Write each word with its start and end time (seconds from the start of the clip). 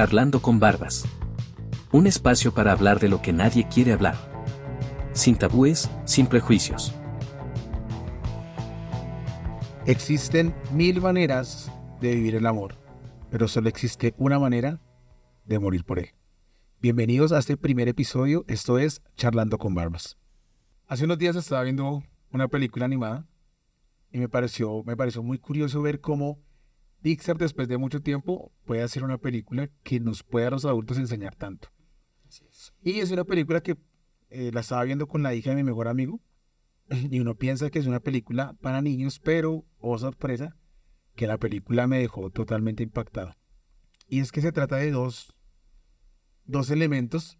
Charlando 0.00 0.40
con 0.40 0.58
Barbas. 0.58 1.04
Un 1.92 2.06
espacio 2.06 2.54
para 2.54 2.72
hablar 2.72 3.00
de 3.00 3.10
lo 3.10 3.20
que 3.20 3.34
nadie 3.34 3.68
quiere 3.68 3.92
hablar. 3.92 4.16
Sin 5.12 5.36
tabúes, 5.36 5.90
sin 6.06 6.26
prejuicios. 6.26 6.94
Existen 9.84 10.54
mil 10.72 11.02
maneras 11.02 11.70
de 12.00 12.14
vivir 12.14 12.34
el 12.34 12.46
amor, 12.46 12.78
pero 13.30 13.46
solo 13.46 13.68
existe 13.68 14.14
una 14.16 14.38
manera 14.38 14.80
de 15.44 15.58
morir 15.58 15.84
por 15.84 15.98
él. 15.98 16.14
Bienvenidos 16.80 17.32
a 17.32 17.38
este 17.38 17.58
primer 17.58 17.86
episodio, 17.86 18.46
esto 18.48 18.78
es 18.78 19.02
Charlando 19.16 19.58
con 19.58 19.74
Barbas. 19.74 20.16
Hace 20.86 21.04
unos 21.04 21.18
días 21.18 21.36
estaba 21.36 21.64
viendo 21.64 22.02
una 22.32 22.48
película 22.48 22.86
animada 22.86 23.26
y 24.10 24.18
me 24.18 24.30
pareció, 24.30 24.82
me 24.82 24.96
pareció 24.96 25.22
muy 25.22 25.36
curioso 25.36 25.82
ver 25.82 26.00
cómo 26.00 26.38
Pixar 27.02 27.38
después 27.38 27.66
de 27.68 27.78
mucho 27.78 28.00
tiempo 28.00 28.52
puede 28.64 28.82
hacer 28.82 29.04
una 29.04 29.18
película 29.18 29.70
que 29.82 30.00
nos 30.00 30.22
pueda 30.22 30.48
a 30.48 30.50
los 30.50 30.64
adultos 30.64 30.98
enseñar 30.98 31.34
tanto. 31.34 31.68
Y 32.82 33.00
es 33.00 33.10
una 33.10 33.24
película 33.24 33.62
que 33.62 33.76
eh, 34.28 34.50
la 34.52 34.60
estaba 34.60 34.84
viendo 34.84 35.08
con 35.08 35.22
la 35.22 35.34
hija 35.34 35.50
de 35.50 35.56
mi 35.56 35.64
mejor 35.64 35.88
amigo 35.88 36.20
y 37.10 37.20
uno 37.20 37.36
piensa 37.36 37.70
que 37.70 37.78
es 37.78 37.86
una 37.86 38.00
película 38.00 38.54
para 38.60 38.82
niños, 38.82 39.18
pero, 39.18 39.64
oh 39.78 39.98
sorpresa, 39.98 40.56
que 41.14 41.26
la 41.26 41.38
película 41.38 41.86
me 41.86 41.98
dejó 41.98 42.30
totalmente 42.30 42.82
impactado. 42.82 43.34
Y 44.08 44.20
es 44.20 44.32
que 44.32 44.40
se 44.40 44.52
trata 44.52 44.76
de 44.76 44.90
dos, 44.90 45.34
dos 46.44 46.70
elementos. 46.70 47.38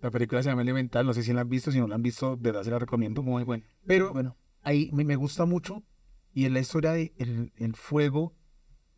La 0.00 0.10
película 0.10 0.42
se 0.42 0.50
llama 0.50 0.62
Elemental, 0.62 1.06
no 1.06 1.14
sé 1.14 1.22
si 1.22 1.32
la 1.32 1.42
han 1.42 1.48
visto, 1.48 1.72
si 1.72 1.78
no 1.78 1.88
la 1.88 1.96
han 1.96 2.02
visto, 2.02 2.36
de 2.36 2.50
verdad 2.50 2.62
se 2.62 2.70
la 2.70 2.78
recomiendo. 2.78 3.22
Muy 3.22 3.42
bueno. 3.42 3.64
Pero 3.86 4.12
bueno, 4.12 4.36
ahí 4.62 4.90
me, 4.92 5.16
gusta 5.16 5.44
mucho 5.44 5.82
y 6.32 6.44
es 6.46 6.52
la 6.52 6.60
historia 6.60 6.92
de 6.92 7.14
el 7.56 7.74
fuego 7.74 8.36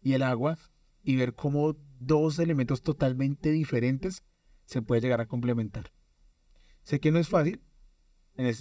y 0.06 0.14
el 0.14 0.22
agua 0.22 0.56
y 1.02 1.16
ver 1.16 1.34
cómo 1.34 1.76
dos 1.98 2.38
elementos 2.38 2.80
totalmente 2.80 3.50
diferentes 3.50 4.22
se 4.64 4.80
puede 4.80 5.00
llegar 5.00 5.20
a 5.20 5.26
complementar. 5.26 5.90
Sé 6.84 7.00
que 7.00 7.10
no 7.10 7.18
es 7.18 7.28
fácil, 7.28 7.60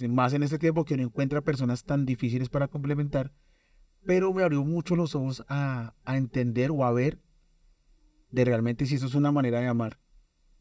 más 0.08 0.32
en 0.32 0.42
este 0.42 0.58
tiempo 0.58 0.84
que 0.84 0.94
uno 0.94 1.04
encuentra 1.04 1.42
personas 1.42 1.84
tan 1.84 2.04
difíciles 2.04 2.48
para 2.48 2.66
complementar, 2.66 3.32
pero 4.04 4.32
me 4.34 4.42
abrió 4.42 4.64
mucho 4.64 4.96
los 4.96 5.14
ojos 5.14 5.44
a, 5.48 5.94
a 6.04 6.16
entender 6.16 6.72
o 6.72 6.84
a 6.84 6.90
ver 6.90 7.20
de 8.32 8.44
realmente 8.44 8.84
si 8.84 8.96
eso 8.96 9.06
es 9.06 9.14
una 9.14 9.30
manera 9.30 9.60
de 9.60 9.68
amar, 9.68 10.00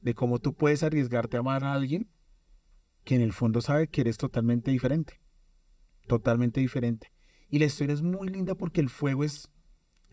de 0.02 0.14
cómo 0.14 0.38
tú 0.38 0.54
puedes 0.54 0.84
arriesgarte 0.84 1.38
a 1.38 1.40
amar 1.40 1.64
a 1.64 1.74
alguien 1.74 2.12
que 3.04 3.16
en 3.16 3.22
el 3.22 3.34
fondo 3.34 3.60
sabe 3.60 3.88
que 3.88 4.02
eres 4.02 4.18
totalmente 4.18 4.70
diferente, 4.70 5.20
totalmente 6.06 6.62
diferente. 6.62 7.12
Y 7.50 7.58
la 7.58 7.66
historia 7.66 7.96
es 7.96 8.04
muy 8.04 8.30
linda 8.30 8.54
porque 8.54 8.82
el 8.82 8.90
fuego 8.90 9.24
es 9.24 9.50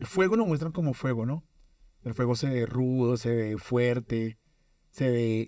el 0.02 0.08
fuego 0.08 0.34
lo 0.34 0.44
muestran 0.46 0.72
como 0.72 0.94
fuego, 0.94 1.26
¿no? 1.26 1.44
El 2.02 2.12
fuego 2.14 2.34
se 2.34 2.50
ve 2.50 2.66
rudo, 2.66 3.16
se 3.16 3.32
ve 3.36 3.56
fuerte, 3.56 4.36
se 4.90 5.08
ve 5.08 5.46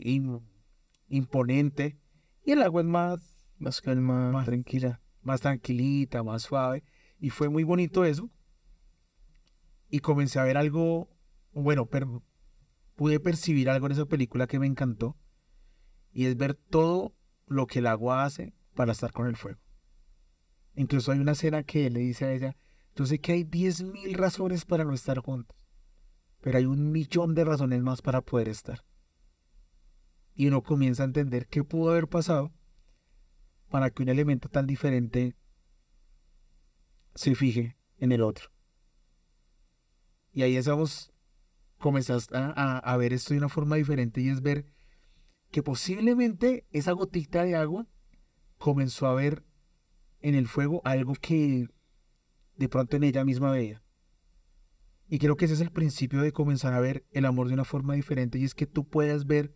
imponente. 1.09 1.99
Y 2.45 2.53
el 2.53 2.63
agua 2.63 2.83
es 2.83 2.87
más, 2.87 3.49
más 3.59 3.81
calma, 3.81 4.31
más 4.31 4.45
tranquila, 4.45 5.01
más 5.23 5.41
tranquilita, 5.41 6.23
más 6.23 6.43
suave. 6.43 6.85
Y 7.19 7.31
fue 7.31 7.49
muy 7.49 7.65
bonito 7.65 8.05
eso. 8.05 8.31
Y 9.89 9.99
comencé 9.99 10.39
a 10.39 10.45
ver 10.45 10.57
algo, 10.57 11.09
bueno, 11.53 11.89
pude 12.95 13.19
percibir 13.19 13.69
algo 13.69 13.87
en 13.87 13.93
esa 13.93 14.07
película 14.07 14.47
que 14.47 14.61
me 14.61 14.69
encantó. 14.69 15.17
Y 16.13 16.27
es 16.27 16.37
ver 16.37 16.55
todo 16.55 17.13
lo 17.49 17.67
que 17.67 17.81
el 17.81 17.89
agua 17.89 18.25
hace 18.25 18.55
para 18.77 18.93
estar 18.93 19.11
con 19.11 19.27
el 19.27 19.35
fuego. 19.35 19.59
Incluso 20.77 21.11
hay 21.11 21.19
una 21.19 21.33
escena 21.33 21.65
que 21.65 21.89
él 21.89 21.95
le 21.95 22.01
dice 22.01 22.27
a 22.27 22.33
ella, 22.33 22.57
yo 22.95 23.07
sé 23.07 23.19
que 23.21 23.33
hay 23.33 23.45
10.000 23.45 24.15
razones 24.15 24.65
para 24.65 24.85
no 24.85 24.93
estar 24.93 25.19
juntos, 25.19 25.57
pero 26.41 26.59
hay 26.59 26.67
un 26.67 26.93
millón 26.93 27.35
de 27.35 27.45
razones 27.45 27.83
más 27.83 28.03
para 28.03 28.21
poder 28.21 28.49
estar. 28.49 28.85
Y 30.35 30.47
uno 30.47 30.63
comienza 30.63 31.03
a 31.03 31.07
entender 31.07 31.47
qué 31.49 31.65
pudo 31.65 31.91
haber 31.91 32.09
pasado 32.09 32.53
para 33.69 33.91
que 33.91 34.03
un 34.03 34.09
elemento 34.09 34.49
tan 34.49 34.67
diferente 34.67 35.37
se 37.15 37.35
fije 37.35 37.77
en 37.99 38.13
el 38.13 38.23
otro. 38.23 38.51
Y 40.33 40.43
ahí 40.43 40.57
estamos, 40.57 41.13
comenzas 41.79 42.29
a, 42.33 42.79
a 42.79 42.97
ver 42.97 43.13
esto 43.13 43.35
de 43.35 43.39
una 43.39 43.49
forma 43.49 43.77
diferente 43.77 44.21
y 44.21 44.29
es 44.29 44.43
ver 44.43 44.67
que 45.51 45.63
posiblemente 45.63 46.67
esa 46.71 46.93
gotita 46.93 47.45
de 47.45 47.55
agua 47.55 47.87
comenzó 48.59 49.07
a 49.07 49.15
ver 49.15 49.45
en 50.21 50.35
el 50.35 50.49
fuego 50.49 50.81
algo 50.85 51.15
que 51.15 51.69
de 52.57 52.69
pronto 52.69 52.97
en 52.97 53.05
ella 53.05 53.25
misma 53.25 53.51
veía. 53.51 53.83
Y 55.09 55.19
creo 55.19 55.37
que 55.37 55.45
ese 55.45 55.55
es 55.55 55.61
el 55.61 55.71
principio 55.71 56.23
de 56.23 56.33
comenzar 56.33 56.73
a 56.73 56.81
ver 56.81 57.05
el 57.11 57.27
amor 57.27 57.49
de 57.49 57.55
una 57.55 57.65
forma 57.65 57.95
diferente 57.95 58.39
y 58.39 58.45
es 58.45 58.55
que 58.55 58.67
tú 58.67 58.89
puedas 58.89 59.27
ver 59.27 59.55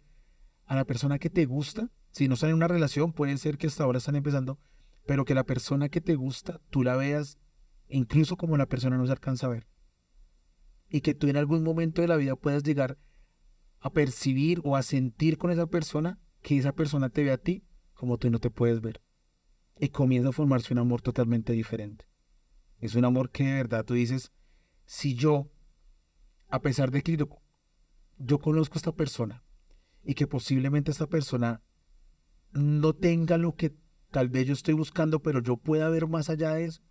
a 0.66 0.76
la 0.76 0.84
persona 0.84 1.19
que 1.19 1.31
te 1.31 1.47
gusta, 1.47 1.91
si 2.10 2.28
no 2.28 2.34
están 2.34 2.50
en 2.50 2.56
una 2.56 2.69
relación, 2.69 3.12
puede 3.12 3.36
ser 3.38 3.56
que 3.56 3.66
hasta 3.66 3.84
ahora 3.84 3.98
están 3.98 4.16
empezando, 4.16 4.59
pero 5.06 5.25
que 5.25 5.34
la 5.34 5.44
persona 5.44 5.88
que 5.88 6.00
te 6.00 6.16
gusta, 6.16 6.60
tú 6.70 6.82
la 6.82 6.97
veas 6.97 7.38
incluso 7.88 8.36
como 8.36 8.56
la 8.56 8.66
persona 8.66 8.98
no 8.98 9.06
se 9.06 9.12
alcanza 9.12 9.47
a 9.47 9.50
ver. 9.50 9.66
Y 10.91 11.00
que 11.00 11.15
tú 11.15 11.28
en 11.28 11.36
algún 11.36 11.62
momento 11.62 12.03
de 12.03 12.09
la 12.09 12.16
vida 12.16 12.36
puedas 12.36 12.62
llegar 12.62 12.98
a 13.80 13.91
percibir 13.91 14.60
o 14.65 14.76
a 14.76 14.82
sentir 14.82 15.38
con 15.38 15.50
esa 15.50 15.66
persona 15.66 16.19
que 16.42 16.59
esa 16.59 16.72
persona 16.72 17.09
te 17.09 17.22
ve 17.22 17.32
a 17.32 17.38
ti 17.38 17.65
como 17.94 18.19
tú 18.19 18.30
no 18.30 18.38
te 18.38 18.50
puedes 18.50 18.80
ver. 18.80 19.03
Y 19.80 19.88
comienza 19.88 20.30
a 20.30 20.32
formarse 20.32 20.72
un 20.72 20.78
amor 20.78 21.03
totalmente 21.03 21.53
diferente. 21.53 22.08
Es 22.81 22.94
un 22.94 23.05
amor 23.05 23.31
que 23.31 23.44
de 23.44 23.55
verdad 23.55 23.84
tú 23.84 23.94
dices, 23.94 24.33
si 24.87 25.15
yo, 25.15 25.50
a 26.49 26.61
pesar 26.61 26.91
de 26.91 27.03
que 27.03 27.16
yo, 27.16 28.39
conozco 28.39 28.75
a 28.75 28.78
esta 28.78 28.93
persona 28.93 29.44
y 30.05 30.15
que 30.15 30.27
posiblemente 30.27 30.91
esta 30.91 31.06
persona 31.06 31.62
no 32.53 32.94
tenga 32.94 33.37
lo 33.37 33.55
que 33.55 33.77
tal 34.11 34.28
vez 34.28 34.47
yo 34.47 34.55
estoy 34.55 34.75
buscando, 34.75 35.21
pero 35.21 35.43
yo 35.43 35.56
pueda 35.56 35.89
ver 35.89 36.06
más 36.06 36.31
allá 36.31 36.55
de 36.55 36.65
eso, 36.65 36.83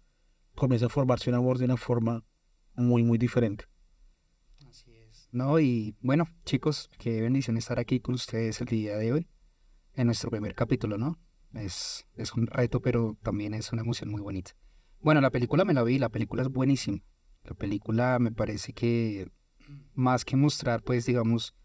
comienza 0.55 0.87
a 0.87 0.89
formarse 0.89 1.29
un 1.29 1.35
amor 1.35 1.57
de 1.57 1.65
una 1.65 1.77
forma 1.77 2.23
muy, 2.75 3.03
muy 3.03 3.17
diferente. 3.17 3.65
Así 4.69 4.91
es. 4.93 5.29
No, 5.31 5.59
y 5.59 5.95
bueno, 6.01 6.27
chicos, 6.45 6.89
qué 6.99 7.21
bendición 7.21 7.57
estar 7.57 7.79
aquí 7.79 7.99
con 7.99 8.15
ustedes 8.15 8.61
el 8.61 8.67
día 8.67 8.97
de 8.97 9.13
hoy, 9.13 9.27
en 9.95 10.07
nuestro 10.07 10.29
primer 10.29 10.53
capítulo, 10.53 10.97
¿no? 10.97 11.17
Es, 11.53 12.05
es 12.15 12.33
un 12.33 12.45
reto, 12.45 12.81
pero 12.81 13.17
también 13.23 13.53
es 13.53 13.71
una 13.71 13.81
emoción 13.81 14.11
muy 14.11 14.21
bonita. 14.21 14.51
Bueno, 15.01 15.21
la 15.21 15.31
película 15.31 15.65
me 15.65 15.73
la 15.73 15.83
vi, 15.83 15.99
la 15.99 16.09
película 16.09 16.41
es 16.41 16.49
buenísima. 16.49 16.99
La 17.43 17.53
película 17.53 18.19
me 18.19 18.31
parece 18.31 18.73
que 18.73 19.31
más 19.93 20.25
que 20.25 20.35
mostrar, 20.35 20.83
pues 20.83 21.05
digamos, 21.05 21.55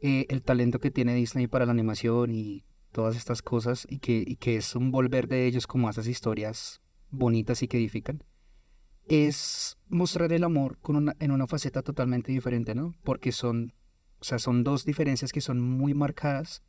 eh, 0.00 0.26
el 0.28 0.42
talento 0.42 0.78
que 0.78 0.90
tiene 0.90 1.14
Disney 1.14 1.46
para 1.46 1.66
la 1.66 1.72
animación 1.72 2.32
y 2.32 2.64
todas 2.92 3.16
estas 3.16 3.42
cosas 3.42 3.86
y 3.88 3.98
que, 3.98 4.24
y 4.26 4.36
que 4.36 4.56
es 4.56 4.74
un 4.74 4.90
volver 4.90 5.28
de 5.28 5.46
ellos 5.46 5.66
como 5.66 5.88
a 5.88 5.90
esas 5.90 6.06
historias 6.06 6.80
bonitas 7.10 7.62
y 7.62 7.68
que 7.68 7.76
edifican, 7.76 8.24
es 9.06 9.78
mostrar 9.88 10.32
el 10.32 10.44
amor 10.44 10.78
en 11.18 11.30
una 11.30 11.46
faceta 11.46 11.82
totalmente 11.82 12.32
diferente, 12.32 12.74
¿no? 12.74 12.94
Porque 13.02 13.32
son, 13.32 13.74
o 14.20 14.24
sea, 14.24 14.38
son 14.38 14.64
dos 14.64 14.84
diferencias 14.84 15.32
que 15.32 15.40
son 15.40 15.60
muy 15.60 15.94
marcadas 15.94 16.62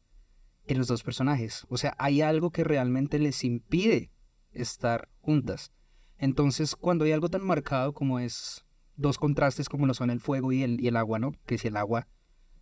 en 0.65 0.77
los 0.77 0.87
dos 0.87 1.03
personajes. 1.03 1.65
O 1.69 1.77
sea, 1.77 1.95
hay 1.99 2.21
algo 2.21 2.51
que 2.51 2.63
realmente 2.63 3.19
les 3.19 3.43
impide 3.43 4.11
estar 4.53 5.09
juntas. 5.19 5.71
Entonces, 6.17 6.75
cuando 6.75 7.05
hay 7.05 7.11
algo 7.11 7.29
tan 7.29 7.43
marcado 7.43 7.93
como 7.93 8.19
es 8.19 8.65
dos 8.95 9.17
contrastes 9.17 9.69
como 9.69 9.87
lo 9.87 9.93
son 9.93 10.09
el 10.09 10.19
fuego 10.19 10.51
y 10.51 10.63
el, 10.63 10.79
y 10.79 10.87
el 10.87 10.97
agua, 10.97 11.19
¿no? 11.19 11.33
Que 11.45 11.57
si 11.57 11.67
el 11.67 11.77
agua 11.77 12.07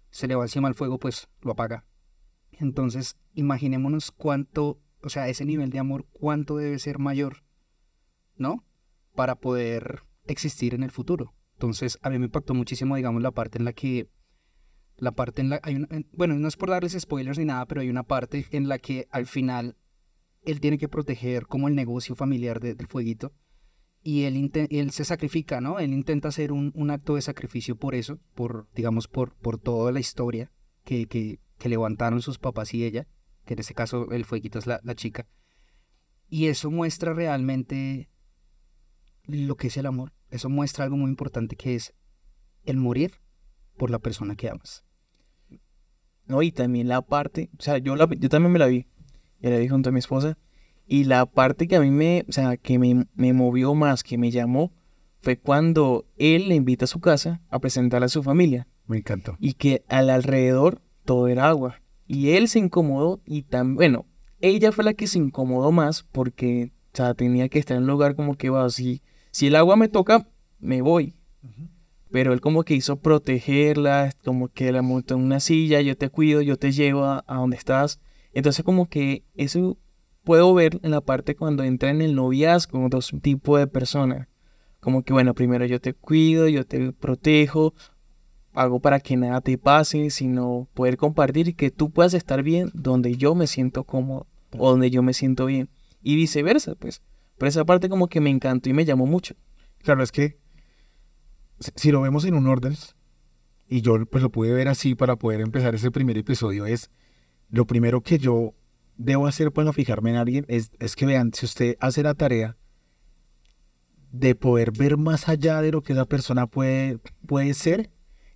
se 0.09 0.27
le 0.27 0.35
va 0.35 0.43
encima 0.43 0.67
al 0.67 0.75
fuego, 0.75 0.99
pues 0.99 1.27
lo 1.41 1.51
apaga. 1.51 1.85
Entonces, 2.51 3.17
imaginémonos 3.33 4.11
cuánto, 4.11 4.79
o 5.01 5.09
sea, 5.09 5.27
ese 5.27 5.45
nivel 5.45 5.69
de 5.69 5.79
amor, 5.79 6.07
cuánto 6.11 6.57
debe 6.57 6.79
ser 6.79 6.99
mayor, 6.99 7.43
¿no? 8.35 8.65
Para 9.15 9.35
poder 9.35 10.03
existir 10.25 10.73
en 10.73 10.83
el 10.83 10.91
futuro. 10.91 11.33
Entonces, 11.53 11.99
a 12.01 12.09
mí 12.09 12.19
me 12.19 12.25
impactó 12.25 12.53
muchísimo, 12.53 12.95
digamos, 12.95 13.21
la 13.21 13.31
parte 13.31 13.57
en 13.57 13.65
la 13.65 13.73
que 13.73 14.09
la 14.97 15.13
parte 15.13 15.41
en 15.41 15.49
la 15.49 15.61
hay 15.63 15.77
bueno, 16.11 16.35
no 16.35 16.47
es 16.47 16.57
por 16.57 16.69
darles 16.69 16.97
spoilers 16.99 17.37
ni 17.37 17.45
nada, 17.45 17.65
pero 17.65 17.81
hay 17.81 17.89
una 17.89 18.03
parte 18.03 18.45
en 18.51 18.67
la 18.67 18.79
que 18.79 19.07
al 19.11 19.25
final 19.25 19.77
él 20.43 20.59
tiene 20.59 20.77
que 20.77 20.87
proteger 20.87 21.47
como 21.47 21.67
el 21.67 21.75
negocio 21.75 22.15
familiar 22.15 22.59
del 22.59 22.87
fueguito 22.87 23.33
y 24.01 24.23
él, 24.23 24.51
él 24.53 24.91
se 24.91 25.03
sacrifica, 25.03 25.59
¿no? 25.59 25.79
Él 25.79 25.93
intenta 25.93 26.29
hacer 26.29 26.51
un, 26.51 26.71
un, 26.73 26.89
acto 26.89 27.15
de 27.15 27.21
sacrificio 27.21 27.75
por 27.75 27.95
eso, 27.95 28.19
por, 28.33 28.67
digamos, 28.73 29.07
por, 29.07 29.35
por 29.35 29.59
toda 29.59 29.91
la 29.91 29.99
historia 29.99 30.51
que, 30.85 31.05
que, 31.07 31.39
que, 31.57 31.69
levantaron 31.69 32.21
sus 32.21 32.39
papás 32.39 32.73
y 32.73 32.85
ella, 32.85 33.07
que 33.45 33.53
en 33.55 33.59
este 33.59 33.73
caso 33.73 34.09
el 34.11 34.23
fueguito 34.23 34.57
es 34.57 34.67
la, 34.67 34.79
la 34.83 34.95
chica. 34.95 35.27
Y 36.29 36.47
eso 36.47 36.71
muestra 36.71 37.13
realmente 37.13 38.09
lo 39.25 39.57
que 39.57 39.67
es 39.67 39.77
el 39.77 39.85
amor. 39.85 40.13
Eso 40.29 40.49
muestra 40.49 40.85
algo 40.85 40.95
muy 40.95 41.09
importante 41.09 41.55
que 41.55 41.75
es 41.75 41.93
el 42.63 42.77
morir 42.77 43.19
por 43.77 43.89
la 43.89 43.99
persona 43.99 44.35
que 44.35 44.49
amas. 44.49 44.85
No, 46.25 46.41
y 46.41 46.51
también 46.51 46.87
la 46.87 47.01
parte, 47.01 47.49
o 47.57 47.61
sea, 47.61 47.79
yo, 47.79 47.95
la, 47.95 48.07
yo 48.17 48.29
también 48.29 48.53
me 48.53 48.59
la 48.59 48.67
vi, 48.67 48.85
ya 49.41 49.49
le 49.49 49.59
dije 49.59 49.71
junto 49.71 49.89
a 49.89 49.91
mi 49.91 49.99
esposa. 49.99 50.37
Y 50.87 51.03
la 51.03 51.25
parte 51.25 51.67
que 51.67 51.75
a 51.75 51.81
mí 51.81 51.91
me, 51.91 52.25
o 52.27 52.31
sea, 52.31 52.57
que 52.57 52.79
me, 52.79 53.05
me 53.13 53.33
movió 53.33 53.75
más, 53.75 54.03
que 54.03 54.17
me 54.17 54.31
llamó, 54.31 54.71
fue 55.21 55.37
cuando 55.37 56.05
él 56.17 56.49
le 56.49 56.55
invita 56.55 56.85
a 56.85 56.87
su 56.87 56.99
casa 56.99 57.41
a 57.49 57.59
presentar 57.59 58.03
a 58.03 58.09
su 58.09 58.23
familia. 58.23 58.67
Me 58.87 58.97
encantó. 58.97 59.37
Y 59.39 59.53
que 59.53 59.83
al 59.87 60.09
alrededor 60.09 60.81
todo 61.05 61.27
era 61.27 61.47
agua. 61.47 61.81
Y 62.07 62.31
él 62.31 62.47
se 62.47 62.59
incomodó 62.59 63.21
y 63.25 63.43
tan, 63.43 63.75
bueno, 63.75 64.07
ella 64.41 64.71
fue 64.71 64.83
la 64.83 64.93
que 64.93 65.07
se 65.07 65.19
incomodó 65.19 65.71
más 65.71 66.03
porque, 66.03 66.71
o 66.93 66.97
sea, 66.97 67.13
tenía 67.13 67.49
que 67.49 67.59
estar 67.59 67.77
en 67.77 67.83
un 67.83 67.89
lugar 67.89 68.15
como 68.15 68.35
que, 68.35 68.49
va, 68.49 68.69
si, 68.69 69.03
si 69.31 69.47
el 69.47 69.55
agua 69.55 69.75
me 69.75 69.89
toca, 69.89 70.27
me 70.59 70.81
voy. 70.81 71.15
Pero 72.11 72.33
él 72.33 72.41
como 72.41 72.63
que 72.63 72.73
hizo 72.73 72.99
protegerla, 72.99 74.11
como 74.23 74.47
que 74.47 74.71
la 74.71 74.81
montó 74.81 75.13
en 75.13 75.21
una 75.21 75.39
silla, 75.39 75.81
yo 75.81 75.95
te 75.95 76.09
cuido, 76.09 76.41
yo 76.41 76.57
te 76.57 76.71
llevo 76.71 77.03
a, 77.03 77.23
a 77.27 77.35
donde 77.35 77.57
estás. 77.57 77.99
Entonces 78.33 78.63
como 78.63 78.87
que 78.87 79.23
eso 79.35 79.77
puedo 80.23 80.53
ver 80.53 80.79
en 80.83 80.91
la 80.91 81.01
parte 81.01 81.35
cuando 81.35 81.63
entra 81.63 81.89
en 81.89 82.01
el 82.01 82.15
noviazgo 82.15 82.87
dos 82.89 83.11
tipos 83.21 83.59
de 83.59 83.67
personas. 83.67 84.27
Como 84.79 85.03
que, 85.03 85.11
bueno, 85.11 85.33
primero 85.33 85.65
yo 85.65 85.81
te 85.81 85.93
cuido, 85.93 86.47
yo 86.47 86.65
te 86.65 86.93
protejo, 86.93 87.73
hago 88.53 88.79
para 88.79 88.99
que 88.99 89.17
nada 89.17 89.41
te 89.41 89.57
pase, 89.57 90.09
sino 90.09 90.67
poder 90.73 90.97
compartir 90.97 91.49
y 91.49 91.53
que 91.53 91.71
tú 91.71 91.91
puedas 91.91 92.13
estar 92.13 92.43
bien 92.43 92.71
donde 92.73 93.15
yo 93.15 93.35
me 93.35 93.47
siento 93.47 93.83
cómodo 93.83 94.27
o 94.57 94.71
donde 94.71 94.89
yo 94.89 95.03
me 95.03 95.13
siento 95.13 95.45
bien. 95.45 95.69
Y 96.01 96.15
viceversa, 96.15 96.75
pues. 96.75 97.01
Pero 97.37 97.49
esa 97.49 97.65
parte 97.65 97.89
como 97.89 98.07
que 98.07 98.21
me 98.21 98.29
encantó 98.29 98.69
y 98.69 98.73
me 98.73 98.85
llamó 98.85 99.05
mucho. 99.05 99.35
Claro, 99.81 100.03
es 100.03 100.11
que 100.11 100.37
si 101.75 101.91
lo 101.91 102.01
vemos 102.01 102.25
en 102.25 102.35
un 102.35 102.47
orden, 102.47 102.75
y 103.67 103.81
yo 103.81 104.05
pues 104.05 104.23
lo 104.23 104.29
pude 104.29 104.51
ver 104.51 104.67
así 104.67 104.95
para 104.95 105.15
poder 105.15 105.41
empezar 105.41 105.75
ese 105.75 105.91
primer 105.91 106.17
episodio, 106.17 106.65
es 106.65 106.89
lo 107.49 107.65
primero 107.65 108.01
que 108.01 108.17
yo 108.17 108.53
debo 108.97 109.27
hacer 109.27 109.51
para 109.51 109.73
fijarme 109.73 110.11
en 110.11 110.15
alguien 110.17 110.45
es, 110.47 110.71
es 110.79 110.95
que 110.95 111.05
vean, 111.05 111.31
si 111.33 111.45
usted 111.45 111.75
hace 111.79 112.03
la 112.03 112.13
tarea 112.13 112.57
de 114.11 114.35
poder 114.35 114.71
ver 114.71 114.97
más 114.97 115.29
allá 115.29 115.61
de 115.61 115.71
lo 115.71 115.81
que 115.81 115.93
esa 115.93 116.05
persona 116.05 116.47
puede, 116.47 116.99
puede 117.25 117.53
ser, 117.53 117.91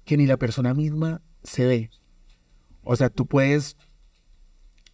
que 0.05 0.17
ni 0.17 0.25
la 0.25 0.37
persona 0.37 0.73
misma 0.73 1.21
se 1.43 1.65
ve. 1.65 1.89
O 2.83 2.95
sea, 2.95 3.09
tú 3.09 3.25
puedes 3.25 3.77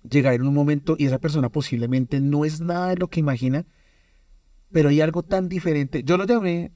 llegar 0.10 0.34
en 0.34 0.44
un 0.44 0.54
momento 0.54 0.96
y 0.98 1.06
esa 1.06 1.20
persona 1.20 1.50
posiblemente 1.50 2.20
no 2.22 2.46
es 2.46 2.62
nada 2.62 2.90
de 2.90 2.96
lo 2.96 3.08
que 3.08 3.20
imagina, 3.20 3.66
pero 4.72 4.90
hay 4.90 5.02
algo 5.02 5.24
tan 5.24 5.50
diferente. 5.50 6.04
Yo 6.04 6.18
lo 6.18 6.26
llamé, 6.26 6.72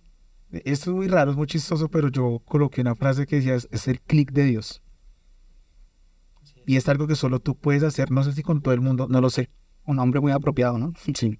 esto 0.51 0.91
es 0.91 0.95
muy 0.95 1.07
raro, 1.07 1.31
es 1.31 1.37
muy 1.37 1.47
chistoso, 1.47 1.89
pero 1.89 2.09
yo 2.09 2.41
coloqué 2.45 2.81
una 2.81 2.95
frase 2.95 3.25
que 3.25 3.37
decía, 3.37 3.55
es, 3.55 3.67
es 3.71 3.87
el 3.87 4.01
clic 4.01 4.31
de 4.31 4.45
Dios. 4.45 4.81
Y 6.65 6.77
es 6.77 6.87
algo 6.89 7.07
que 7.07 7.15
solo 7.15 7.39
tú 7.39 7.57
puedes 7.57 7.83
hacer, 7.83 8.11
no 8.11 8.23
sé 8.23 8.33
si 8.33 8.43
con 8.43 8.61
todo 8.61 8.73
el 8.73 8.81
mundo, 8.81 9.07
no 9.09 9.21
lo 9.21 9.29
sé. 9.29 9.49
Un 9.85 9.99
hombre 9.99 10.19
muy 10.19 10.31
apropiado, 10.31 10.77
¿no? 10.77 10.93
Sí. 11.15 11.39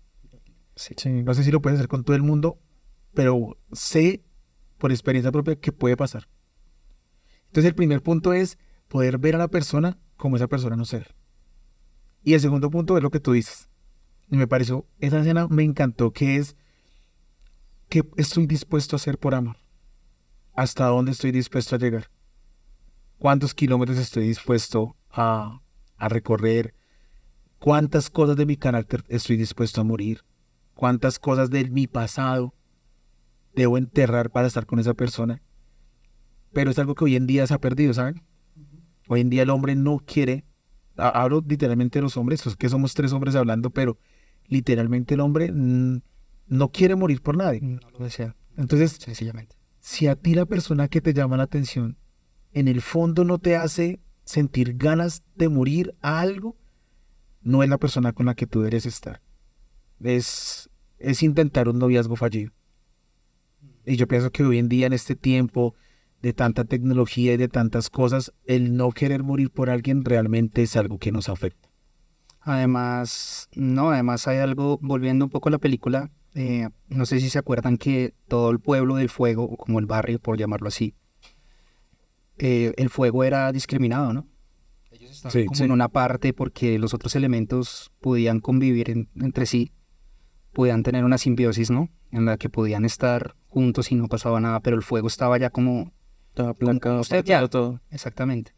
Sí. 0.75 1.24
No 1.24 1.34
sé 1.34 1.44
si 1.44 1.52
lo 1.52 1.62
puedes 1.62 1.78
hacer 1.78 1.88
con 1.88 2.04
todo 2.04 2.16
el 2.16 2.24
mundo, 2.24 2.60
pero 3.14 3.58
sé 3.72 4.24
por 4.80 4.92
experiencia 4.92 5.31
propia 5.31 5.56
que 5.56 5.72
puede 5.72 5.96
pasar. 5.96 6.28
Entonces 7.48 7.70
el 7.70 7.75
primer 7.75 8.02
punto 8.02 8.34
es 8.34 8.58
poder 8.88 9.20
ver 9.20 9.36
a 9.36 9.38
la 9.38 9.48
persona 9.48 10.00
como 10.18 10.36
esa 10.36 10.48
persona 10.48 10.75
no 10.75 10.86
ser. 10.86 11.16
Y 12.24 12.34
el 12.34 12.40
segundo 12.40 12.72
punto 12.72 12.98
es 12.98 13.04
lo 13.04 13.12
que 13.12 13.20
tú 13.20 13.34
dices. 13.34 13.70
Y 14.30 14.38
me 14.38 14.48
pareció, 14.48 14.88
esa 15.00 15.20
escena 15.20 15.48
me 15.48 15.64
encantó, 15.64 16.12
que 16.12 16.38
es 16.38 16.56
que 17.90 18.04
estoy 18.18 18.48
dispuesto 18.48 18.96
a 18.96 18.98
hacer 18.98 19.20
por 19.20 19.36
amor. 19.36 19.58
¿Hasta 20.56 20.88
dónde 20.88 21.12
estoy 21.12 21.31
dispuesto 21.31 21.75
a 21.75 21.80
llegar? 21.80 22.10
¿Cuántos 23.20 23.54
kilómetros 23.54 23.98
estoy 23.98 24.28
dispuesto 24.28 24.96
a, 25.13 25.62
a 25.98 26.10
recorrer? 26.10 26.74
¿Cuántas 27.60 28.10
cosas 28.10 28.36
de 28.36 28.45
mi 28.45 28.57
carácter 28.57 29.04
estoy 29.07 29.38
dispuesto 29.38 29.81
a 29.81 29.83
morir? 29.86 30.21
cuántas 30.75 31.19
cosas 31.19 31.51
de 31.51 31.69
mi 31.69 31.86
pasado 31.86 32.56
debo 33.56 33.77
enterrar 33.77 34.31
para 34.31 34.48
estar 34.48 34.65
con 34.65 34.80
esa 34.80 34.95
persona. 34.95 35.39
Pero 36.51 36.71
es 36.71 36.80
algo 36.80 36.95
que 36.95 37.04
hoy 37.04 37.15
en 37.15 37.27
día 37.27 37.45
se 37.45 37.54
ha 37.54 37.60
perdido, 37.60 37.94
¿saben? 37.94 38.24
Hoy 39.07 39.21
en 39.21 39.30
día 39.30 39.44
el 39.44 39.51
hombre 39.51 39.75
no 39.75 40.00
quiere, 40.00 40.45
ha- 40.98 41.10
hablo 41.10 41.44
literalmente 41.48 42.00
de 42.00 42.04
los 42.04 42.18
hombres, 42.18 42.45
es 42.48 42.56
que 42.56 42.69
somos 42.69 42.95
tres 42.95 43.13
hombres 43.13 43.36
hablando, 43.36 43.69
pero 43.69 44.00
literalmente 44.48 45.13
el 45.13 45.19
hombre 45.19 45.51
no 45.54 46.69
quiere 46.71 46.95
morir 46.95 47.21
por 47.21 47.38
nadie. 47.38 47.62
No 47.62 47.89
lo 47.92 48.00
desea, 48.04 48.36
Entonces, 48.57 48.94
sencillamente. 48.94 49.56
si 49.80 50.07
a 50.07 50.15
ti 50.15 50.33
la 50.33 50.48
persona 50.48 50.88
que 50.88 51.01
te 51.01 51.13
llama 51.13 51.38
la 51.38 51.44
atención 51.44 51.98
en 52.51 52.68
el 52.68 52.81
fondo 52.81 53.25
no 53.25 53.38
te 53.38 53.56
hace 53.57 54.00
sentir 54.24 54.78
ganas 54.78 55.24
de 55.36 55.50
morir 55.50 55.96
a 56.02 56.20
algo, 56.20 56.56
no 57.42 57.64
es 57.64 57.70
la 57.70 57.78
persona 57.78 58.14
con 58.14 58.25
la 58.25 58.36
que 58.36 58.48
tú 58.48 58.60
deberes 58.60 58.86
estar. 58.86 59.22
Es, 60.02 60.70
es 60.98 61.24
intentar 61.24 61.68
un 61.68 61.80
noviazgo 61.80 62.16
fallido. 62.16 62.52
Y 63.86 63.98
yo 63.98 64.08
pienso 64.08 64.31
que 64.31 64.44
hoy 64.44 64.60
en 64.60 64.70
día, 64.70 64.88
en 64.88 64.94
este 64.94 65.16
tiempo 65.16 65.75
de 66.22 66.34
tanta 66.34 66.64
tecnología 66.64 67.34
y 67.34 67.38
de 67.38 67.50
tantas 67.50 67.90
cosas, 67.90 68.34
el 68.46 68.78
no 68.78 68.92
querer 68.92 69.24
morir 69.24 69.52
por 69.52 69.70
alguien 69.70 70.06
realmente 70.06 70.64
es 70.64 70.78
algo 70.78 70.98
que 70.98 71.12
nos 71.12 71.28
afecta. 71.28 71.70
Además, 72.40 73.50
no, 73.54 73.92
además 73.92 74.28
hay 74.28 74.38
algo, 74.38 74.80
volviendo 74.81 75.25
un 75.25 75.31
poco 75.31 75.50
a 75.50 75.52
la 75.52 75.58
película, 75.58 76.12
eh, 76.34 76.70
no 76.88 77.06
sé 77.06 77.20
si 77.20 77.30
se 77.30 77.40
acuerdan 77.40 77.78
que 77.78 78.14
todo 78.28 78.52
el 78.52 78.60
pueblo 78.60 78.96
del 78.96 79.10
fuego, 79.10 79.44
o 79.44 79.58
como 79.58 79.80
el 79.80 79.86
barrio, 79.86 80.20
por 80.20 80.38
llamarlo 80.38 80.68
así, 80.68 80.96
eh, 82.45 82.74
el 82.75 82.90
fuego 82.90 83.24
era 83.24 83.51
discriminado, 83.54 84.12
¿no? 84.12 84.28
Ellos 84.92 85.12
estaban 85.12 85.31
Sí, 85.31 85.45
como 85.45 85.56
sí. 85.57 85.63
en 85.63 85.72
una 85.72 85.88
parte 85.88 86.34
porque 86.34 86.78
los 86.78 86.94
otros 86.94 87.16
elementos 87.16 87.92
podían 88.01 88.42
convivir 88.42 88.90
en- 88.90 89.10
entre 89.16 89.45
sí, 89.45 89.72
podían 90.51 90.84
tener 90.84 91.06
una 91.06 91.18
simbiosis, 91.18 91.72
¿no? 91.72 91.90
En 92.12 92.25
la 92.25 92.38
que 92.38 92.50
podían 92.50 92.84
estar 92.86 93.36
juntos 93.48 93.92
y 93.92 93.95
no 93.95 94.07
pasaba 94.07 94.40
nada, 94.42 94.60
pero 94.60 94.75
el 94.75 94.84
fuego 94.84 95.07
estaba 95.07 95.38
ya 95.38 95.50
como 95.50 95.94
Estaba 96.30 96.54
placado, 96.54 97.00
usted 97.01 97.24
ya- 97.24 97.48
todo. 97.48 97.80
Exactamente. 97.92 98.54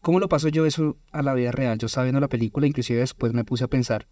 ¿Cómo 0.00 0.20
lo 0.20 0.28
paso 0.28 0.48
yo 0.48 0.66
eso 0.66 0.98
a 1.12 1.22
la 1.22 1.32
vida 1.32 1.50
real? 1.50 1.78
Yo 1.78 1.86
estaba 1.86 2.04
viendo 2.04 2.20
la 2.20 2.28
película, 2.28 2.66
inclusive 2.66 2.98
después 3.00 3.32
me 3.32 3.44
puse 3.44 3.64
a 3.64 3.68
pensar, 3.68 4.06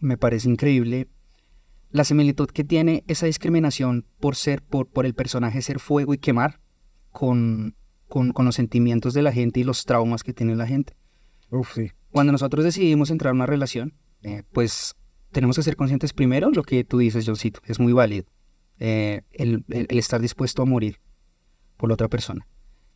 me 0.00 0.16
parece 0.16 0.48
increíble 0.50 1.08
la 1.90 2.02
similitud 2.04 2.48
que 2.48 2.64
tiene 2.64 3.04
esa 3.06 3.26
discriminación 3.26 4.04
por 4.18 4.34
ser, 4.34 4.62
por, 4.62 4.88
por 4.88 5.06
el 5.06 5.14
personaje 5.14 5.62
ser 5.62 5.78
fuego 5.78 6.12
y 6.14 6.18
quemar 6.18 6.58
con, 7.12 7.76
con, 8.12 8.32
con 8.32 8.44
los 8.44 8.56
sentimientos 8.56 9.14
de 9.14 9.22
la 9.22 9.32
gente 9.32 9.60
y 9.60 9.64
los 9.64 9.86
traumas 9.86 10.22
que 10.22 10.34
tiene 10.34 10.54
la 10.54 10.66
gente. 10.66 10.94
Uf, 11.50 11.72
sí. 11.74 11.92
Cuando 12.10 12.30
nosotros 12.32 12.62
decidimos 12.62 13.10
entrar 13.10 13.30
en 13.30 13.36
una 13.36 13.46
relación, 13.46 13.94
eh, 14.22 14.42
pues 14.52 14.94
tenemos 15.30 15.56
que 15.56 15.62
ser 15.62 15.76
conscientes 15.76 16.12
primero, 16.12 16.50
lo 16.50 16.62
que 16.62 16.84
tú 16.84 16.98
dices, 16.98 17.24
Johncito, 17.24 17.60
es 17.64 17.80
muy 17.80 17.94
válido, 17.94 18.26
eh, 18.78 19.22
el, 19.30 19.64
el- 19.70 19.86
el 19.88 19.98
estar 19.98 20.20
dispuesto 20.20 20.60
a 20.60 20.66
morir 20.66 21.00
por 21.78 21.88
la 21.88 21.94
otra 21.94 22.08
persona. 22.08 22.46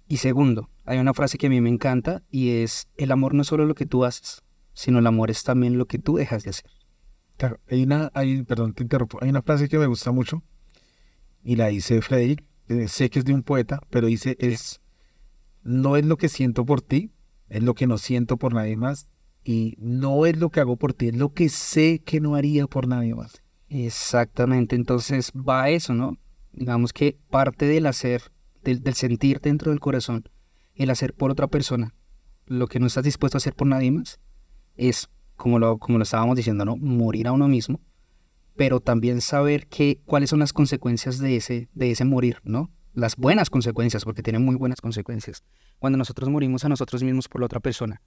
Y 0.07 0.19
segundo, 0.19 0.69
hay 0.85 0.99
una 0.99 1.15
frase 1.15 1.39
que 1.39 1.47
a 1.47 1.51
mí 1.51 1.63
me 1.63 1.71
encanta 1.71 2.23
y 2.31 2.51
es, 2.63 2.87
el 2.99 3.11
amor 3.11 3.33
no 3.33 3.41
es 3.41 3.49
solo 3.49 3.65
lo 3.65 3.75
que 3.75 3.87
tú 3.87 4.05
haces, 4.05 4.43
sino 4.75 4.99
el 4.99 5.07
amor 5.07 5.31
es 5.31 5.43
también 5.45 5.79
lo 5.79 5.87
que 5.87 5.99
tú 5.99 6.17
dejas 6.19 6.45
de 6.45 6.51
hacer. 6.51 6.71
Claro, 7.39 7.59
hay 7.71 7.85
una, 7.85 8.11
hay, 8.13 8.43
perdón, 8.43 8.75
te 8.75 8.83
interrumpo, 8.83 9.19
hay 9.23 9.31
una 9.31 9.41
frase 9.43 9.69
que 9.71 9.79
me 9.79 9.87
gusta 9.87 10.13
mucho 10.13 10.43
y 11.43 11.57
la 11.57 11.69
dice 11.69 12.03
Frederick, 12.03 12.45
eh, 12.69 12.87
sé 12.89 13.09
que 13.09 13.21
es 13.21 13.25
de 13.25 13.33
un 13.33 13.43
poeta, 13.43 13.81
pero 13.89 14.09
dice 14.09 14.37
es, 14.41 14.81
no 15.67 15.97
es 15.97 16.05
lo 16.05 16.17
que 16.17 16.29
siento 16.29 16.65
por 16.65 16.81
ti, 16.81 17.11
es 17.49 17.63
lo 17.63 17.75
que 17.75 17.87
no 17.87 17.99
siento 17.99 18.37
por 18.37 18.55
nadie 18.55 18.77
más 18.77 19.09
y 19.45 19.77
no 19.79 20.25
es 20.27 20.37
lo 20.37 20.51
que 20.51 20.61
hago 20.61 20.77
por 20.77 20.95
ti, 20.95 21.09
es 21.09 21.17
lo 21.17 21.33
que 21.33 21.49
sé 21.49 22.01
que 22.05 22.21
no 22.21 22.37
haría 22.37 22.67
por 22.67 22.87
nadie 22.87 23.15
más. 23.15 23.43
Exactamente, 23.69 24.77
entonces 24.77 25.33
va 25.33 25.69
eso, 25.69 25.93
¿no? 25.93 26.19
Digamos 26.53 26.93
que 26.93 27.19
parte 27.31 27.67
del 27.67 27.87
hacer, 27.87 28.23
del, 28.63 28.83
del 28.83 28.95
sentir 28.95 29.41
dentro 29.41 29.73
del 29.73 29.81
corazón, 29.81 30.29
el 30.77 30.91
hacer 30.91 31.15
por 31.15 31.33
otra 31.33 31.49
persona, 31.49 31.95
lo 32.47 32.69
que 32.69 32.79
no 32.79 32.87
estás 32.87 33.05
dispuesto 33.05 33.37
a 33.37 33.41
hacer 33.41 33.55
por 33.55 33.67
nadie 33.67 33.91
más, 33.91 34.21
es, 34.77 35.11
como 35.35 35.59
lo, 35.59 35.79
como 35.79 35.99
lo 35.99 36.05
estábamos 36.05 36.37
diciendo, 36.37 36.65
¿no? 36.65 36.77
Morir 36.77 37.27
a 37.27 37.33
uno 37.33 37.49
mismo, 37.49 37.81
pero 38.55 38.79
también 38.79 39.21
saber 39.21 39.67
que, 39.67 40.01
cuáles 40.05 40.31
son 40.31 40.39
las 40.39 40.53
consecuencias 40.53 41.19
de 41.19 41.37
ese, 41.37 41.69
de 41.75 41.91
ese 41.91 42.05
morir, 42.05 42.39
¿no? 42.45 42.71
Las 42.97 43.17
buenas 43.17 43.51
consecuencias, 43.51 44.07
porque 44.07 44.23
tienen 44.23 44.43
muy 44.43 44.57
buenas 44.57 44.81
consecuencias. 44.81 45.45
Cuando 45.79 45.99
nosotros 45.99 46.31
morimos 46.31 46.65
a 46.65 46.71
nosotros 46.71 47.03
mismos 47.03 47.29
por 47.29 47.43
la 47.43 47.45
otra 47.45 47.61
persona, 47.61 48.01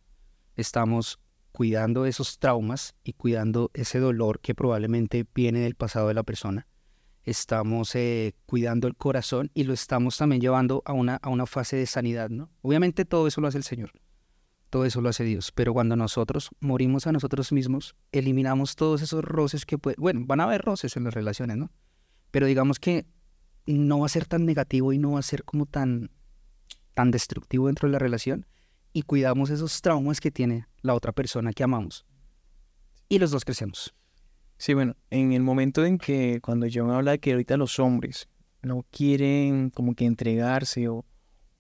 estamos 0.56 1.20
cuidando 1.52 2.08
esos 2.08 2.40
traumas 2.40 2.96
y 3.04 3.14
cuidando 3.14 3.70
ese 3.76 4.00
dolor 4.00 4.40
que 4.40 4.56
probablemente 4.56 5.28
viene 5.36 5.60
del 5.60 5.76
pasado 5.76 6.08
de 6.08 6.16
la 6.16 6.24
persona. 6.24 6.66
Estamos 7.24 7.94
eh, 7.94 8.34
cuidando 8.48 8.88
el 8.88 8.96
corazón 8.96 9.52
y 9.54 9.66
lo 9.66 9.74
estamos 9.74 10.18
también 10.18 10.42
llevando 10.42 10.82
a 10.86 10.94
una, 10.94 11.18
a 11.18 11.30
una 11.30 11.46
fase 11.46 11.76
de 11.76 11.86
sanidad, 11.86 12.32
¿no? 12.32 12.50
Obviamente 12.64 13.06
todo 13.06 13.28
eso 13.28 13.42
lo 13.42 13.48
hace 13.48 13.60
el 13.60 13.66
Señor, 13.66 13.92
todo 14.72 14.86
eso 14.86 15.02
lo 15.02 15.10
hace 15.10 15.24
Dios, 15.24 15.52
pero 15.52 15.72
cuando 15.72 15.98
nosotros 15.98 16.50
morimos 16.62 17.06
a 17.06 17.12
nosotros 17.12 17.52
mismos, 17.52 17.96
eliminamos 18.12 18.76
todos 18.76 19.04
esos 19.04 19.24
roces 19.24 19.68
que 19.68 19.78
pueden, 19.78 20.02
bueno, 20.02 20.22
van 20.26 20.40
a 20.40 20.46
haber 20.46 20.64
roces 20.64 20.98
en 20.98 21.04
las 21.04 21.14
relaciones, 21.14 21.58
¿no? 21.58 21.70
Pero 22.32 22.48
digamos 22.48 22.80
que 22.80 23.06
no 23.66 24.00
va 24.00 24.06
a 24.06 24.10
ser 24.10 24.26
tan 24.26 24.46
negativo 24.46 24.94
y 24.94 24.98
no 24.98 25.12
va 25.12 25.20
a 25.20 25.24
ser 25.24 25.44
como 25.44 25.66
tan, 25.66 26.12
tan 26.94 27.12
destructivo 27.12 27.68
dentro 27.68 27.88
de 27.88 27.94
la 27.94 28.00
relación 28.00 28.46
y 28.94 29.04
cuidamos 29.04 29.50
esos 29.50 29.82
traumas 29.82 30.20
que 30.20 30.32
tiene 30.32 30.68
la 30.82 30.96
otra 30.96 31.12
persona 31.12 31.54
que 31.54 31.64
amamos. 31.64 32.06
Y 33.08 33.20
los 33.20 33.32
dos 33.32 33.46
crecemos. 33.46 33.94
Sí, 34.58 34.74
bueno, 34.74 34.96
en 35.10 35.32
el 35.32 35.42
momento 35.42 35.86
en 35.86 35.98
que 35.98 36.42
cuando 36.42 36.68
John 36.72 36.92
habla 36.92 37.12
de 37.12 37.20
que 37.20 37.32
ahorita 37.32 37.58
los 37.58 37.80
hombres 37.80 38.28
no 38.62 38.86
quieren 38.92 39.70
como 39.70 39.96
que 39.96 40.06
entregarse 40.06 40.90
o, 40.90 41.06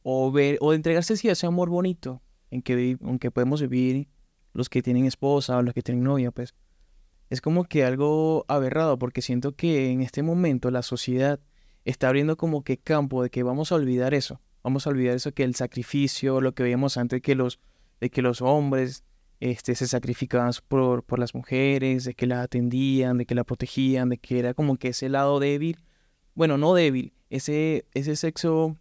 o 0.03 0.31
ver, 0.31 0.57
o 0.61 0.73
entregarse 0.73 1.15
sí 1.15 1.29
a 1.29 1.31
ese 1.31 1.47
amor 1.47 1.69
bonito 1.69 2.21
en 2.51 2.61
que, 2.61 2.97
en 2.99 3.19
que 3.19 3.31
podemos 3.31 3.61
vivir 3.61 4.09
los 4.53 4.69
que 4.69 4.81
tienen 4.81 5.05
esposa 5.05 5.57
o 5.57 5.61
los 5.61 5.73
que 5.73 5.81
tienen 5.81 6.03
novia, 6.03 6.31
pues. 6.31 6.53
Es 7.29 7.41
como 7.41 7.63
que 7.63 7.85
algo 7.85 8.43
aberrado 8.47 8.97
porque 8.97 9.21
siento 9.21 9.55
que 9.55 9.91
en 9.91 10.01
este 10.01 10.23
momento 10.23 10.71
la 10.71 10.81
sociedad 10.81 11.39
está 11.89 12.07
abriendo 12.07 12.37
como 12.37 12.63
que 12.63 12.77
campo 12.77 13.23
de 13.23 13.29
que 13.29 13.43
vamos 13.43 13.71
a 13.71 13.75
olvidar 13.75 14.13
eso. 14.13 14.39
Vamos 14.63 14.85
a 14.85 14.89
olvidar 14.89 15.15
eso 15.15 15.31
que 15.31 15.43
el 15.43 15.55
sacrificio, 15.55 16.41
lo 16.41 16.53
que 16.53 16.63
veíamos 16.63 16.97
antes 16.97 17.21
que 17.21 17.35
los, 17.35 17.59
de 17.99 18.09
que 18.09 18.21
los 18.21 18.41
hombres 18.41 19.03
este, 19.39 19.75
se 19.75 19.87
sacrificaban 19.87 20.51
por, 20.67 21.03
por 21.03 21.19
las 21.19 21.33
mujeres, 21.33 22.03
de 22.03 22.13
que 22.13 22.27
la 22.27 22.41
atendían, 22.41 23.17
de 23.17 23.25
que 23.25 23.35
la 23.35 23.43
protegían, 23.43 24.09
de 24.09 24.17
que 24.17 24.39
era 24.39 24.53
como 24.53 24.77
que 24.77 24.89
ese 24.89 25.09
lado 25.09 25.39
débil, 25.39 25.77
bueno, 26.35 26.57
no 26.57 26.73
débil, 26.73 27.13
ese, 27.29 27.85
ese 27.93 28.15
sexo 28.15 28.77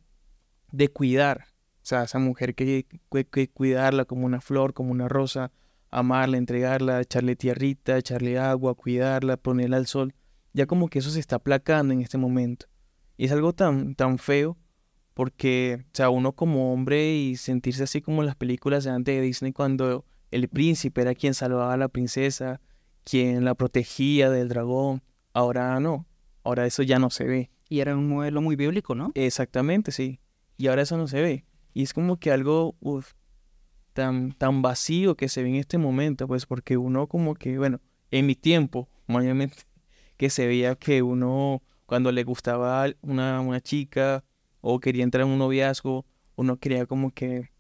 de 0.72 0.88
cuidar, 0.88 1.46
o 1.82 1.86
sea, 1.88 2.04
esa 2.04 2.18
mujer 2.18 2.54
que, 2.54 2.86
que, 3.10 3.24
que 3.24 3.48
cuidarla 3.48 4.04
como 4.04 4.26
una 4.26 4.40
flor, 4.40 4.74
como 4.74 4.90
una 4.90 5.08
rosa, 5.08 5.52
amarla, 5.90 6.36
entregarla, 6.36 7.00
echarle 7.00 7.36
tierrita, 7.36 7.96
echarle 7.96 8.38
agua, 8.38 8.74
cuidarla, 8.74 9.36
ponerla 9.36 9.76
al 9.76 9.86
sol, 9.86 10.14
ya 10.52 10.66
como 10.66 10.88
que 10.88 10.98
eso 10.98 11.10
se 11.10 11.20
está 11.20 11.36
aplacando 11.36 11.94
en 11.94 12.00
este 12.02 12.18
momento. 12.18 12.66
Y 13.18 13.26
es 13.26 13.32
algo 13.32 13.52
tan, 13.52 13.94
tan 13.94 14.18
feo 14.18 14.56
porque, 15.12 15.80
o 15.84 15.90
sea, 15.92 16.08
uno 16.08 16.32
como 16.32 16.72
hombre 16.72 17.16
y 17.16 17.37
sentirse 17.37 17.82
así 17.82 18.00
como 18.00 18.22
en 18.22 18.26
las 18.26 18.37
películas 18.37 18.84
de 18.84 18.90
antes 18.90 19.16
de 19.16 19.20
Disney 19.20 19.52
cuando 19.52 20.06
el 20.30 20.48
príncipe 20.48 21.02
era 21.02 21.16
quien 21.16 21.34
salvaba 21.34 21.75
a 21.75 21.76
la 21.76 21.88
princesa, 21.88 22.60
quien 23.02 23.44
la 23.44 23.56
protegía 23.56 24.30
del 24.30 24.48
dragón, 24.48 25.02
ahora 25.32 25.80
no, 25.80 26.06
ahora 26.44 26.66
eso 26.66 26.84
ya 26.84 27.00
no 27.00 27.10
se 27.10 27.25
ve. 27.25 27.50
Y 27.68 27.80
era 27.80 27.96
un 27.96 28.08
modelo 28.08 28.40
muy 28.40 28.54
bíblico, 28.54 28.94
¿no? 28.94 29.10
Exactamente, 29.14 29.90
sí. 29.90 30.20
Y 30.56 30.68
ahora 30.68 30.82
eso 30.82 30.96
no 30.96 31.08
se 31.08 31.20
ve. 31.20 31.44
Y 31.75 31.82
es 31.82 31.92
como 31.92 32.18
que 32.18 32.30
algo 32.30 32.76
uf, 32.78 33.14
tan, 33.94 34.30
tan 34.32 34.62
vacío 34.62 35.16
que 35.16 35.28
se 35.28 35.42
ve 35.42 35.48
en 35.48 35.56
este 35.56 35.78
momento, 35.78 36.28
pues 36.28 36.46
porque 36.46 36.76
uno 36.76 37.08
como 37.08 37.34
que, 37.34 37.58
bueno, 37.58 37.80
en 38.12 38.26
mi 38.26 38.37
tiempo, 38.37 38.88
mayormente, 39.08 39.56
que 40.16 40.30
se 40.30 40.46
veía 40.46 40.76
que 40.76 41.02
uno 41.02 41.60
cuando 41.88 42.12
le 42.12 42.23
gustaba 42.23 42.85
una, 43.00 43.40
una 43.40 43.62
chica 43.62 44.23
o 44.61 44.78
quería 44.78 45.04
entrar 45.04 45.25
en 45.25 45.33
un 45.33 45.38
noviazgo, 45.38 46.04
uno 46.37 46.59
quería 46.59 46.85
como 46.85 47.12
que, 47.14 47.50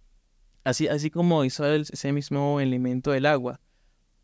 así, 0.64 0.86
así 0.86 1.10
como 1.10 1.46
hizo 1.46 1.64
el- 1.64 1.86
ese 1.90 2.12
mismo 2.12 2.60
elemento 2.60 3.10
del 3.10 3.24
agua. 3.24 3.58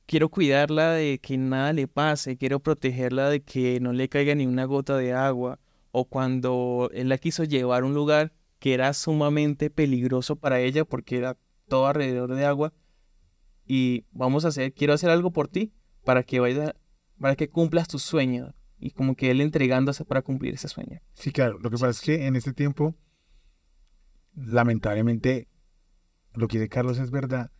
Quiero 0.05 0.29
cuidarla 0.29 0.91
de 0.91 1.19
que 1.21 1.39
nada 1.39 1.73
le 1.73 1.89
pase, 1.89 2.37
quiero 2.37 2.61
protegerla 2.61 3.31
de 3.31 3.43
que 3.43 3.81
no 3.81 3.95
le 3.95 4.11
caiga 4.11 4.35
ni 4.35 4.47
una 4.47 4.67
gota 4.67 4.99
de 4.99 5.15
agua 5.15 5.59
o 5.91 6.05
cuando 6.05 6.91
él 6.93 7.09
la 7.09 7.17
quiso 7.17 7.45
llevar 7.45 7.83
a 7.83 7.87
un 7.87 7.95
lugar 7.95 8.35
que 8.59 8.75
era 8.75 8.93
sumamente 8.93 9.71
peligroso 9.71 10.37
para 10.37 10.61
ella 10.61 10.85
porque 10.85 11.17
era 11.17 11.39
todo 11.67 11.87
alrededor 11.87 12.35
de 12.35 12.45
agua 12.45 12.75
y 13.67 14.05
vamos 14.13 14.45
a 14.45 14.49
hacer, 14.49 14.75
quiero 14.75 14.93
hacer 14.93 15.09
algo 15.09 15.31
por 15.31 15.49
ti 15.49 15.73
para 16.05 16.25
que 16.25 16.41
vaya, 16.41 16.77
para 17.19 17.37
que 17.37 17.49
cumplas 17.49 17.89
tus 17.89 18.03
sueños 18.03 18.53
y 18.85 18.91
como 18.91 19.17
que 19.17 19.31
él 19.31 19.41
entregándose 19.41 20.05
para 20.05 20.21
cumplir 20.21 20.53
ese 20.53 20.69
sueño. 20.69 21.01
Sí, 21.15 21.33
claro. 21.33 21.59
Lo 21.59 21.71
que 21.71 21.77
pasa 21.77 21.89
es 21.89 22.03
que 22.03 22.27
en 22.27 22.37
este 22.37 22.53
tiempo, 22.53 22.95
lamentablemente, 24.35 25.49
lo 26.35 26.49
que 26.49 26.59
dice 26.59 26.69
Carlos 26.69 26.99
es 26.99 27.11
verdad. 27.11 27.51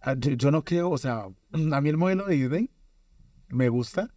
Ah, 0.00 0.16
Yo, 0.18 0.50
no 0.50 0.64
creo, 0.64 0.90
o 0.90 0.98
sea, 0.98 1.26
a 1.72 1.80
mí 1.80 1.88
el 1.88 1.96
modelo 1.96 2.26
de 2.26 2.34
Disney 2.34 2.68
me 3.46 3.68
gusta. 3.68 4.12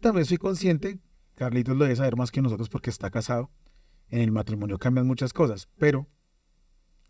También 0.00 0.26
soy 0.26 0.38
consciente, 0.38 0.98
Carlitos 1.36 1.76
lo 1.76 1.84
debe 1.84 1.94
saber 1.94 2.16
más 2.16 2.32
que 2.32 2.42
nosotros 2.42 2.68
porque 2.68 2.90
está 2.90 3.08
casado. 3.08 3.48
En 4.08 4.22
el 4.22 4.32
matrimonio 4.32 4.76
cambian 4.78 5.06
muchas 5.06 5.32
cosas, 5.32 5.68
pero 5.78 6.08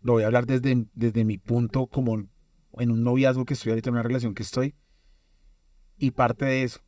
lo 0.01 0.13
voy 0.13 0.23
a 0.23 0.27
hablar 0.27 0.45
desde, 0.45 0.85
desde 0.93 1.25
mi 1.25 1.39
punto 1.39 1.87
como 1.87 2.13
en 2.13 2.91
un 2.91 3.03
noviazgo 3.03 3.45
que 3.45 3.55
estoy 3.55 3.71
ahorita, 3.71 3.89
en 3.89 3.95
una 3.95 4.03
relación 4.03 4.35
que 4.35 4.43
estoy. 4.43 4.75
Y 5.97 6.11
parte 6.11 6.45
de 6.45 6.61
eso, 6.61 6.81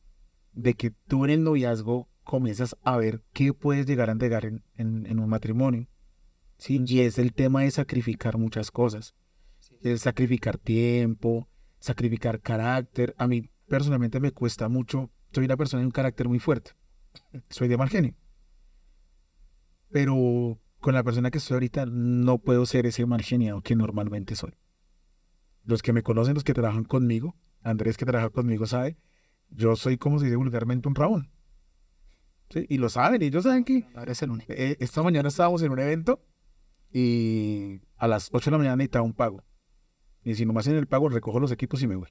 de 0.56 0.74
que 0.74 0.92
tú 0.92 1.26
en 1.26 1.32
el 1.32 1.44
noviazgo 1.44 2.08
comienzas 2.24 2.76
a 2.84 2.98
ver 2.98 3.22
qué 3.34 3.54
puedes 3.54 3.86
llegar 3.86 4.10
a 4.10 4.14
entregar 4.14 4.46
en, 4.46 4.64
en- 4.76 5.06
en 5.06 5.20
un 5.20 5.30
matrimonio. 5.30 5.88
¿sí? 6.58 6.84
Y 6.88 7.02
es 7.02 7.20
el 7.20 7.34
tema 7.34 7.62
de 7.62 7.72
sacrificar 7.72 8.38
muchas 8.38 8.72
cosas. 8.72 9.14
Es 9.82 10.02
sacrificar 10.02 10.58
tiempo, 10.58 11.48
sacrificar 11.80 12.42
carácter. 12.42 13.14
A 13.18 13.28
mí 13.28 13.50
personalmente 13.68 14.20
me 14.20 14.32
cuesta 14.32 14.70
mucho. 14.70 15.12
Soy 15.34 15.46
una 15.46 15.58
persona 15.58 15.82
de 15.82 15.88
un 15.88 15.92
carácter 15.92 16.28
muy 16.28 16.40
fuerte. 16.40 16.72
Soy 17.50 17.68
de 17.68 17.78
mal 17.78 17.90
genio. 17.90 18.16
Pero 19.90 20.60
con 20.80 20.94
la 20.94 21.04
persona 21.04 21.32
que 21.32 21.38
estoy 21.38 21.56
ahorita 21.56 21.86
no 21.86 22.38
puedo 22.40 22.66
ser 22.66 22.86
ese 22.86 23.06
mal 23.06 23.22
geniado 23.22 23.62
que 23.62 23.76
normalmente 23.76 24.36
soy. 24.36 24.54
Los 25.64 25.82
que 25.82 25.94
me 25.94 26.04
conocen, 26.04 26.36
los 26.36 26.44
que 26.44 26.54
trabajan 26.54 26.84
conmigo, 26.84 27.36
Andrés 27.64 27.98
que 27.98 28.06
trabaja 28.06 28.30
conmigo 28.30 28.68
sabe, 28.68 28.98
yo 29.56 29.76
soy 29.76 29.98
como 29.98 30.20
se 30.20 30.26
dice 30.26 30.36
vulgarmente 30.38 30.88
un 30.88 30.96
rabón. 30.96 31.32
¿Sí? 32.50 32.66
Y 32.70 32.78
lo 32.78 32.90
saben, 32.90 33.22
y 33.22 33.26
ellos 33.26 33.44
saben 33.44 33.64
que 33.64 33.88
Ahora 33.96 34.12
es 34.12 34.22
el 34.22 34.30
único. 34.30 34.54
eh, 34.54 34.78
esta 34.80 35.02
mañana 35.02 35.30
estábamos 35.30 35.62
en 35.64 35.72
un 35.72 35.80
evento 35.80 36.24
y 36.92 37.82
a 37.98 38.08
las 38.08 38.30
8 38.32 38.46
de 38.46 38.52
la 38.52 38.58
mañana 38.60 38.76
necesitaba 38.78 39.04
un 39.04 39.14
pago. 39.14 39.44
Y 40.24 40.36
si 40.36 40.46
no 40.46 40.54
me 40.54 40.60
hacen 40.60 40.76
el 40.76 40.88
pago, 40.88 41.10
recojo 41.10 41.40
los 41.40 41.52
equipos 41.52 41.82
y 41.84 41.88
me 41.88 41.96
voy. 41.96 42.10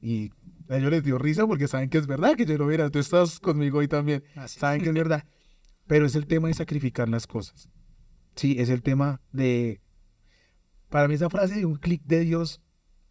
Y 0.00 0.30
a 0.68 0.76
ellos 0.76 0.90
les 0.90 1.02
dio 1.02 1.18
risa 1.18 1.46
porque 1.46 1.66
saben 1.68 1.88
que 1.88 1.98
es 1.98 2.06
verdad 2.06 2.36
que 2.36 2.44
yo 2.46 2.56
lo 2.58 2.66
viera. 2.66 2.90
Tú 2.90 2.98
estás 2.98 3.40
conmigo 3.40 3.78
hoy 3.78 3.88
también. 3.88 4.22
Así. 4.36 4.60
Saben 4.60 4.82
que 4.82 4.88
es 4.88 4.94
verdad. 4.94 5.24
Pero 5.86 6.06
es 6.06 6.14
el 6.14 6.26
tema 6.26 6.48
de 6.48 6.54
sacrificar 6.54 7.08
las 7.08 7.26
cosas. 7.26 7.68
Sí, 8.36 8.56
es 8.58 8.68
el 8.68 8.82
tema 8.82 9.20
de... 9.32 9.80
Para 10.88 11.08
mí 11.08 11.14
esa 11.14 11.30
frase 11.30 11.56
de 11.56 11.66
un 11.66 11.76
clic 11.76 12.02
de 12.04 12.20
Dios 12.20 12.60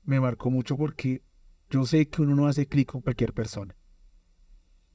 me 0.04 0.20
marcó 0.20 0.50
mucho 0.50 0.78
porque 0.78 1.24
yo 1.74 1.86
sé 1.86 2.08
que 2.08 2.22
uno 2.22 2.36
no 2.36 2.48
hace 2.48 2.68
clic 2.68 2.92
con 2.92 3.02
cualquier 3.02 3.34
persona. 3.34 3.76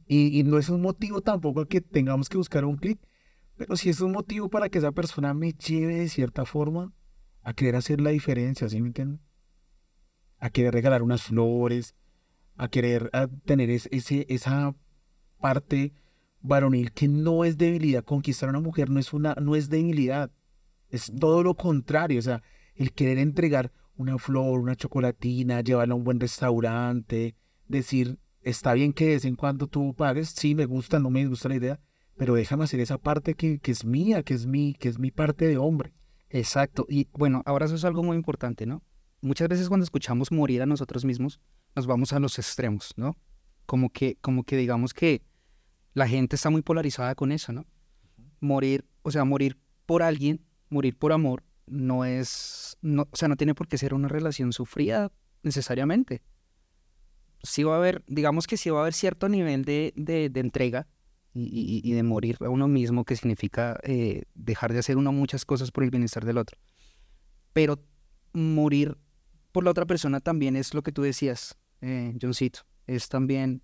Y, 0.06 0.38
y 0.38 0.44
no 0.44 0.58
es 0.58 0.68
un 0.68 0.80
motivo 0.80 1.20
tampoco 1.20 1.66
que 1.66 1.80
tengamos 1.80 2.28
que 2.28 2.36
buscar 2.38 2.64
un 2.64 2.76
clic, 2.76 3.00
pero 3.56 3.76
sí 3.76 3.90
es 3.90 4.00
un 4.00 4.12
motivo 4.12 4.48
para 4.48 4.68
que 4.68 4.78
esa 4.78 4.92
persona 4.92 5.34
me 5.34 5.52
lleve 5.52 5.96
de 5.96 6.08
cierta 6.08 6.44
forma 6.44 6.92
a 7.42 7.52
querer 7.52 7.74
hacer 7.74 8.00
la 8.00 8.10
diferencia, 8.10 8.68
¿sí 8.68 8.80
me 8.80 8.88
entienden? 8.88 9.20
A 10.38 10.50
querer 10.50 10.72
regalar 10.72 11.02
unas 11.02 11.22
flores, 11.24 11.96
a 12.56 12.68
querer 12.68 13.10
a 13.12 13.26
tener 13.26 13.70
es- 13.70 13.88
ese, 13.90 14.24
esa 14.28 14.76
parte 15.40 15.92
varonil 16.40 16.92
que 16.92 17.08
no 17.08 17.44
es 17.44 17.58
debilidad. 17.58 18.04
Conquistar 18.04 18.48
a 18.48 18.50
una 18.50 18.60
mujer 18.60 18.88
no 18.88 19.00
es, 19.00 19.12
una, 19.12 19.34
no 19.34 19.56
es 19.56 19.68
debilidad, 19.68 20.30
es 20.90 21.12
todo 21.18 21.42
lo 21.42 21.54
contrario. 21.56 22.20
O 22.20 22.22
sea, 22.22 22.42
el 22.76 22.92
querer 22.92 23.18
entregar 23.18 23.72
una 23.98 24.16
flor, 24.16 24.60
una 24.60 24.76
chocolatina, 24.76 25.60
llevarla 25.60 25.92
a 25.92 25.96
un 25.96 26.04
buen 26.04 26.20
restaurante, 26.20 27.34
decir, 27.66 28.18
está 28.42 28.72
bien 28.72 28.92
que 28.92 29.06
de 29.06 29.14
vez 29.14 29.24
en 29.24 29.34
cuando 29.34 29.66
tú 29.66 29.94
pagues, 29.94 30.30
sí, 30.30 30.54
me 30.54 30.64
gusta, 30.64 30.98
no 31.00 31.10
me 31.10 31.26
gusta 31.26 31.48
la 31.48 31.56
idea, 31.56 31.80
pero 32.16 32.34
déjame 32.34 32.64
hacer 32.64 32.80
esa 32.80 32.98
parte 32.98 33.34
que, 33.34 33.58
que 33.58 33.72
es 33.72 33.84
mía, 33.84 34.22
que 34.22 34.34
es 34.34 34.46
mi, 34.46 34.74
que 34.74 34.88
es 34.88 34.98
mi 34.98 35.10
parte 35.10 35.46
de 35.46 35.58
hombre. 35.58 35.92
Exacto. 36.30 36.86
Y 36.88 37.08
bueno, 37.12 37.42
ahora 37.44 37.66
eso 37.66 37.74
es 37.74 37.84
algo 37.84 38.02
muy 38.02 38.16
importante, 38.16 38.66
¿no? 38.66 38.82
Muchas 39.20 39.48
veces 39.48 39.68
cuando 39.68 39.84
escuchamos 39.84 40.30
morir 40.30 40.62
a 40.62 40.66
nosotros 40.66 41.04
mismos, 41.04 41.40
nos 41.74 41.86
vamos 41.86 42.12
a 42.12 42.20
los 42.20 42.38
extremos, 42.38 42.92
¿no? 42.96 43.16
Como 43.66 43.90
que, 43.90 44.16
como 44.20 44.44
que 44.44 44.56
digamos 44.56 44.94
que 44.94 45.22
la 45.92 46.06
gente 46.06 46.36
está 46.36 46.50
muy 46.50 46.62
polarizada 46.62 47.16
con 47.16 47.32
eso, 47.32 47.52
¿no? 47.52 47.66
Morir, 48.40 48.84
o 49.02 49.10
sea, 49.10 49.24
morir 49.24 49.58
por 49.86 50.02
alguien, 50.02 50.44
morir 50.70 50.96
por 50.96 51.12
amor, 51.12 51.42
no 51.70 52.04
es, 52.04 52.76
no, 52.82 53.08
o 53.10 53.16
sea, 53.16 53.28
no 53.28 53.36
tiene 53.36 53.54
por 53.54 53.68
qué 53.68 53.78
ser 53.78 53.94
una 53.94 54.08
relación 54.08 54.52
sufrida 54.52 55.10
necesariamente. 55.42 56.22
Sí 57.42 57.62
va 57.62 57.74
a 57.74 57.78
haber, 57.78 58.02
digamos 58.06 58.46
que 58.46 58.56
sí 58.56 58.70
va 58.70 58.78
a 58.78 58.82
haber 58.82 58.94
cierto 58.94 59.28
nivel 59.28 59.64
de, 59.64 59.92
de, 59.96 60.30
entrega 60.40 60.88
y, 61.32 61.42
y- 61.44 61.88
y 61.88 61.92
de 61.94 62.02
morir 62.02 62.36
a 62.40 62.48
uno 62.48 62.66
mismo, 62.68 63.04
que 63.04 63.14
significa 63.16 63.78
eh, 63.84 64.24
dejar 64.34 64.72
de 64.72 64.80
hacer 64.80 64.96
uno 64.96 65.12
muchas 65.12 65.44
cosas 65.44 65.70
por 65.70 65.84
el 65.84 65.90
bienestar 65.90 66.24
del 66.24 66.38
otro. 66.38 66.58
Pero 67.52 67.82
morir 68.32 68.96
por 69.52 69.64
la 69.64 69.70
otra 69.70 69.86
persona 69.86 70.20
también 70.20 70.56
es 70.56 70.74
lo 70.74 70.82
que 70.82 70.92
tú 70.92 71.02
decías, 71.02 71.56
eh, 71.80 72.14
Johncito, 72.20 72.60
es 72.86 73.08
también 73.08 73.62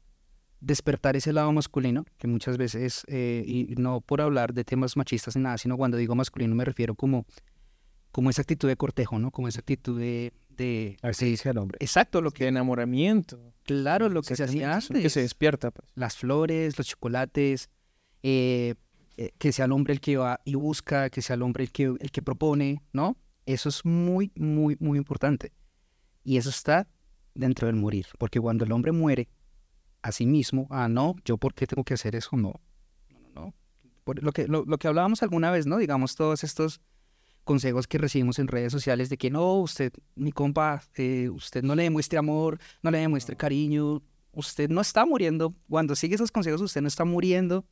despertar 0.60 1.16
ese 1.16 1.32
lado 1.32 1.52
masculino, 1.52 2.04
que 2.16 2.26
muchas 2.26 2.56
veces, 2.56 3.04
eh, 3.08 3.44
y 3.46 3.74
no 3.76 4.00
por 4.00 4.20
hablar 4.22 4.54
de 4.54 4.64
temas 4.64 4.96
machistas 4.96 5.36
ni 5.36 5.42
nada, 5.42 5.58
sino 5.58 5.76
cuando 5.76 5.96
digo 5.96 6.14
masculino 6.14 6.54
me 6.54 6.64
refiero 6.64 6.94
como, 6.94 7.26
como 8.14 8.30
esa 8.30 8.42
actitud 8.42 8.68
de 8.68 8.76
cortejo, 8.76 9.18
¿no? 9.18 9.32
Como 9.32 9.48
esa 9.48 9.58
actitud 9.58 9.98
de... 9.98 10.32
de 10.50 10.96
Así 11.02 11.24
dice 11.26 11.50
el 11.50 11.58
hombre. 11.58 11.78
exacto, 11.80 12.22
lo 12.22 12.30
Que 12.30 12.44
que... 12.44 12.46
enamoramiento. 12.46 13.52
Claro, 13.64 14.08
lo 14.08 14.22
que 14.22 14.36
se 14.36 14.44
hacía 14.44 14.78
eso, 14.78 14.92
Que 14.92 14.98
antes 14.98 15.14
se 15.14 15.20
despierta, 15.22 15.72
pues. 15.72 15.90
las 15.96 16.16
flores, 16.16 16.78
los 16.78 16.86
chocolates, 16.86 17.70
eh, 18.22 18.76
eh, 19.16 19.32
que 19.36 19.50
sea 19.50 19.64
el 19.64 19.72
hombre 19.72 19.94
el 19.94 20.00
que 20.00 20.16
va 20.16 20.40
y 20.44 20.54
busca, 20.54 21.10
que 21.10 21.22
sea 21.22 21.34
el 21.34 21.42
hombre 21.42 21.64
el 21.64 21.72
que, 21.72 21.86
el 21.98 22.12
que 22.12 22.22
propone, 22.22 22.84
¿no? 22.92 23.16
Eso 23.46 23.68
es 23.68 23.84
muy, 23.84 24.30
muy, 24.36 24.76
muy 24.78 24.96
importante. 24.96 25.52
Y 26.22 26.36
eso 26.36 26.50
está 26.50 26.86
dentro 27.34 27.66
del 27.66 27.74
morir, 27.74 28.06
porque 28.18 28.38
cuando 28.38 28.64
el 28.64 28.70
hombre 28.70 28.92
muere 28.92 29.28
a 30.02 30.12
sí 30.12 30.24
mismo, 30.24 30.68
ah, 30.70 30.88
no, 30.88 31.16
yo 31.24 31.36
por 31.36 31.52
qué 31.52 31.66
tengo 31.66 31.82
que 31.82 31.94
hacer 31.94 32.14
eso, 32.14 32.36
no, 32.36 32.60
no, 33.10 33.18
no, 33.18 33.28
no. 33.34 33.54
Por 34.04 34.22
lo, 34.22 34.30
que, 34.30 34.46
lo, 34.46 34.64
lo 34.66 34.78
que 34.78 34.86
hablábamos 34.86 35.24
alguna 35.24 35.50
vez, 35.50 35.66
¿no? 35.66 35.78
Digamos, 35.78 36.14
todos 36.14 36.44
estos 36.44 36.80
consejos 37.44 37.86
que 37.86 37.98
recibimos 37.98 38.38
en 38.38 38.48
redes 38.48 38.72
sociales 38.72 39.08
de 39.08 39.16
que 39.16 39.30
no, 39.30 39.54
usted, 39.60 39.92
mi 40.16 40.32
compa, 40.32 40.82
eh, 40.96 41.28
usted 41.28 41.62
no 41.62 41.74
le 41.74 41.84
demuestre 41.84 42.18
amor, 42.18 42.58
no 42.82 42.90
le 42.90 42.98
demuestre 42.98 43.36
cariño, 43.36 44.02
usted 44.32 44.68
no 44.70 44.80
está 44.80 45.06
muriendo. 45.06 45.54
Cuando 45.68 45.94
sigue 45.94 46.14
esos 46.14 46.32
consejos, 46.32 46.60
usted 46.60 46.80
no 46.80 46.88
está 46.88 47.04
muriendo 47.04 47.64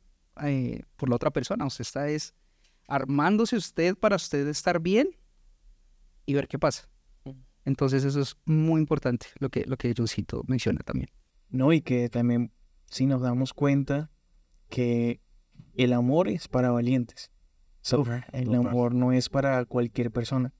eh, 0.43 0.83
por 0.95 1.09
la 1.09 1.15
otra 1.15 1.31
persona, 1.31 1.65
usted 1.65 1.81
está 1.81 2.07
es 2.07 2.33
armándose 2.87 3.55
usted 3.55 3.95
para 3.95 4.15
usted 4.15 4.47
estar 4.47 4.79
bien 4.79 5.09
y 6.25 6.33
ver 6.33 6.47
qué 6.47 6.59
pasa. 6.59 6.89
Entonces 7.65 8.03
eso 8.03 8.19
es 8.19 8.35
muy 8.45 8.81
importante, 8.81 9.27
lo 9.39 9.49
que, 9.49 9.63
lo 9.65 9.77
que 9.77 9.93
Josito 9.95 10.43
menciona 10.47 10.81
también. 10.81 11.09
No, 11.49 11.71
y 11.71 11.81
que 11.81 12.09
también 12.09 12.51
si 12.87 13.05
nos 13.05 13.21
damos 13.21 13.53
cuenta 13.53 14.11
que 14.69 15.21
el 15.75 15.93
amor 15.93 16.27
es 16.27 16.47
para 16.47 16.71
valientes. 16.71 17.31
El 18.31 18.55
amor 18.55 18.93
no 18.93 19.11
es 19.11 19.29
para 19.29 19.63
cualquier 19.65 20.11
persona. 20.11 20.53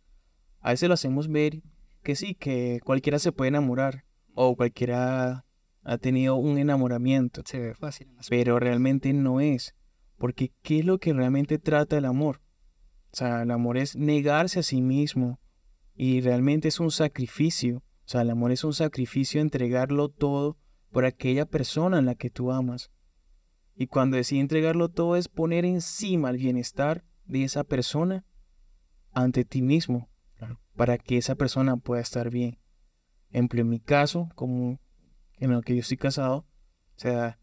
A 0.59 0.71
veces 0.71 0.87
lo 0.87 0.93
hacemos 0.93 1.27
ver 1.27 1.61
que 2.03 2.15
sí, 2.15 2.35
que 2.35 2.79
cualquiera 2.83 3.19
se 3.19 3.31
puede 3.31 3.49
enamorar 3.49 4.05
o 4.33 4.55
cualquiera 4.55 5.45
ha 5.83 5.97
tenido 5.97 6.35
un 6.35 6.57
enamoramiento. 6.57 7.41
Se 7.45 7.59
ve 7.59 7.73
fácil. 7.73 8.09
Pero 8.29 8.59
realmente 8.59 9.13
no 9.13 9.41
es. 9.41 9.75
Porque 10.17 10.53
¿qué 10.61 10.79
es 10.79 10.85
lo 10.85 10.99
que 10.99 11.13
realmente 11.13 11.59
trata 11.59 11.97
el 11.97 12.05
amor? 12.05 12.41
O 13.11 13.15
sea, 13.15 13.43
el 13.43 13.51
amor 13.51 13.77
es 13.77 13.95
negarse 13.95 14.59
a 14.59 14.63
sí 14.63 14.81
mismo, 14.81 15.39
y 15.95 16.21
realmente 16.21 16.67
es 16.67 16.79
un 16.79 16.91
sacrificio. 16.91 17.77
O 17.77 18.07
sea, 18.07 18.21
el 18.21 18.29
amor 18.29 18.51
es 18.51 18.63
un 18.63 18.73
sacrificio 18.73 19.41
entregarlo 19.41 20.09
todo 20.09 20.57
por 20.91 21.05
aquella 21.05 21.45
persona 21.45 21.99
en 21.99 22.05
la 22.05 22.15
que 22.15 22.29
tú 22.29 22.51
amas. 22.51 22.91
Y 23.75 23.87
cuando 23.87 24.17
decide 24.17 24.41
entregarlo 24.41 24.89
todo 24.89 25.15
es 25.15 25.27
poner 25.27 25.65
encima 25.65 26.29
el 26.29 26.37
bienestar 26.37 27.03
de 27.25 27.43
esa 27.43 27.63
persona 27.63 28.25
ante 29.11 29.45
ti 29.45 29.61
mismo, 29.61 30.09
para 30.75 30.97
que 30.97 31.17
esa 31.17 31.35
persona 31.35 31.77
pueda 31.77 32.01
estar 32.01 32.29
bien. 32.29 32.59
Ejemplo, 33.29 33.61
en 33.61 33.69
mi 33.69 33.79
caso, 33.79 34.29
como 34.35 34.79
en 35.37 35.51
lo 35.51 35.61
que 35.61 35.75
yo 35.75 35.81
estoy 35.81 35.97
casado, 35.97 36.45
o 36.95 36.99
sea, 36.99 37.39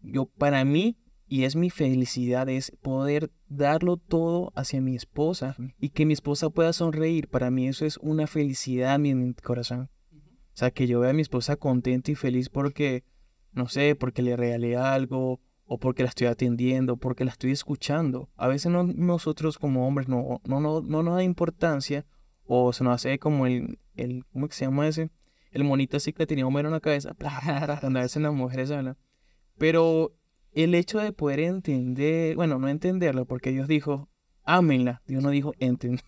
yo 0.00 0.26
para 0.26 0.64
mí 0.64 0.98
y 1.28 1.44
es 1.44 1.56
mi 1.56 1.70
felicidad, 1.70 2.48
es 2.48 2.70
poder 2.82 3.32
darlo 3.48 3.96
todo 3.96 4.52
hacia 4.54 4.80
mi 4.80 4.94
esposa 4.94 5.56
y 5.78 5.88
que 5.90 6.06
mi 6.06 6.12
esposa 6.12 6.50
pueda 6.50 6.72
sonreír. 6.72 7.28
Para 7.28 7.50
mí 7.50 7.66
eso 7.66 7.84
es 7.84 7.96
una 7.98 8.26
felicidad 8.26 8.94
en 8.94 9.18
mi 9.18 9.34
corazón. 9.34 9.90
O 10.12 10.58
sea, 10.58 10.70
que 10.70 10.86
yo 10.86 11.00
vea 11.00 11.10
a 11.10 11.14
mi 11.14 11.22
esposa 11.22 11.56
contenta 11.56 12.12
y 12.12 12.14
feliz 12.14 12.48
porque, 12.48 13.04
no 13.52 13.68
sé, 13.68 13.96
porque 13.96 14.22
le 14.22 14.36
regalé 14.36 14.76
algo 14.76 15.40
o 15.66 15.78
porque 15.78 16.02
la 16.02 16.08
estoy 16.08 16.28
atendiendo, 16.28 16.96
porque 16.96 17.24
la 17.24 17.32
estoy 17.32 17.50
escuchando. 17.50 18.30
A 18.36 18.48
veces 18.48 18.72
nosotros 18.72 19.58
como 19.58 19.86
hombres 19.86 20.08
no, 20.08 20.40
no, 20.44 20.60
no, 20.60 20.80
no 20.80 21.02
nos 21.02 21.14
da 21.16 21.22
importancia 21.22 22.06
o 22.44 22.72
se 22.72 22.84
nos 22.84 22.94
hace 22.94 23.18
como 23.18 23.46
el, 23.46 23.78
el 23.96 24.24
¿cómo 24.32 24.48
se 24.50 24.64
llama 24.64 24.86
ese? 24.86 25.10
El 25.50 25.64
monito 25.64 25.96
así 25.96 26.12
que 26.12 26.26
tenía 26.26 26.46
un 26.46 26.54
mero 26.54 26.68
en 26.68 26.74
la 26.74 26.80
cabeza, 26.80 27.14
cuando 27.80 27.98
a 27.98 28.02
veces 28.02 28.22
las 28.22 28.32
mujeres 28.32 28.70
hablan. 28.70 28.96
Pero 29.58 30.14
el 30.52 30.74
hecho 30.74 30.98
de 30.98 31.12
poder 31.12 31.40
entender, 31.40 32.36
bueno, 32.36 32.58
no 32.58 32.68
entenderlo, 32.68 33.24
porque 33.26 33.50
Dios 33.50 33.66
dijo, 33.66 34.08
ámenla. 34.44 35.02
Dios 35.06 35.22
no 35.22 35.30
dijo, 35.30 35.52
entiende. 35.58 36.02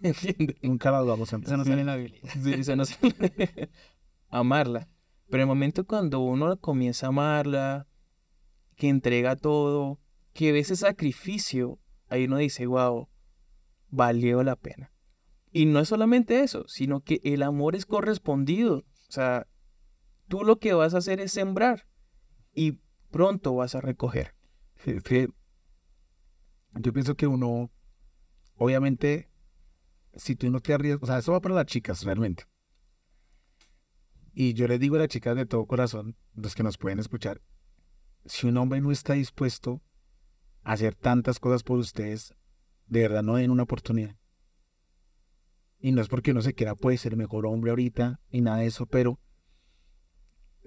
Nunca 0.63 0.91
la 0.91 1.01
vamos 1.01 1.33
a 1.33 1.37
Eso 1.37 1.57
no 1.57 1.65
sale 1.65 1.81
en 1.81 1.87
la 1.87 1.97
Biblia. 1.97 2.21
Sí, 2.43 2.75
no 2.75 2.85
amarla. 4.31 4.89
Pero 5.31 5.43
el 5.43 5.47
momento 5.47 5.85
cuando 5.85 6.21
uno 6.21 6.57
comienza 6.59 7.07
a 7.07 7.09
amarla, 7.09 7.87
que 8.79 8.89
entrega 8.89 9.37
todo, 9.37 10.01
que 10.33 10.53
ve 10.53 10.61
ese 10.61 10.77
sacrificio, 10.77 11.79
ahí 12.09 12.25
uno 12.25 12.39
dice, 12.39 12.65
wow, 12.65 13.11
valió 13.91 14.43
la 14.43 14.57
pena. 14.57 14.91
Y 15.53 15.67
no 15.67 15.81
es 15.81 15.89
solamente 15.89 16.41
eso, 16.41 16.67
sino 16.67 17.01
que 17.01 17.21
el 17.25 17.43
amor 17.43 17.77
es 17.77 17.85
correspondido. 17.85 18.79
O 18.79 19.13
sea, 19.13 19.47
tú 20.29 20.45
lo 20.45 20.59
que 20.59 20.73
vas 20.73 20.95
a 20.95 20.99
hacer 20.99 21.21
es 21.21 21.33
sembrar 21.33 21.87
y 22.55 22.79
pronto 23.11 23.55
vas 23.55 23.75
a 23.75 23.83
recoger 23.83 24.39
yo 26.75 26.93
pienso 26.93 27.17
que 27.17 27.27
uno, 27.27 27.71
obviamente, 28.57 29.29
si 30.15 30.37
tú 30.37 30.51
no 30.51 30.61
te 30.61 30.75
arriesgas, 30.75 31.03
o 31.03 31.07
sea, 31.07 31.19
eso 31.19 31.33
va 31.33 31.41
para 31.41 31.55
las 31.55 31.67
chicas 31.67 32.05
realmente. 32.05 32.45
Y 34.33 34.55
yo 34.55 34.69
les 34.69 34.79
digo 34.79 34.97
a 34.97 35.01
las 35.01 35.09
chicas 35.09 35.35
de 35.37 35.47
todo 35.47 35.67
corazón, 35.67 36.17
los 36.35 36.55
que 36.55 36.63
nos 36.63 36.79
pueden 36.79 37.01
escuchar, 37.01 37.41
si 38.29 38.47
un 38.47 38.59
hombre 38.59 38.81
no 38.81 38.93
está 38.93 39.15
dispuesto 39.15 39.83
a 40.63 40.73
hacer 40.73 40.95
tantas 40.95 41.41
cosas 41.41 41.63
por 41.63 41.79
ustedes, 41.79 42.35
de 42.87 43.01
verdad 43.01 43.23
no 43.23 43.37
den 43.37 43.51
una 43.51 43.63
oportunidad. 43.63 44.17
Y 45.81 45.93
no 45.93 46.03
es 46.03 46.09
porque 46.09 46.35
no 46.35 46.43
se 46.43 46.55
quiera, 46.55 46.75
puede 46.75 46.99
ser 46.99 47.13
el 47.13 47.19
mejor 47.19 47.47
hombre 47.47 47.71
ahorita 47.71 48.21
y 48.31 48.43
nada 48.43 48.59
de 48.59 48.67
eso, 48.67 48.87
pero 48.87 49.19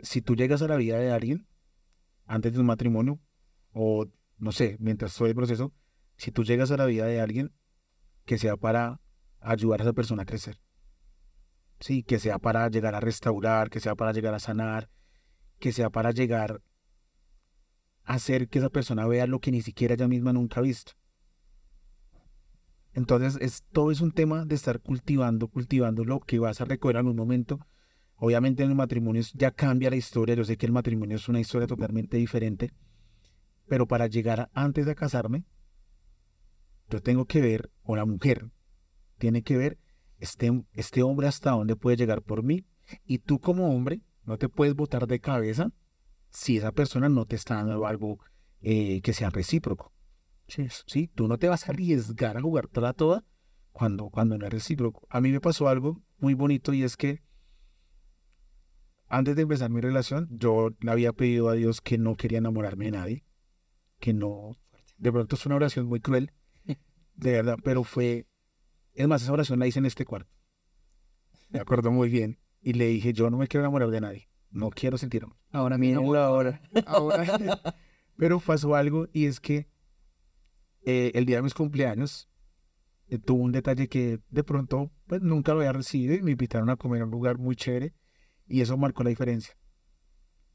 si 0.02 0.22
tú 0.22 0.36
llegas 0.36 0.62
a 0.62 0.68
la 0.68 0.78
vida 0.78 0.98
de 0.98 1.12
alguien 1.12 1.48
antes 2.26 2.54
de 2.54 2.60
un 2.60 2.66
matrimonio, 2.66 3.20
o 3.74 4.08
no 4.38 4.52
sé, 4.52 4.78
mientras 4.80 5.20
en 5.22 5.28
el 5.28 5.36
proceso, 5.36 5.74
si 6.18 6.32
tú 6.32 6.44
llegas 6.44 6.72
a 6.72 6.78
la 6.78 6.86
vida 6.86 7.06
de 7.06 7.22
alguien, 7.22 7.54
que 8.26 8.38
sea 8.38 8.58
para 8.58 9.02
ayudar 9.40 9.82
a 9.82 9.84
esa 9.84 9.94
persona 9.94 10.24
a 10.24 10.26
crecer. 10.26 10.60
Sí, 11.80 12.04
que 12.04 12.20
sea 12.20 12.40
para 12.40 12.68
llegar 12.70 12.96
a 12.96 13.00
restaurar, 13.00 13.70
que 13.70 13.80
sea 13.80 13.96
para 13.96 14.14
llegar 14.14 14.34
a 14.34 14.40
sanar, 14.40 14.90
que 15.60 15.72
sea 15.72 15.90
para 15.90 16.12
llegar 16.12 16.62
hacer 18.14 18.48
que 18.48 18.60
esa 18.60 18.70
persona 18.70 19.08
vea 19.08 19.28
lo 19.28 19.40
que 19.40 19.52
ni 19.52 19.62
siquiera 19.62 19.94
ella 19.94 20.08
misma 20.08 20.34
nunca 20.34 20.60
ha 20.60 20.64
visto. 20.64 20.94
Entonces, 22.94 23.38
es, 23.42 23.64
todo 23.72 23.92
es 23.92 24.02
un 24.02 24.12
tema 24.12 24.46
de 24.46 24.56
estar 24.56 24.82
cultivando, 24.82 25.48
cultivando 25.48 26.04
lo 26.04 26.20
que 26.20 26.40
vas 26.40 26.60
a 26.62 26.66
recoger 26.66 26.98
en 26.98 27.08
un 27.08 27.16
momento. 27.16 27.60
Obviamente 28.16 28.64
en 28.64 28.70
el 28.70 28.76
matrimonio 28.76 29.24
ya 29.34 29.52
cambia 29.52 29.90
la 29.90 29.96
historia. 29.96 30.36
Yo 30.36 30.44
sé 30.44 30.58
que 30.58 30.66
el 30.66 30.72
matrimonio 30.72 31.16
es 31.16 31.30
una 31.30 31.40
historia 31.40 31.68
totalmente 31.68 32.18
diferente 32.18 32.74
pero 33.72 33.88
para 33.88 34.08
llegar 34.08 34.50
antes 34.54 34.86
de 34.86 34.96
casarme, 34.96 35.46
yo 36.90 37.02
tengo 37.02 37.24
que 37.24 37.40
ver, 37.40 37.72
o 37.84 37.96
la 37.96 38.04
mujer 38.04 38.52
tiene 39.18 39.44
que 39.44 39.56
ver, 39.56 39.80
este, 40.18 40.52
este 40.74 41.04
hombre 41.04 41.30
hasta 41.30 41.52
dónde 41.52 41.78
puede 41.78 41.96
llegar 41.96 42.22
por 42.22 42.44
mí. 42.44 42.66
Y 43.06 43.20
tú 43.20 43.40
como 43.40 43.74
hombre 43.74 44.02
no 44.26 44.38
te 44.38 44.50
puedes 44.50 44.76
botar 44.76 45.08
de 45.08 45.22
cabeza 45.22 45.72
si 46.32 46.58
esa 46.58 46.72
persona 46.72 47.10
no 47.10 47.26
te 47.26 47.36
está 47.36 47.56
dando 47.56 47.86
algo 47.86 48.20
eh, 48.62 49.02
que 49.02 49.14
sea 49.14 49.30
recíproco. 49.30 49.94
Sí, 50.86 51.08
tú 51.08 51.28
no 51.28 51.38
te 51.38 51.48
vas 51.48 51.68
a 51.68 51.72
arriesgar 51.72 52.36
a 52.36 52.42
jugar 52.42 52.68
toda 52.68 52.94
toda 52.94 53.24
cuando, 53.72 54.10
cuando 54.10 54.38
no 54.38 54.46
es 54.46 54.52
recíproco. 54.52 55.08
A 55.10 55.22
mí 55.22 55.32
me 55.32 55.40
pasó 55.40 55.70
algo 55.70 56.02
muy 56.18 56.34
bonito 56.34 56.74
y 56.74 56.84
es 56.84 56.98
que 56.98 57.24
antes 59.08 59.36
de 59.36 59.44
empezar 59.44 59.70
mi 59.70 59.80
relación, 59.80 60.28
yo 60.32 60.72
le 60.80 60.92
había 60.92 61.14
pedido 61.14 61.50
a 61.50 61.54
Dios 61.54 61.80
que 61.80 61.98
no 61.98 62.16
quería 62.16 62.40
enamorarme 62.40 62.86
de 62.86 62.92
nadie 62.92 63.26
que 64.02 64.14
no, 64.14 64.58
de 64.98 65.12
pronto 65.14 65.36
es 65.36 65.46
una 65.46 65.56
oración 65.56 65.86
muy 65.86 66.02
cruel, 66.02 66.34
de 66.66 67.32
verdad, 67.32 67.58
pero 67.64 67.86
fue, 67.86 68.28
es 68.94 69.08
más, 69.08 69.22
esa 69.22 69.32
oración 69.32 69.60
la 69.60 69.68
hice 69.68 69.80
en 69.80 69.86
este 69.86 70.04
cuarto. 70.04 70.30
Me 71.50 71.60
acuerdo 71.60 71.92
muy 71.92 72.10
bien. 72.10 72.40
Y 72.62 72.74
le 72.74 72.88
dije, 72.88 73.14
yo 73.14 73.30
no 73.30 73.38
me 73.38 73.48
quiero 73.48 73.64
enamorar 73.64 73.90
de 73.90 74.02
nadie, 74.02 74.30
no 74.52 74.70
quiero 74.70 74.98
sentir 74.98 75.24
amor. 75.24 75.38
Ahora 75.52 75.78
mismo. 75.78 76.14
ahora. 76.16 76.62
ahora. 76.86 77.26
pero 78.18 78.40
pasó 78.40 78.76
algo 78.76 79.08
y 79.14 79.26
es 79.26 79.40
que 79.40 79.68
eh, 80.86 81.12
el 81.16 81.26
día 81.26 81.38
de 81.38 81.44
mis 81.44 81.54
cumpleaños 81.54 82.30
eh, 83.08 83.18
tuvo 83.18 83.44
un 83.44 83.52
detalle 83.52 83.88
que 83.88 84.20
de 84.30 84.44
pronto 84.44 84.92
pues, 85.08 85.22
nunca 85.22 85.54
lo 85.54 85.60
había 85.60 85.74
recibido 85.74 86.16
y 86.16 86.22
me 86.22 86.32
invitaron 86.32 86.70
a 86.70 86.76
comer 86.76 87.02
a 87.02 87.06
un 87.06 87.12
lugar 87.12 87.38
muy 87.38 87.56
chévere 87.56 87.94
y 88.48 88.62
eso 88.62 88.78
marcó 88.78 89.04
la 89.04 89.10
diferencia. 89.10 89.56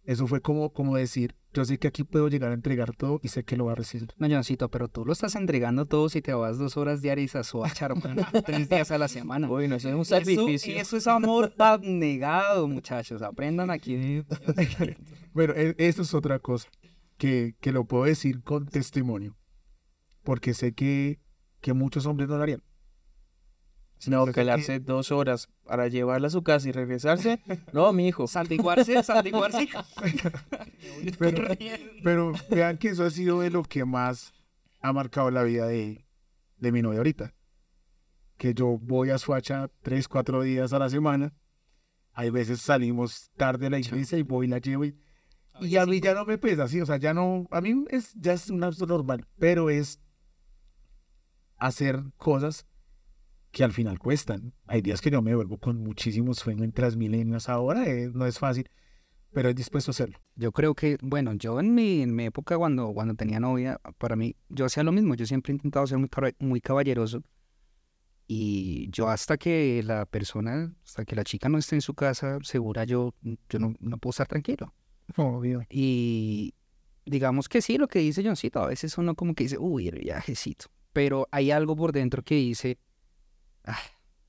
Eso 0.06 0.28
fue 0.28 0.40
como, 0.40 0.72
como 0.72 0.96
decir, 0.96 1.34
yo 1.52 1.64
sé 1.64 1.78
que 1.78 1.88
aquí 1.88 2.04
puedo 2.04 2.28
llegar 2.28 2.52
a 2.52 2.54
entregar 2.54 2.94
todo 2.94 3.18
y 3.24 3.28
sé 3.28 3.42
que 3.42 3.56
lo 3.56 3.64
va 3.66 3.72
a 3.72 3.74
recibir. 3.74 4.08
No, 4.18 4.28
Johncito, 4.28 4.70
pero 4.70 4.86
tú 4.86 5.04
lo 5.04 5.12
estás 5.12 5.34
entregando 5.34 5.86
todo 5.86 6.08
si 6.08 6.22
te 6.22 6.32
vas 6.32 6.58
dos 6.58 6.76
horas 6.76 7.02
diarias 7.02 7.34
a 7.34 7.42
Soachar 7.42 7.92
tres 8.46 8.68
días 8.68 8.92
a 8.92 8.98
la 8.98 9.08
semana. 9.08 9.48
Bueno, 9.48 9.74
eso 9.74 9.88
es 9.88 9.94
un 9.96 10.04
sacrificio. 10.04 10.74
Eso, 10.74 10.80
eso 10.80 10.96
es 10.96 11.06
amor 11.08 11.52
negado, 11.82 12.68
muchachos. 12.68 13.20
Aprendan 13.20 13.70
aquí. 13.70 14.22
bueno, 15.32 15.54
e, 15.56 15.74
eso 15.78 16.02
es 16.02 16.14
otra 16.14 16.38
cosa 16.38 16.68
que, 17.16 17.56
que 17.60 17.72
lo 17.72 17.84
puedo 17.84 18.04
decir 18.04 18.44
con 18.44 18.66
testimonio. 18.66 19.36
Porque 20.22 20.54
sé 20.54 20.72
que, 20.72 21.18
que 21.60 21.72
muchos 21.72 22.06
hombres 22.06 22.28
no 22.28 22.36
lo 22.36 22.44
harían. 22.44 22.62
No, 24.06 24.26
quedarse 24.26 24.78
dos 24.78 25.10
horas 25.10 25.48
para 25.64 25.88
llevarla 25.88 26.28
a 26.28 26.30
su 26.30 26.42
casa 26.42 26.68
y 26.68 26.72
regresarse. 26.72 27.40
No, 27.72 27.92
mi 27.92 28.08
hijo. 28.08 28.26
Santiguarse, 28.26 29.02
santiguarse. 29.02 29.68
pero, 31.18 31.48
pero 32.04 32.32
vean 32.50 32.78
que 32.78 32.88
eso 32.88 33.04
ha 33.04 33.10
sido 33.10 33.40
de 33.40 33.50
lo 33.50 33.62
que 33.62 33.84
más 33.84 34.32
ha 34.80 34.92
marcado 34.92 35.30
la 35.30 35.42
vida 35.42 35.66
de, 35.66 36.06
de 36.58 36.72
mi 36.72 36.82
novia 36.82 36.98
ahorita. 36.98 37.34
Que 38.36 38.54
yo 38.54 38.78
voy 38.80 39.10
a 39.10 39.18
Suacha 39.18 39.70
tres, 39.82 40.08
cuatro 40.08 40.42
días 40.42 40.72
a 40.72 40.78
la 40.78 40.90
semana. 40.90 41.34
Hay 42.12 42.30
veces 42.30 42.60
salimos 42.60 43.30
tarde 43.36 43.66
a 43.66 43.70
la 43.70 43.78
iglesia 43.78 44.18
y 44.18 44.22
voy 44.22 44.46
y 44.46 44.50
la 44.50 44.58
llevo. 44.58 44.84
Y, 44.84 44.96
y 45.60 45.76
a 45.78 45.86
mí 45.86 46.00
ya 46.00 46.14
no 46.14 46.24
me 46.26 46.38
pesa, 46.38 46.68
sí. 46.68 46.80
O 46.80 46.86
sea, 46.86 46.98
ya 46.98 47.12
no. 47.12 47.48
A 47.50 47.60
mí 47.60 47.84
es, 47.90 48.12
ya 48.14 48.34
es 48.34 48.50
una 48.50 48.70
normal. 48.86 49.26
Pero 49.38 49.70
es 49.70 50.00
hacer 51.56 52.04
cosas 52.18 52.66
que 53.50 53.64
al 53.64 53.72
final 53.72 53.98
cuestan. 53.98 54.52
Hay 54.66 54.82
días 54.82 55.00
que 55.00 55.10
yo 55.10 55.22
me 55.22 55.34
vuelvo 55.34 55.58
con 55.58 55.78
muchísimo 55.78 56.34
sueño 56.34 56.64
en 56.64 56.72
Transmilenios 56.72 57.48
ahora, 57.48 57.86
eh, 57.88 58.10
no 58.12 58.26
es 58.26 58.38
fácil, 58.38 58.70
pero 59.32 59.48
es 59.48 59.54
dispuesto 59.54 59.90
a 59.90 59.92
hacerlo. 59.92 60.18
Yo 60.34 60.52
creo 60.52 60.74
que, 60.74 60.98
bueno, 61.02 61.32
yo 61.34 61.60
en 61.60 61.74
mi, 61.74 62.02
en 62.02 62.14
mi 62.14 62.24
época 62.24 62.56
cuando, 62.56 62.92
cuando 62.92 63.14
tenía 63.14 63.40
novia, 63.40 63.80
para 63.98 64.16
mí, 64.16 64.36
yo 64.48 64.66
hacía 64.66 64.82
lo 64.82 64.92
mismo, 64.92 65.14
yo 65.14 65.26
siempre 65.26 65.52
he 65.52 65.56
intentado 65.56 65.86
ser 65.86 65.98
muy, 65.98 66.08
muy 66.38 66.60
caballeroso 66.60 67.22
y 68.28 68.90
yo 68.90 69.08
hasta 69.08 69.36
que 69.36 69.82
la 69.84 70.04
persona, 70.04 70.74
hasta 70.84 71.04
que 71.04 71.14
la 71.14 71.22
chica 71.24 71.48
no 71.48 71.58
esté 71.58 71.76
en 71.76 71.80
su 71.80 71.94
casa 71.94 72.38
segura, 72.42 72.84
yo, 72.84 73.14
yo 73.48 73.58
no, 73.58 73.74
no 73.78 73.98
puedo 73.98 74.10
estar 74.10 74.26
tranquilo. 74.26 74.74
Obvio. 75.16 75.62
Y 75.70 76.54
digamos 77.04 77.48
que 77.48 77.62
sí, 77.62 77.78
lo 77.78 77.86
que 77.86 78.00
dice 78.00 78.24
Johncito, 78.24 78.60
a 78.60 78.66
veces 78.66 78.98
uno 78.98 79.14
como 79.14 79.34
que 79.34 79.44
dice, 79.44 79.58
uy, 79.58 79.88
el 79.88 80.00
viajecito. 80.00 80.66
Pero 80.92 81.28
hay 81.30 81.50
algo 81.50 81.76
por 81.76 81.92
dentro 81.92 82.22
que 82.22 82.34
dice, 82.34 82.78
"Ah, 83.66 83.78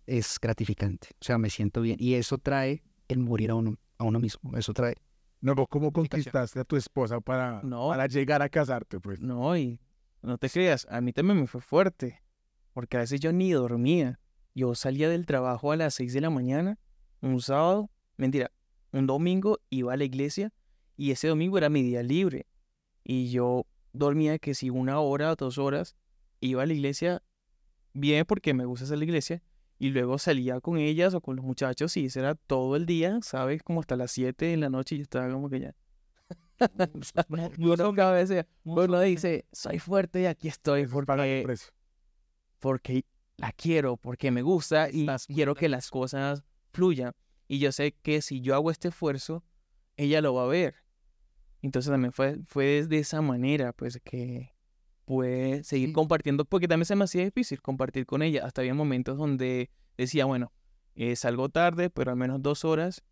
es 0.05 0.39
gratificante. 0.39 1.09
O 1.19 1.23
sea, 1.23 1.37
me 1.37 1.49
siento 1.49 1.81
bien. 1.81 1.97
Y 1.99 2.15
eso 2.15 2.37
trae 2.37 2.83
el 3.07 3.19
morir 3.19 3.51
a 3.51 3.55
uno, 3.55 3.75
a 3.97 4.03
uno 4.03 4.19
mismo. 4.19 4.57
Eso 4.57 4.73
trae. 4.73 4.95
No, 5.41 5.53
vos 5.53 5.67
¿cómo 5.69 5.91
conquistaste 5.91 6.59
a 6.59 6.63
tu 6.63 6.75
esposa 6.75 7.19
para, 7.21 7.61
No. 7.63 7.89
para 7.89 8.07
llegar 8.07 8.41
a 8.41 8.49
casarte? 8.49 8.99
Pues 8.99 9.21
No, 9.21 9.55
y 9.55 9.79
no 10.21 10.37
te 10.37 10.49
creas, 10.49 10.87
a 10.89 10.99
mí 10.99 11.13
también 11.13 11.39
me 11.39 11.47
fue 11.47 11.61
fuerte, 11.61 12.23
porque 12.73 12.97
a 12.97 13.01
veces 13.01 13.19
yo 13.19 13.31
ni 13.31 13.51
dormía. 13.51 14.19
Yo 14.55 14.73
salía 14.73 15.07
del 15.09 15.27
trabajo 15.27 15.71
a 15.71 15.75
las 15.75 15.93
6 15.93 16.13
de 16.13 16.21
la 16.21 16.31
mañana, 16.31 16.79
un 17.21 17.39
sábado, 17.41 17.91
mentira, 18.17 18.51
un 18.91 19.05
domingo 19.05 19.59
iba 19.69 19.93
a 19.93 19.97
la 19.97 20.03
iglesia 20.05 20.51
y 20.95 21.11
ese 21.11 21.27
domingo 21.27 21.59
era 21.59 21.69
mi 21.69 21.83
día 21.83 22.01
libre. 22.01 22.47
Y 23.03 23.29
yo 23.29 23.67
dormía 23.93 24.39
que 24.39 24.55
si 24.55 24.71
una 24.71 24.99
hora 24.99 25.31
o 25.31 25.35
dos 25.35 25.59
horas 25.59 25.95
iba 26.39 26.63
a 26.63 26.65
la 26.65 26.73
iglesia 26.73 27.21
bien 27.99 28.25
porque 28.25 28.53
me 28.53 28.65
gusta 28.65 28.85
hacer 28.85 28.97
la 28.97 29.03
iglesia 29.03 29.41
y 29.79 29.89
luego 29.89 30.17
salía 30.17 30.59
con 30.59 30.77
ellas 30.77 31.13
o 31.13 31.21
con 31.21 31.35
los 31.35 31.45
muchachos 31.45 31.95
y 31.97 32.05
eso 32.05 32.19
era 32.19 32.35
todo 32.35 32.75
el 32.75 32.85
día, 32.85 33.19
¿sabes? 33.21 33.61
Como 33.63 33.79
hasta 33.79 33.95
las 33.95 34.11
7 34.11 34.45
de 34.45 34.57
la 34.57 34.69
noche 34.69 34.95
y 34.95 34.97
yo 34.99 35.03
estaba 35.03 35.31
como 35.31 35.49
que 35.49 35.59
ya. 35.59 35.75
Uno 37.59 37.93
cada 37.93 38.13
vez 38.13 38.31
uno 38.63 38.99
dice, 39.01 39.45
soy 39.51 39.79
fuerte 39.79 40.21
y 40.21 40.25
aquí 40.25 40.47
estoy 40.47 40.87
porque, 40.87 41.45
porque 42.59 43.05
la 43.37 43.51
quiero, 43.51 43.97
porque 43.97 44.31
me 44.31 44.41
gusta 44.41 44.89
y 44.89 45.07
quiero 45.27 45.53
que 45.53 45.69
las 45.69 45.89
cosas 45.89 46.43
fluyan. 46.73 47.13
Y 47.47 47.59
yo 47.59 47.71
sé 47.71 47.93
que 47.93 48.21
si 48.21 48.41
yo 48.41 48.55
hago 48.55 48.71
este 48.71 48.89
esfuerzo, 48.89 49.43
ella 49.95 50.21
lo 50.21 50.33
va 50.33 50.43
a 50.43 50.47
ver. 50.47 50.75
Entonces 51.61 51.91
también 51.91 52.11
fue, 52.11 52.39
fue 52.47 52.85
de 52.87 52.97
esa 52.97 53.21
manera, 53.21 53.71
pues 53.73 53.99
que 54.03 54.56
pude 55.07 55.63
seguir 55.63 55.87
Sí. 55.89 55.93
compartiendo, 55.93 56.43
porque 56.43 56.67
también 56.67 56.85
se 56.85 56.95
me 56.97 57.05
hacía 57.05 57.23
difícil 57.23 57.61
compartir 57.61 58.05
con 58.05 58.21
ella. 58.21 58.45
Hasta 58.45 58.61
había 58.61 58.73
momentos 58.73 59.17
donde 59.17 59.71
decía, 59.97 60.25
bueno, 60.25 60.51
eh, 60.95 61.15
salgo 61.15 61.47
tarde, 61.47 61.89
pero 61.89 62.11
al 62.11 62.17
menos 62.17 62.41
dos 62.43 62.65
horas 62.65 63.03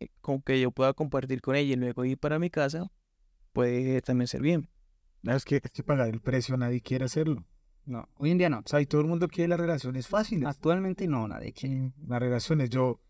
eh, 0.00 0.08
con 0.20 0.42
que 0.42 0.60
yo 0.60 0.72
pueda 0.72 0.92
compartir 0.92 1.40
con 1.40 1.54
ella 1.54 1.74
y 1.74 1.76
luego 1.76 2.04
ir 2.04 2.18
para 2.18 2.40
mi 2.40 2.50
casa, 2.50 2.90
puede 3.52 4.02
también 4.02 4.26
ser 4.26 4.42
bien. 4.42 4.68
No, 5.22 5.34
es, 5.36 5.44
que, 5.44 5.60
es 5.62 5.70
que 5.70 5.84
pagar 5.84 6.08
el 6.08 6.20
precio 6.20 6.56
nadie 6.56 6.80
quiere 6.80 7.04
hacerlo. 7.04 7.44
No, 7.86 8.08
hoy 8.16 8.32
en 8.32 8.38
día 8.38 8.48
no. 8.50 8.58
O 8.58 8.62
sea, 8.66 8.80
y 8.80 8.86
todo 8.86 9.00
el 9.02 9.06
mundo 9.06 9.28
quiere 9.28 9.48
las 9.48 9.60
relaciones 9.60 10.08
fáciles. 10.08 10.48
Actualmente 10.48 11.06
no, 11.06 11.28
nadie 11.28 11.52
quiere. 11.52 11.92
Las 12.08 12.18
relaciones, 12.20 12.70
yo, 12.70 13.00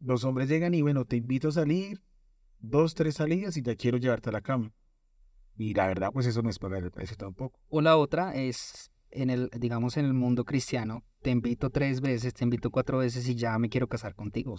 los 0.00 0.24
hombres 0.24 0.48
llegan 0.48 0.72
y 0.72 0.80
bueno, 0.80 1.04
te 1.04 1.16
invito 1.16 1.48
a 1.48 1.52
salir, 1.52 2.00
dos, 2.60 2.94
tres 2.94 3.16
salidas 3.16 3.56
y 3.58 3.62
ya 3.62 3.76
quiero 3.76 3.98
llevarte 3.98 4.30
a 4.30 4.32
la 4.32 4.40
cama. 4.40 4.72
Y 5.60 5.74
la 5.74 5.86
verdad, 5.88 6.10
pues 6.10 6.24
eso 6.24 6.40
no 6.40 6.48
es 6.48 6.58
pagar 6.58 6.82
el 6.82 6.90
precio 6.90 7.18
tampoco. 7.18 7.60
O 7.68 7.82
la 7.82 7.98
otra 7.98 8.34
es, 8.34 8.90
en 9.10 9.28
el, 9.28 9.50
digamos, 9.58 9.98
en 9.98 10.06
el 10.06 10.14
mundo 10.14 10.44
cristiano, 10.46 11.04
te 11.20 11.28
invito 11.30 11.68
tres 11.68 12.00
veces, 12.00 12.32
te 12.32 12.44
invito 12.44 12.70
cuatro 12.70 12.96
veces 12.96 13.28
y 13.28 13.34
ya 13.34 13.58
me 13.58 13.68
quiero 13.68 13.86
casar 13.86 14.14
contigo. 14.14 14.56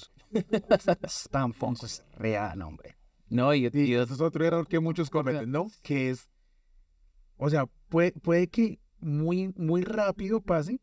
Tampoco 1.31 1.85
es 1.87 2.05
real, 2.17 2.61
hombre. 2.61 2.97
No, 3.29 3.53
y, 3.55 3.65
Y 3.65 3.79
y- 3.79 3.93
eso 3.95 4.13
es 4.13 4.21
otro 4.21 4.45
error 4.45 4.67
que 4.67 4.79
muchos 4.79 5.09
cometen, 5.09 5.49
¿no? 5.51 5.67
Que 5.81 6.11
es, 6.11 6.29
o 7.37 7.49
sea, 7.49 7.65
puede, 7.89 8.11
puede 8.11 8.47
que 8.47 8.79
muy, 8.99 9.51
muy 9.55 9.81
rápido 9.81 10.41
pase, 10.41 10.79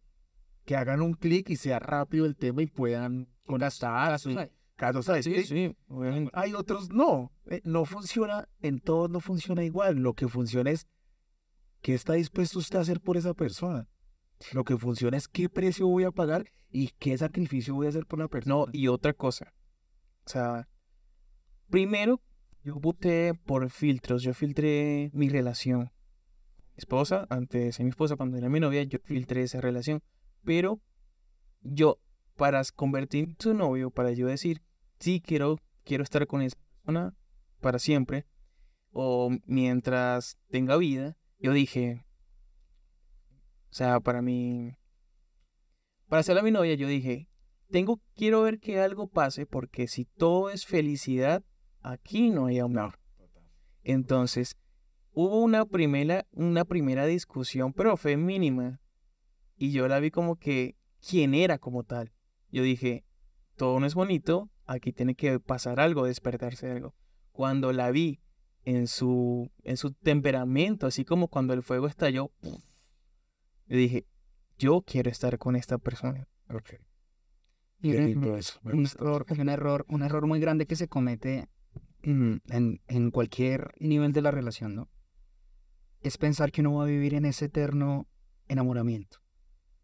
que 0.64 0.74
hagan 0.74 1.00
un 1.00 1.14
clic 1.14 1.48
y 1.50 1.56
sea 1.56 1.78
rápido 1.78 2.26
el 2.26 2.34
tema 2.36 2.62
y 2.62 2.66
puedan 2.66 3.28
conectar. 3.46 4.18
Sí. 4.18 4.34
Casos, 4.78 5.06
¿sabes? 5.06 5.24
sí, 5.24 5.42
sí, 5.42 5.76
obviamente. 5.88 6.30
Hay 6.34 6.54
otros 6.54 6.90
no, 6.90 7.32
eh, 7.46 7.60
no 7.64 7.84
funciona, 7.84 8.48
en 8.62 8.78
todos 8.78 9.10
no 9.10 9.18
funciona 9.18 9.64
igual. 9.64 9.96
Lo 9.96 10.14
que 10.14 10.28
funciona 10.28 10.70
es 10.70 10.86
qué 11.82 11.94
está 11.94 12.12
dispuesto 12.12 12.60
usted 12.60 12.78
a 12.78 12.82
hacer 12.82 13.00
por 13.00 13.16
esa 13.16 13.34
persona. 13.34 13.88
Lo 14.52 14.62
que 14.62 14.78
funciona 14.78 15.16
es 15.16 15.26
qué 15.26 15.48
precio 15.48 15.88
voy 15.88 16.04
a 16.04 16.12
pagar 16.12 16.46
y 16.70 16.90
qué 17.00 17.18
sacrificio 17.18 17.74
voy 17.74 17.86
a 17.86 17.88
hacer 17.88 18.06
por 18.06 18.20
la 18.20 18.28
persona. 18.28 18.54
No, 18.54 18.66
y 18.72 18.86
otra 18.86 19.14
cosa. 19.14 19.52
O 20.24 20.30
sea, 20.30 20.68
primero, 21.68 22.22
yo 22.62 22.76
voté 22.76 23.34
por 23.34 23.68
filtros. 23.70 24.22
Yo 24.22 24.32
filtré 24.32 25.10
mi 25.12 25.28
relación. 25.28 25.90
Mi 26.76 26.76
esposa, 26.76 27.26
antes 27.30 27.64
de 27.64 27.72
ser 27.72 27.82
mi 27.82 27.90
esposa, 27.90 28.14
cuando 28.14 28.36
era 28.36 28.48
mi 28.48 28.60
novia, 28.60 28.84
yo 28.84 29.00
filtré 29.02 29.42
esa 29.42 29.60
relación. 29.60 30.04
Pero 30.44 30.80
yo, 31.62 31.98
para 32.36 32.62
convertir 32.76 33.30
en 33.30 33.36
su 33.40 33.54
novio, 33.54 33.90
para 33.90 34.12
yo 34.12 34.28
decir, 34.28 34.62
sí, 34.98 35.20
quiero, 35.20 35.58
quiero 35.84 36.02
estar 36.02 36.26
con 36.26 36.42
esa 36.42 36.56
persona 36.56 37.14
para 37.60 37.78
siempre, 37.78 38.26
o 38.90 39.30
mientras 39.46 40.38
tenga 40.50 40.76
vida, 40.76 41.16
yo 41.38 41.52
dije, 41.52 42.04
o 43.70 43.74
sea, 43.74 44.00
para 44.00 44.22
mí, 44.22 44.76
para 46.08 46.20
hacerla 46.20 46.42
mi 46.42 46.50
novia, 46.50 46.74
yo 46.74 46.88
dije, 46.88 47.28
tengo, 47.70 48.00
quiero 48.14 48.42
ver 48.42 48.60
que 48.60 48.80
algo 48.80 49.08
pase, 49.08 49.46
porque 49.46 49.88
si 49.88 50.04
todo 50.04 50.50
es 50.50 50.66
felicidad, 50.66 51.44
aquí 51.82 52.30
no 52.30 52.46
hay 52.46 52.58
amor. 52.58 52.98
Entonces, 53.84 54.56
hubo 55.12 55.40
una 55.42 55.64
primera, 55.64 56.26
una 56.32 56.64
primera 56.64 57.06
discusión, 57.06 57.72
pero 57.72 57.96
fue 57.96 58.16
mínima. 58.16 58.80
Y 59.56 59.72
yo 59.72 59.86
la 59.88 60.00
vi 60.00 60.10
como 60.10 60.36
que, 60.36 60.76
¿quién 61.06 61.34
era 61.34 61.58
como 61.58 61.84
tal? 61.84 62.12
Yo 62.50 62.62
dije, 62.62 63.04
todo 63.56 63.78
no 63.80 63.86
es 63.86 63.94
bonito, 63.94 64.50
aquí 64.68 64.92
tiene 64.92 65.14
que 65.16 65.40
pasar 65.40 65.80
algo, 65.80 66.04
despertarse 66.04 66.70
algo. 66.70 66.94
Cuando 67.32 67.72
la 67.72 67.90
vi 67.90 68.20
en 68.64 68.86
su, 68.86 69.50
en 69.64 69.76
su 69.76 69.92
temperamento, 69.92 70.86
así 70.86 71.04
como 71.04 71.28
cuando 71.28 71.54
el 71.54 71.62
fuego 71.62 71.86
estalló, 71.86 72.30
yo 72.42 73.76
dije, 73.76 74.06
yo 74.58 74.82
quiero 74.82 75.10
estar 75.10 75.38
con 75.38 75.56
esta 75.56 75.78
persona. 75.78 76.28
Ok. 76.50 76.74
Y 77.80 77.94
un- 77.96 78.24
eso. 78.36 78.58
me 78.62 78.72
un 78.74 78.86
error, 78.86 79.24
un 79.38 79.48
error, 79.48 79.84
un 79.88 80.02
error 80.02 80.26
muy 80.26 80.40
grande 80.40 80.66
que 80.66 80.76
se 80.76 80.88
comete 80.88 81.48
en, 82.02 82.80
en 82.86 83.10
cualquier 83.10 83.72
nivel 83.80 84.12
de 84.12 84.22
la 84.22 84.30
relación, 84.30 84.74
¿no? 84.74 84.88
Es 86.00 86.16
pensar 86.18 86.52
que 86.52 86.60
uno 86.60 86.74
va 86.74 86.84
a 86.84 86.88
vivir 86.88 87.14
en 87.14 87.24
ese 87.24 87.46
eterno 87.46 88.06
enamoramiento, 88.48 89.18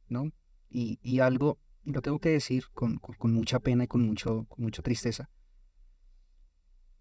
¿no? 0.09 0.31
Y, 0.71 0.99
y 1.03 1.21
algo, 1.21 1.59
y 1.85 1.93
lo 1.93 2.03
tengo 2.03 2.19
que 2.19 2.31
decir 2.31 2.65
con, 2.73 2.97
con- 2.99 3.33
mucha 3.33 3.61
pena 3.61 3.85
y 3.85 3.87
con, 3.89 4.03
mucho, 4.03 4.47
con 4.49 4.65
mucha 4.65 4.83
tristeza, 4.83 5.31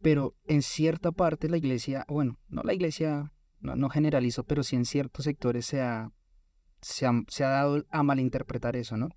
pero 0.02 0.36
en 0.48 0.62
cierta 0.62 1.12
parte 1.12 1.50
la 1.50 1.58
iglesia, 1.58 2.06
bueno, 2.10 2.40
no 2.50 2.64
la 2.64 2.74
iglesia, 2.74 3.34
no, 3.60 3.76
no 3.76 3.90
generalizo, 3.90 4.44
pero 4.44 4.64
sí 4.64 4.76
en 4.76 4.86
ciertos 4.86 5.24
sectores 5.26 5.66
se 5.66 5.82
ha, 5.82 6.12
se 6.82 7.06
ha, 7.06 7.12
se 7.30 7.44
ha 7.46 7.50
dado 7.50 7.86
a 7.90 8.04
malinterpretar 8.04 8.76
eso, 8.76 8.98
¿no? 8.98 9.10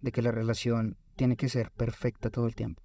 de 0.00 0.12
que 0.12 0.22
la 0.22 0.30
relación 0.30 0.96
tiene 1.16 1.36
que 1.36 1.48
ser 1.48 1.70
perfecta 1.72 2.30
todo 2.30 2.46
el 2.46 2.54
tiempo. 2.54 2.82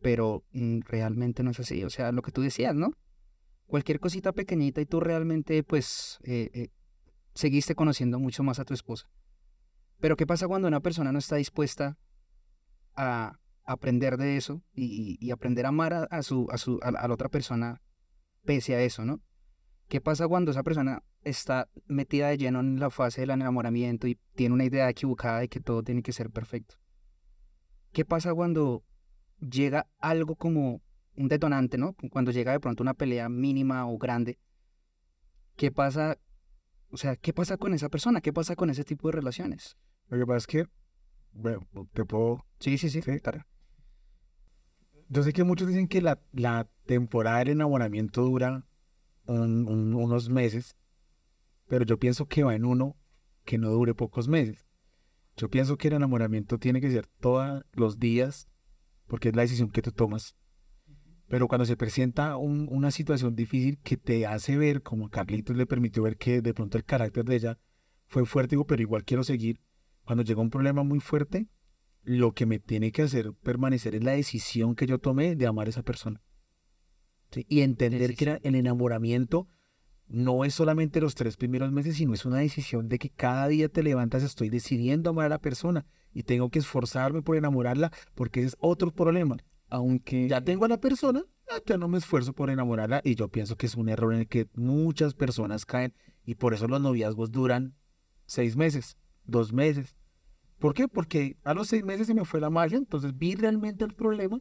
Pero 0.00 0.44
mm, 0.52 0.80
realmente 0.80 1.42
no 1.42 1.50
es 1.50 1.60
así. 1.60 1.82
O 1.84 1.90
sea, 1.90 2.12
lo 2.12 2.22
que 2.22 2.32
tú 2.32 2.42
decías, 2.42 2.74
¿no? 2.74 2.90
Cualquier 3.66 3.98
cosita 3.98 4.32
pequeñita 4.32 4.80
y 4.80 4.86
tú 4.86 5.00
realmente, 5.00 5.62
pues, 5.62 6.18
eh, 6.24 6.50
eh, 6.52 6.68
seguiste 7.34 7.74
conociendo 7.74 8.18
mucho 8.18 8.42
más 8.42 8.58
a 8.58 8.64
tu 8.64 8.74
esposa. 8.74 9.08
Pero 10.00 10.16
¿qué 10.16 10.26
pasa 10.26 10.46
cuando 10.46 10.68
una 10.68 10.80
persona 10.80 11.12
no 11.12 11.18
está 11.18 11.36
dispuesta 11.36 11.96
a 12.94 13.38
aprender 13.64 14.16
de 14.16 14.36
eso 14.36 14.62
y, 14.74 15.30
aprender 15.30 15.66
a 15.66 15.70
amar 15.70 16.08
a, 16.10 16.22
su, 16.22 16.46
a, 16.50 16.58
su, 16.58 16.78
a 16.82 16.90
la 16.90 17.12
otra 17.12 17.28
persona 17.28 17.82
pese 18.44 18.74
a 18.74 18.82
eso, 18.82 19.04
¿no? 19.04 19.20
¿Qué 19.88 20.00
pasa 20.00 20.26
cuando 20.26 20.50
esa 20.50 20.62
persona 20.62 21.02
está 21.22 21.68
metida 21.86 22.28
de 22.28 22.38
lleno 22.38 22.60
en 22.60 22.80
la 22.80 22.90
fase 22.90 23.20
del 23.20 23.30
enamoramiento 23.30 24.06
y 24.06 24.18
tiene 24.34 24.54
una 24.54 24.64
idea 24.64 24.88
equivocada 24.88 25.40
de 25.40 25.48
que 25.48 25.60
todo 25.60 25.82
tiene 25.82 26.02
que 26.02 26.12
ser 26.12 26.30
perfecto? 26.30 26.76
¿Qué 27.92 28.04
pasa 28.04 28.34
cuando 28.34 28.84
llega 29.38 29.86
algo 29.98 30.36
como 30.36 30.82
un 31.16 31.28
detonante, 31.28 31.78
¿no? 31.78 31.94
Cuando 32.10 32.30
llega 32.30 32.52
de 32.52 32.60
pronto 32.60 32.82
una 32.82 32.94
pelea 32.94 33.28
mínima 33.28 33.86
o 33.88 33.96
grande. 33.98 34.38
¿Qué 35.56 35.70
pasa? 35.70 36.18
O 36.90 36.96
sea, 36.96 37.16
¿qué 37.16 37.32
pasa 37.32 37.56
con 37.56 37.74
esa 37.74 37.88
persona? 37.88 38.20
¿Qué 38.20 38.32
pasa 38.32 38.56
con 38.56 38.70
ese 38.70 38.84
tipo 38.84 39.08
de 39.08 39.12
relaciones? 39.12 39.76
Lo 40.08 40.18
que 40.18 40.26
pasa 40.26 40.38
es 40.38 40.46
que, 40.46 40.66
bueno, 41.32 41.66
te 41.92 42.04
puedo 42.04 42.44
Sí, 42.60 42.78
sí, 42.78 42.88
sí. 42.90 43.02
Sí. 43.02 43.10
Yo 45.08 45.22
sé 45.22 45.32
que 45.32 45.44
muchos 45.44 45.68
dicen 45.68 45.88
que 45.88 46.02
la, 46.02 46.20
la 46.32 46.68
temporada 46.86 47.38
del 47.38 47.48
enamoramiento 47.50 48.22
dura 48.22 48.64
un- 49.26 49.68
un- 49.68 49.94
unos 49.94 50.28
meses, 50.28 50.76
pero 51.68 51.84
yo 51.84 51.98
pienso 51.98 52.26
que 52.26 52.42
va 52.44 52.54
en 52.54 52.64
uno 52.64 52.96
que 53.44 53.58
no 53.58 53.70
dure 53.70 53.94
pocos 53.94 54.28
meses. 54.28 54.66
Yo 55.36 55.48
pienso 55.50 55.76
que 55.76 55.88
el 55.88 55.94
enamoramiento 55.94 56.58
tiene 56.58 56.80
que 56.80 56.90
ser 56.90 57.06
todos 57.20 57.62
los 57.72 57.98
días, 57.98 58.48
porque 59.06 59.28
es 59.28 59.36
la 59.36 59.42
decisión 59.42 59.70
que 59.70 59.82
tú 59.82 59.92
tomas. 59.92 60.34
Pero 61.28 61.48
cuando 61.48 61.64
se 61.64 61.76
presenta 61.76 62.36
un- 62.36 62.68
una 62.70 62.90
situación 62.90 63.34
difícil 63.34 63.78
que 63.78 63.96
te 63.96 64.26
hace 64.26 64.56
ver, 64.56 64.82
como 64.82 65.10
Carlitos 65.10 65.56
le 65.56 65.66
permitió 65.66 66.02
ver 66.02 66.16
que 66.16 66.40
de 66.40 66.54
pronto 66.54 66.78
el 66.78 66.84
carácter 66.84 67.24
de 67.24 67.36
ella 67.36 67.58
fue 68.06 68.24
fuerte, 68.24 68.50
digo, 68.54 68.66
pero 68.66 68.82
igual 68.82 69.04
quiero 69.04 69.24
seguir. 69.24 69.60
Cuando 70.04 70.22
llega 70.22 70.40
un 70.40 70.50
problema 70.50 70.84
muy 70.84 71.00
fuerte, 71.00 71.48
lo 72.04 72.32
que 72.32 72.46
me 72.46 72.60
tiene 72.60 72.92
que 72.92 73.02
hacer 73.02 73.32
permanecer 73.32 73.96
es 73.96 74.04
la 74.04 74.12
decisión 74.12 74.76
que 74.76 74.86
yo 74.86 74.98
tomé 75.00 75.34
de 75.34 75.46
amar 75.46 75.66
a 75.66 75.70
esa 75.70 75.82
persona. 75.82 76.22
¿Sí? 77.32 77.44
Y 77.48 77.62
entender 77.62 78.14
que 78.14 78.24
era 78.24 78.40
el 78.44 78.54
enamoramiento 78.54 79.48
no 80.06 80.44
es 80.44 80.54
solamente 80.54 81.00
los 81.00 81.16
tres 81.16 81.36
primeros 81.36 81.72
meses, 81.72 81.96
sino 81.96 82.14
es 82.14 82.24
una 82.24 82.38
decisión 82.38 82.88
de 82.88 83.00
que 83.00 83.10
cada 83.10 83.48
día 83.48 83.68
te 83.68 83.82
levantas, 83.82 84.22
estoy 84.22 84.48
decidiendo 84.50 85.10
amar 85.10 85.26
a 85.26 85.30
la 85.30 85.40
persona 85.40 85.84
y 86.12 86.22
tengo 86.22 86.48
que 86.50 86.60
esforzarme 86.60 87.22
por 87.22 87.36
enamorarla 87.36 87.90
porque 88.14 88.38
ese 88.40 88.50
es 88.50 88.56
otro 88.60 88.92
problema. 88.92 89.36
Aunque 89.68 90.28
Ya 90.28 90.40
tengo 90.40 90.64
a 90.64 90.68
la 90.68 90.80
persona, 90.80 91.24
ah, 91.50 91.60
ya 91.66 91.76
no 91.76 91.88
me 91.88 91.98
esfuerzo 91.98 92.32
por 92.32 92.50
enamorarla 92.50 93.00
y 93.04 93.14
yo 93.14 93.28
pienso 93.28 93.56
que 93.56 93.66
es 93.66 93.74
un 93.74 93.88
error 93.88 94.12
en 94.14 94.20
el 94.20 94.28
que 94.28 94.48
muchas 94.54 95.14
personas 95.14 95.66
caen 95.66 95.94
y 96.24 96.36
por 96.36 96.54
eso 96.54 96.68
los 96.68 96.80
noviazgos 96.80 97.30
duran 97.30 97.74
seis 98.26 98.56
meses, 98.56 98.96
dos 99.24 99.52
meses. 99.52 99.96
¿Por 100.58 100.74
qué? 100.74 100.88
Porque 100.88 101.36
a 101.44 101.54
los 101.54 101.68
seis 101.68 101.84
meses 101.84 102.06
se 102.06 102.14
me 102.14 102.24
fue 102.24 102.40
la 102.40 102.50
magia, 102.50 102.78
entonces 102.78 103.16
vi 103.16 103.34
realmente 103.34 103.84
el 103.84 103.94
problema 103.94 104.40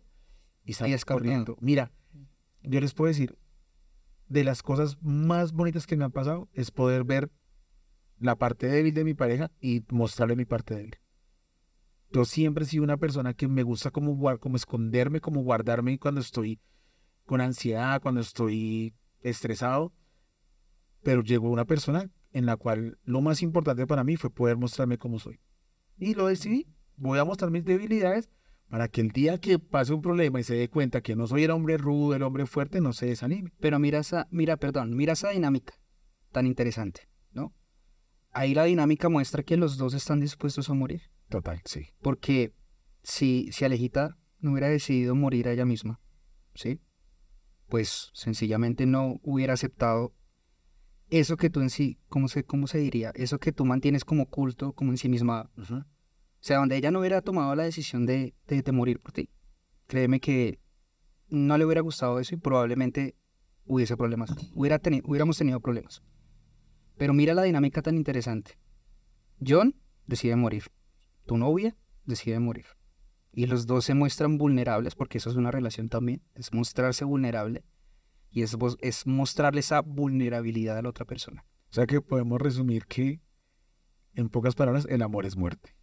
y 0.63 0.73
salí 0.73 0.93
es 0.93 1.05
corriendo. 1.05 1.55
corriendo. 1.55 1.65
Mira, 1.65 1.91
yo 2.63 2.79
les 2.79 2.93
puedo 2.93 3.09
decir, 3.09 3.37
de 4.27 4.43
las 4.43 4.63
cosas 4.63 4.97
más 5.01 5.51
bonitas 5.51 5.85
que 5.85 5.97
me 5.97 6.05
han 6.05 6.11
pasado 6.11 6.49
es 6.53 6.71
poder 6.71 7.03
ver 7.03 7.31
la 8.19 8.35
parte 8.37 8.67
débil 8.67 8.93
de 8.93 9.03
mi 9.03 9.13
pareja 9.13 9.51
y 9.59 9.83
mostrarle 9.89 10.35
mi 10.35 10.45
parte 10.45 10.75
débil. 10.75 10.97
Yo 12.15 12.23
siempre 12.23 12.63
he 12.63 12.67
sido 12.67 12.85
una 12.85 12.95
persona 12.95 13.33
que 13.33 13.49
me 13.49 13.63
gusta 13.63 13.91
como, 13.91 14.17
como 14.39 14.55
esconderme, 14.55 15.19
como 15.19 15.43
guardarme 15.43 15.99
cuando 15.99 16.21
estoy 16.21 16.61
con 17.25 17.41
ansiedad, 17.41 18.01
cuando 18.01 18.21
estoy 18.21 18.95
estresado. 19.19 19.91
Pero 21.03 21.23
llegó 21.23 21.49
una 21.49 21.65
persona 21.65 22.09
en 22.31 22.45
la 22.45 22.55
cual 22.55 22.97
lo 23.03 23.19
más 23.19 23.41
importante 23.41 23.85
para 23.85 24.05
mí 24.05 24.15
fue 24.15 24.29
poder 24.29 24.55
mostrarme 24.55 24.97
cómo 24.97 25.19
soy. 25.19 25.41
Y 25.97 26.13
lo 26.13 26.27
decidí. 26.27 26.67
Voy 26.95 27.19
a 27.19 27.25
mostrar 27.25 27.51
mis 27.51 27.65
debilidades 27.65 28.29
para 28.69 28.87
que 28.87 29.01
el 29.01 29.09
día 29.09 29.37
que 29.37 29.59
pase 29.59 29.93
un 29.93 30.01
problema 30.01 30.39
y 30.39 30.45
se 30.45 30.55
dé 30.55 30.69
cuenta 30.69 31.01
que 31.01 31.17
no 31.17 31.27
soy 31.27 31.43
el 31.43 31.51
hombre 31.51 31.77
rudo, 31.77 32.15
el 32.15 32.23
hombre 32.23 32.45
fuerte, 32.45 32.79
no 32.79 32.93
se 32.93 33.07
desanime. 33.07 33.51
Pero 33.59 33.77
mira 33.77 33.99
esa, 33.99 34.29
mira, 34.31 34.55
perdón, 34.55 34.95
mira 34.95 35.11
esa 35.11 35.31
dinámica 35.31 35.73
tan 36.31 36.47
interesante, 36.47 37.09
¿no? 37.33 37.53
Ahí 38.31 38.53
la 38.53 38.63
dinámica 38.63 39.09
muestra 39.09 39.43
que 39.43 39.57
los 39.57 39.77
dos 39.77 39.93
están 39.93 40.21
dispuestos 40.21 40.69
a 40.69 40.73
morir. 40.73 41.01
Total, 41.29 41.61
sí. 41.65 41.87
Porque 42.01 42.53
si, 43.03 43.49
si 43.51 43.65
Alejita 43.65 44.17
no 44.39 44.51
hubiera 44.51 44.67
decidido 44.69 45.15
morir 45.15 45.47
a 45.47 45.51
ella 45.51 45.65
misma, 45.65 45.99
¿sí? 46.53 46.79
Pues 47.67 48.11
sencillamente 48.13 48.85
no 48.85 49.19
hubiera 49.23 49.53
aceptado 49.53 50.13
eso 51.09 51.37
que 51.37 51.49
tú 51.49 51.61
en 51.61 51.69
sí, 51.69 51.99
¿cómo 52.09 52.27
se, 52.27 52.43
cómo 52.43 52.67
se 52.67 52.77
diría? 52.79 53.11
Eso 53.15 53.39
que 53.39 53.51
tú 53.51 53.65
mantienes 53.65 54.05
como 54.05 54.27
culto, 54.27 54.73
como 54.73 54.91
en 54.91 54.97
sí 54.97 55.09
misma. 55.09 55.51
O 55.57 55.83
sea, 56.47 56.57
donde 56.57 56.77
ella 56.77 56.91
no 56.91 56.99
hubiera 56.99 57.21
tomado 57.21 57.55
la 57.55 57.63
decisión 57.63 58.05
de, 58.05 58.35
de, 58.47 58.61
de 58.61 58.71
morir 58.71 58.99
por 58.99 59.11
ti. 59.11 59.29
Créeme 59.87 60.19
que 60.19 60.59
no 61.29 61.57
le 61.57 61.65
hubiera 61.65 61.81
gustado 61.81 62.19
eso 62.19 62.35
y 62.35 62.37
probablemente 62.37 63.15
hubiese 63.65 63.97
problemas. 63.97 64.31
Hubiera 64.53 64.79
teni- 64.79 65.01
hubiéramos 65.03 65.37
tenido 65.37 65.59
problemas. 65.59 66.03
Pero 66.97 67.13
mira 67.13 67.33
la 67.33 67.43
dinámica 67.43 67.81
tan 67.81 67.97
interesante. 67.97 68.59
John 69.45 69.75
decide 70.05 70.35
morir. 70.35 70.65
Tu 71.25 71.37
novia 71.37 71.75
decide 72.05 72.39
morir. 72.39 72.65
Y 73.31 73.47
los 73.47 73.67
dos 73.67 73.83
se 73.85 73.93
muestran 73.93 74.37
vulnerables, 74.37 74.95
porque 74.95 75.17
eso 75.17 75.29
es 75.29 75.35
una 75.35 75.51
relación 75.51 75.89
también. 75.89 76.21
Es 76.35 76.53
mostrarse 76.53 77.03
vulnerable. 77.03 77.63
Y 78.29 78.43
es, 78.43 78.55
vos- 78.55 78.77
es 78.81 79.05
mostrarle 79.07 79.59
esa 79.59 79.81
vulnerabilidad 79.81 80.77
a 80.77 80.81
la 80.81 80.89
otra 80.89 81.05
persona. 81.05 81.45
O 81.69 81.73
sea 81.73 81.85
que 81.85 81.99
podemos 82.01 82.39
resumir 82.41 82.85
que, 82.85 83.21
en 84.13 84.29
pocas 84.29 84.55
palabras, 84.55 84.87
el 84.89 85.01
amor 85.01 85.25
es 85.25 85.35
muerte. 85.35 85.75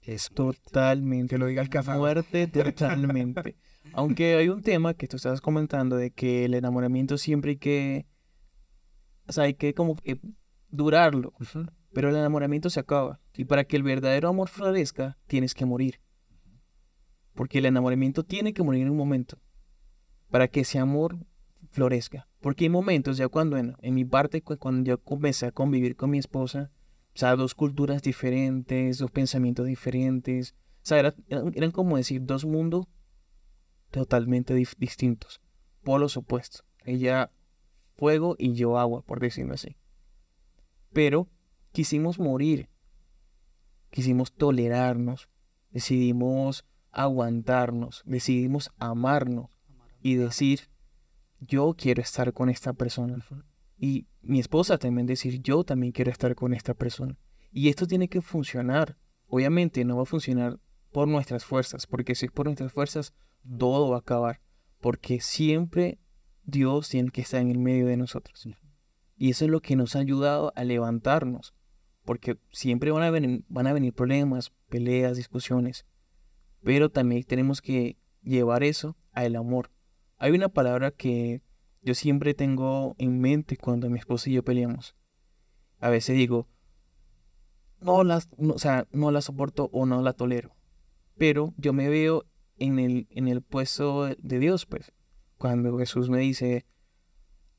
Es 0.00 0.30
totalmente. 0.30 1.34
Que 1.34 1.38
lo 1.38 1.46
diga 1.46 1.62
el 1.62 1.68
casado. 1.68 1.98
Muerte 1.98 2.46
totalmente. 2.46 3.56
Aunque 3.92 4.36
hay 4.36 4.48
un 4.48 4.62
tema 4.62 4.94
que 4.94 5.08
tú 5.08 5.16
estabas 5.16 5.40
comentando 5.40 5.96
de 5.96 6.12
que 6.12 6.44
el 6.44 6.54
enamoramiento 6.54 7.18
siempre 7.18 7.52
hay 7.52 7.56
que. 7.56 8.06
O 9.26 9.32
sea, 9.32 9.44
hay 9.44 9.54
que 9.54 9.74
como 9.74 9.96
que 9.96 10.20
durarlo. 10.68 11.32
Pero 11.98 12.10
el 12.10 12.14
enamoramiento 12.16 12.70
se 12.70 12.78
acaba. 12.78 13.18
Y 13.34 13.46
para 13.46 13.64
que 13.64 13.74
el 13.74 13.82
verdadero 13.82 14.28
amor 14.28 14.48
florezca, 14.48 15.18
tienes 15.26 15.52
que 15.52 15.66
morir. 15.66 16.00
Porque 17.34 17.58
el 17.58 17.66
enamoramiento 17.66 18.22
tiene 18.22 18.52
que 18.52 18.62
morir 18.62 18.82
en 18.82 18.90
un 18.90 18.96
momento. 18.96 19.40
Para 20.30 20.46
que 20.46 20.60
ese 20.60 20.78
amor 20.78 21.18
florezca. 21.72 22.28
Porque 22.38 22.66
hay 22.66 22.68
momentos, 22.68 23.16
ya 23.16 23.26
cuando 23.26 23.56
en, 23.56 23.74
en 23.82 23.94
mi 23.96 24.04
parte, 24.04 24.42
cu- 24.42 24.58
cuando 24.58 24.86
yo 24.88 25.02
comencé 25.02 25.46
a 25.46 25.50
convivir 25.50 25.96
con 25.96 26.10
mi 26.10 26.18
esposa, 26.18 26.70
o 27.16 27.18
sea, 27.18 27.34
dos 27.34 27.56
culturas 27.56 28.00
diferentes, 28.00 28.98
dos 28.98 29.10
pensamientos 29.10 29.66
diferentes. 29.66 30.54
O 30.76 30.86
sea, 30.86 31.00
era- 31.00 31.16
eran, 31.26 31.50
eran 31.56 31.72
como 31.72 31.96
decir 31.96 32.24
dos 32.24 32.44
mundos 32.44 32.86
totalmente 33.90 34.54
dif- 34.56 34.76
distintos. 34.78 35.40
Polos 35.82 36.16
opuestos. 36.16 36.64
Ella 36.84 37.32
fuego 37.96 38.36
y 38.38 38.52
yo 38.52 38.78
agua, 38.78 39.02
por 39.02 39.18
decirlo 39.18 39.54
así. 39.54 39.76
Pero 40.92 41.28
quisimos 41.72 42.18
morir. 42.18 42.68
Quisimos 43.90 44.32
tolerarnos. 44.32 45.28
Decidimos 45.70 46.66
aguantarnos. 46.90 48.02
Decidimos 48.06 48.70
amarnos. 48.78 49.50
Y 50.00 50.14
decir, 50.14 50.68
yo 51.40 51.74
quiero 51.76 52.02
estar 52.02 52.32
con 52.32 52.48
esta 52.48 52.72
persona. 52.72 53.24
Y 53.76 54.08
mi 54.22 54.40
esposa 54.40 54.78
también 54.78 55.06
decir, 55.06 55.40
yo 55.40 55.64
también 55.64 55.92
quiero 55.92 56.10
estar 56.10 56.34
con 56.34 56.52
esta 56.52 56.74
persona. 56.74 57.16
Y 57.50 57.68
esto 57.68 57.86
tiene 57.86 58.08
que 58.08 58.20
funcionar. 58.20 58.96
Obviamente 59.26 59.84
no 59.84 59.96
va 59.96 60.02
a 60.02 60.06
funcionar 60.06 60.58
por 60.92 61.06
nuestras 61.06 61.44
fuerzas, 61.44 61.86
porque 61.86 62.14
si 62.14 62.26
es 62.26 62.32
por 62.32 62.46
nuestras 62.46 62.72
fuerzas, 62.72 63.14
todo 63.58 63.90
va 63.90 63.96
a 63.96 64.00
acabar. 64.00 64.40
Porque 64.80 65.20
siempre 65.20 65.98
Dios 66.44 66.88
tiene 66.88 67.10
que 67.10 67.20
estar 67.20 67.40
en 67.40 67.50
el 67.50 67.58
medio 67.58 67.86
de 67.86 67.96
nosotros. 67.96 68.48
Y 69.16 69.30
eso 69.30 69.44
es 69.44 69.50
lo 69.50 69.60
que 69.60 69.76
nos 69.76 69.96
ha 69.96 70.00
ayudado 70.00 70.52
a 70.56 70.64
levantarnos. 70.64 71.54
Porque 72.08 72.38
siempre 72.52 72.90
van 72.90 73.02
a 73.02 73.10
venir, 73.10 73.44
van 73.50 73.66
a 73.66 73.74
venir 73.74 73.92
problemas, 73.92 74.50
peleas, 74.70 75.18
discusiones. 75.18 75.84
Pero 76.62 76.88
también 76.88 77.22
tenemos 77.22 77.60
que 77.60 77.98
llevar 78.22 78.62
eso 78.62 78.96
al 79.12 79.36
amor. 79.36 79.70
Hay 80.16 80.32
una 80.32 80.48
palabra 80.48 80.90
que 80.90 81.42
yo 81.82 81.94
siempre 81.94 82.32
tengo 82.32 82.94
en 82.96 83.20
mente 83.20 83.58
cuando 83.58 83.90
mi 83.90 83.98
esposa 83.98 84.30
y 84.30 84.32
yo 84.32 84.42
peleamos. 84.42 84.96
A 85.80 85.90
veces 85.90 86.16
digo, 86.16 86.48
no 87.82 87.96
o 87.96 88.58
sea, 88.58 88.88
no 88.90 89.10
la 89.10 89.20
soporto 89.20 89.68
o 89.70 89.84
no 89.84 90.00
la 90.00 90.14
tolero. 90.14 90.56
Pero 91.18 91.52
yo 91.58 91.74
me 91.74 91.90
veo 91.90 92.24
en 92.56 92.78
el, 92.78 93.06
en 93.10 93.28
el 93.28 93.42
puesto 93.42 94.06
de 94.06 94.38
Dios, 94.38 94.64
pues. 94.64 94.94
Cuando 95.36 95.76
Jesús 95.76 96.08
me 96.08 96.20
dice, 96.20 96.64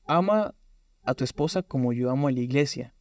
ama 0.06 0.56
a 1.04 1.14
tu 1.14 1.24
esposa 1.24 1.62
como 1.62 1.94
yo 1.94 2.10
amo 2.10 2.30
a 2.30 2.32
la 2.32 2.40
iglesia. 2.40 2.96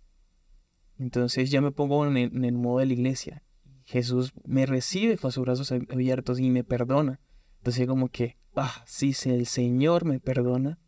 Entonces 0.99 1.51
yo 1.51 1.63
me 1.63 1.71
pongo 1.71 2.07
en 2.07 2.17
el, 2.17 2.37
en 2.37 2.45
el 2.45 2.55
modo 2.55 2.81
de 2.81 2.87
la 2.87 2.93
iglesia. 2.93 3.43
Jesús 3.85 4.33
me 4.45 4.67
recibe 4.67 5.17
con 5.17 5.33
sus 5.33 5.45
brazos 5.45 5.73
ab- 5.73 5.91
abiertos 5.93 6.41
y 6.41 6.51
me 6.51 6.65
perdona. 6.65 7.21
Entonces 7.59 7.87
como 7.87 8.09
que, 8.09 8.37
ah, 8.57 8.83
sí, 8.87 9.13
si 9.13 9.31
el 9.31 9.47
Señor 9.47 10.05
me 10.05 10.21
perdona, 10.21 10.79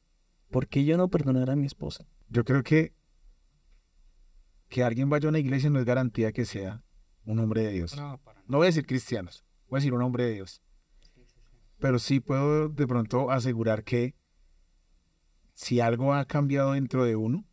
¿por 0.50 0.66
qué 0.68 0.84
yo 0.84 0.96
no 0.96 1.08
perdonar 1.08 1.50
a 1.50 1.56
mi 1.56 1.66
esposa? 1.66 2.06
Yo 2.28 2.44
creo 2.44 2.62
que 2.62 2.94
que 4.68 4.84
alguien 4.84 5.10
vaya 5.10 5.26
a 5.26 5.30
una 5.30 5.40
iglesia 5.40 5.68
no 5.68 5.80
es 5.80 5.84
garantía 5.84 6.30
que 6.32 6.44
sea 6.44 6.84
un 7.24 7.40
hombre 7.40 7.62
de 7.62 7.72
Dios. 7.72 7.96
No, 7.96 8.18
para 8.18 8.40
No 8.46 8.58
voy 8.58 8.66
a 8.66 8.68
decir 8.68 8.86
cristianos, 8.86 9.44
voy 9.68 9.78
a 9.78 9.80
decir 9.80 9.92
un 9.92 10.02
hombre 10.02 10.24
de 10.24 10.34
Dios. 10.34 10.62
Pero 11.78 11.98
sí 11.98 12.20
puedo 12.20 12.68
de 12.68 12.86
pronto 12.86 13.30
asegurar 13.30 13.82
que 13.82 14.14
si 15.54 15.80
algo 15.80 16.14
ha 16.14 16.24
cambiado 16.24 16.72
dentro 16.72 17.04
de 17.04 17.16
uno 17.16 17.44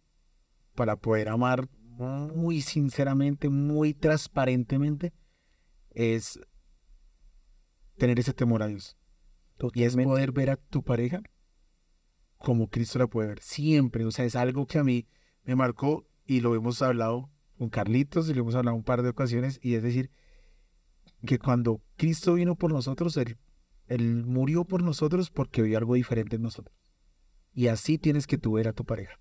para 0.76 0.96
poder 0.98 1.30
amar 1.30 1.68
muy 1.98 2.62
sinceramente, 2.62 3.50
muy 3.50 3.94
transparentemente, 3.94 5.14
es 5.92 6.40
tener 7.98 8.20
ese 8.20 8.34
temor 8.34 8.64
a 8.64 8.68
Dios. 8.68 8.98
Y 9.74 9.84
es 9.84 9.96
poder 9.96 10.32
ver 10.32 10.52
a 10.52 10.58
tu 10.58 10.84
pareja 10.84 11.22
como 12.38 12.70
Cristo 12.70 13.00
la 13.00 13.08
puede 13.08 13.30
ver 13.30 13.42
siempre. 13.42 14.06
O 14.06 14.12
sea, 14.12 14.26
es 14.26 14.36
algo 14.36 14.68
que 14.68 14.78
a 14.80 14.84
mí 14.84 15.08
me 15.44 15.56
marcó 15.56 16.08
y 16.26 16.42
lo 16.42 16.56
hemos 16.56 16.82
hablado 16.82 17.30
con 17.58 17.70
Carlitos 17.70 18.30
y 18.30 18.34
lo 18.34 18.42
hemos 18.42 18.56
hablado 18.56 18.78
un 18.78 18.84
par 18.84 19.02
de 19.02 19.10
ocasiones. 19.10 19.60
Y 19.62 19.76
es 19.76 19.84
decir, 19.84 20.12
que 21.26 21.40
cuando 21.40 21.82
Cristo 21.96 22.36
vino 22.36 22.56
por 22.56 22.72
nosotros, 22.72 23.18
Él, 23.18 23.38
él 23.88 24.26
murió 24.26 24.66
por 24.66 24.84
nosotros 24.84 25.32
porque 25.32 25.62
vio 25.62 25.78
algo 25.78 25.96
diferente 25.96 26.36
en 26.36 26.44
nosotros. 26.44 26.76
Y 27.54 27.68
así 27.68 27.98
tienes 27.98 28.28
que 28.28 28.38
tú 28.38 28.54
ver 28.54 28.68
a 28.68 28.74
tu 28.74 28.86
pareja. 28.86 29.20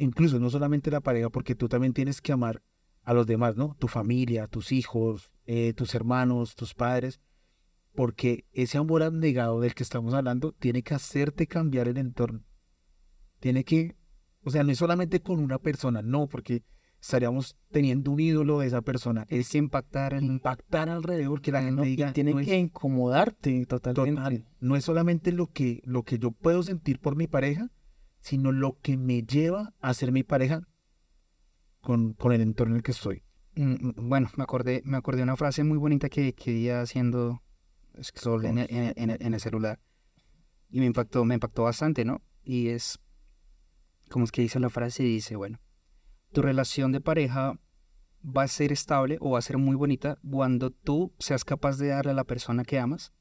Incluso 0.00 0.38
no 0.40 0.50
solamente 0.50 0.90
la 0.90 1.00
pareja, 1.00 1.30
porque 1.30 1.54
tú 1.54 1.68
también 1.68 1.92
tienes 1.92 2.20
que 2.20 2.32
amar 2.32 2.62
a 3.02 3.14
los 3.14 3.26
demás, 3.26 3.56
¿no? 3.56 3.76
Tu 3.78 3.88
familia, 3.88 4.46
tus 4.46 4.72
hijos, 4.72 5.30
eh, 5.46 5.72
tus 5.74 5.94
hermanos, 5.94 6.54
tus 6.54 6.74
padres, 6.74 7.20
porque 7.94 8.46
ese 8.52 8.78
amor 8.78 9.02
abnegado 9.02 9.60
del 9.60 9.74
que 9.74 9.82
estamos 9.82 10.14
hablando 10.14 10.52
tiene 10.52 10.82
que 10.82 10.94
hacerte 10.94 11.46
cambiar 11.46 11.88
el 11.88 11.96
entorno. 11.96 12.44
Tiene 13.40 13.64
que, 13.64 13.96
o 14.44 14.50
sea, 14.50 14.62
no 14.64 14.70
es 14.72 14.78
solamente 14.78 15.20
con 15.20 15.40
una 15.40 15.58
persona, 15.58 16.02
no, 16.02 16.26
porque 16.28 16.62
estaríamos 17.00 17.56
teniendo 17.70 18.10
un 18.10 18.20
ídolo 18.20 18.58
de 18.60 18.66
esa 18.66 18.82
persona. 18.82 19.24
Es 19.30 19.54
impactar, 19.54 20.12
el, 20.12 20.24
impactar 20.24 20.90
alrededor, 20.90 21.40
que 21.40 21.50
la 21.50 21.62
gente 21.62 21.76
No, 21.76 21.82
diga. 21.82 22.12
tiene 22.12 22.32
no 22.32 22.38
que 22.40 22.54
es- 22.58 22.62
incomodarte 22.64 23.64
totalmente. 23.66 24.20
Total. 24.20 24.46
No 24.60 24.76
es 24.76 24.84
solamente 24.84 25.32
lo 25.32 25.46
que, 25.46 25.80
lo 25.84 26.02
que 26.02 26.18
yo 26.18 26.30
puedo 26.32 26.62
sentir 26.62 27.00
por 27.00 27.16
mi 27.16 27.26
pareja, 27.26 27.70
sino 28.20 28.52
lo 28.52 28.78
que 28.80 28.96
me 28.96 29.22
lleva 29.22 29.74
a 29.80 29.94
ser 29.94 30.12
mi 30.12 30.22
pareja 30.22 30.62
con, 31.80 32.12
con 32.14 32.32
el 32.32 32.40
entorno 32.40 32.74
en 32.74 32.78
el 32.78 32.82
que 32.82 32.92
estoy. 32.92 33.22
Mm, 33.56 33.72
mm, 33.88 34.08
Bueno, 34.08 34.30
me 34.36 34.42
acordé, 34.44 34.82
me 34.84 34.96
acordé 34.96 35.18
de 35.18 35.22
una 35.24 35.36
frase 35.36 35.64
muy 35.64 35.78
bonita 35.78 36.08
que, 36.08 36.32
que 36.34 36.72
haciendo 36.72 37.42
scroll 38.02 38.44
en, 38.46 38.58
el- 38.58 38.68
en 38.70 39.10
el- 39.10 39.22
en 39.22 39.34
el 39.34 39.40
celular. 39.40 39.80
Y 40.70 40.80
me 40.80 40.86
impactó, 40.86 41.24
me 41.24 41.34
impactó 41.34 41.64
bastante, 41.64 42.04
¿no? 42.04 42.22
Y 42.44 42.68
es, 42.68 42.98
como 44.08 44.24
es 44.24 44.32
que 44.32 44.42
dice 44.42 44.60
la 44.60 44.70
frase? 44.70 45.02
Dice, 45.02 45.36
bueno, 45.36 45.58
tu 46.32 46.42
relación 46.42 46.92
de 46.92 47.00
pareja 47.00 47.58
va 48.24 48.42
a 48.42 48.48
ser 48.48 48.70
estable 48.70 49.16
o 49.20 49.30
va 49.30 49.38
a 49.38 49.42
ser 49.42 49.58
muy 49.58 49.74
bonita 49.74 50.18
cuando 50.30 50.70
tú 50.70 51.12
seas 51.18 51.44
capaz 51.44 51.78
de 51.78 51.88
darle 51.88 52.12
a 52.12 52.14
la 52.14 52.24
persona 52.24 52.64
que 52.64 52.78
amas 52.78 53.12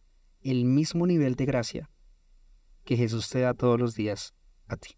el 0.42 0.66
mismo 0.66 1.08
nivel 1.08 1.36
de 1.36 1.46
gracia 1.46 1.90
que 2.84 2.98
Jesús 2.98 3.30
te 3.30 3.40
da 3.40 3.54
todos 3.54 3.80
los 3.80 3.96
días 3.96 4.34
a 4.70 4.78
ti. 4.78 4.98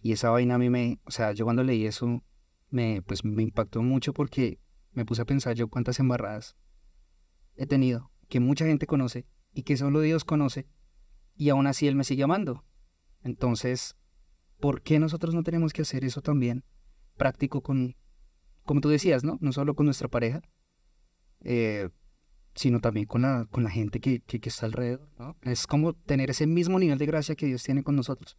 Y 0.00 0.12
esa 0.12 0.30
vaina 0.30 0.54
a 0.54 0.58
mí 0.58 0.70
me, 0.70 1.00
o 1.04 1.10
sea, 1.10 1.32
yo 1.32 1.44
cuando 1.44 1.62
leí 1.62 1.84
eso, 1.84 2.22
me, 2.70 3.02
pues 3.02 3.24
me 3.24 3.42
impactó 3.42 3.82
mucho 3.82 4.14
porque 4.14 4.58
me 4.92 5.04
puse 5.04 5.22
a 5.22 5.26
pensar 5.26 5.54
yo 5.54 5.68
cuántas 5.68 5.98
embarradas 6.00 6.56
he 7.56 7.66
tenido, 7.66 8.10
que 8.28 8.40
mucha 8.40 8.64
gente 8.64 8.86
conoce 8.86 9.26
y 9.52 9.64
que 9.64 9.76
solo 9.76 10.00
Dios 10.00 10.24
conoce, 10.24 10.68
y 11.36 11.50
aún 11.50 11.66
así 11.66 11.86
Él 11.86 11.96
me 11.96 12.04
sigue 12.04 12.22
amando. 12.22 12.64
Entonces, 13.22 13.96
¿por 14.58 14.82
qué 14.82 14.98
nosotros 14.98 15.34
no 15.34 15.42
tenemos 15.42 15.72
que 15.72 15.82
hacer 15.82 16.04
eso 16.04 16.22
también 16.22 16.64
práctico 17.16 17.62
con, 17.62 17.96
como 18.64 18.80
tú 18.80 18.88
decías, 18.88 19.24
¿no? 19.24 19.36
No 19.40 19.52
solo 19.52 19.74
con 19.74 19.86
nuestra 19.86 20.08
pareja, 20.08 20.42
eh, 21.42 21.90
sino 22.54 22.80
también 22.80 23.06
con 23.06 23.22
la, 23.22 23.46
con 23.50 23.64
la 23.64 23.70
gente 23.70 24.00
que, 24.00 24.20
que, 24.20 24.48
está 24.48 24.66
alrededor. 24.66 25.08
Es 25.42 25.66
como 25.66 25.94
tener 25.94 26.30
ese 26.30 26.46
mismo 26.46 26.78
nivel 26.78 26.98
de 26.98 27.06
gracia 27.06 27.34
que 27.34 27.46
Dios 27.46 27.62
tiene 27.62 27.82
con 27.82 27.96
nosotros. 27.96 28.38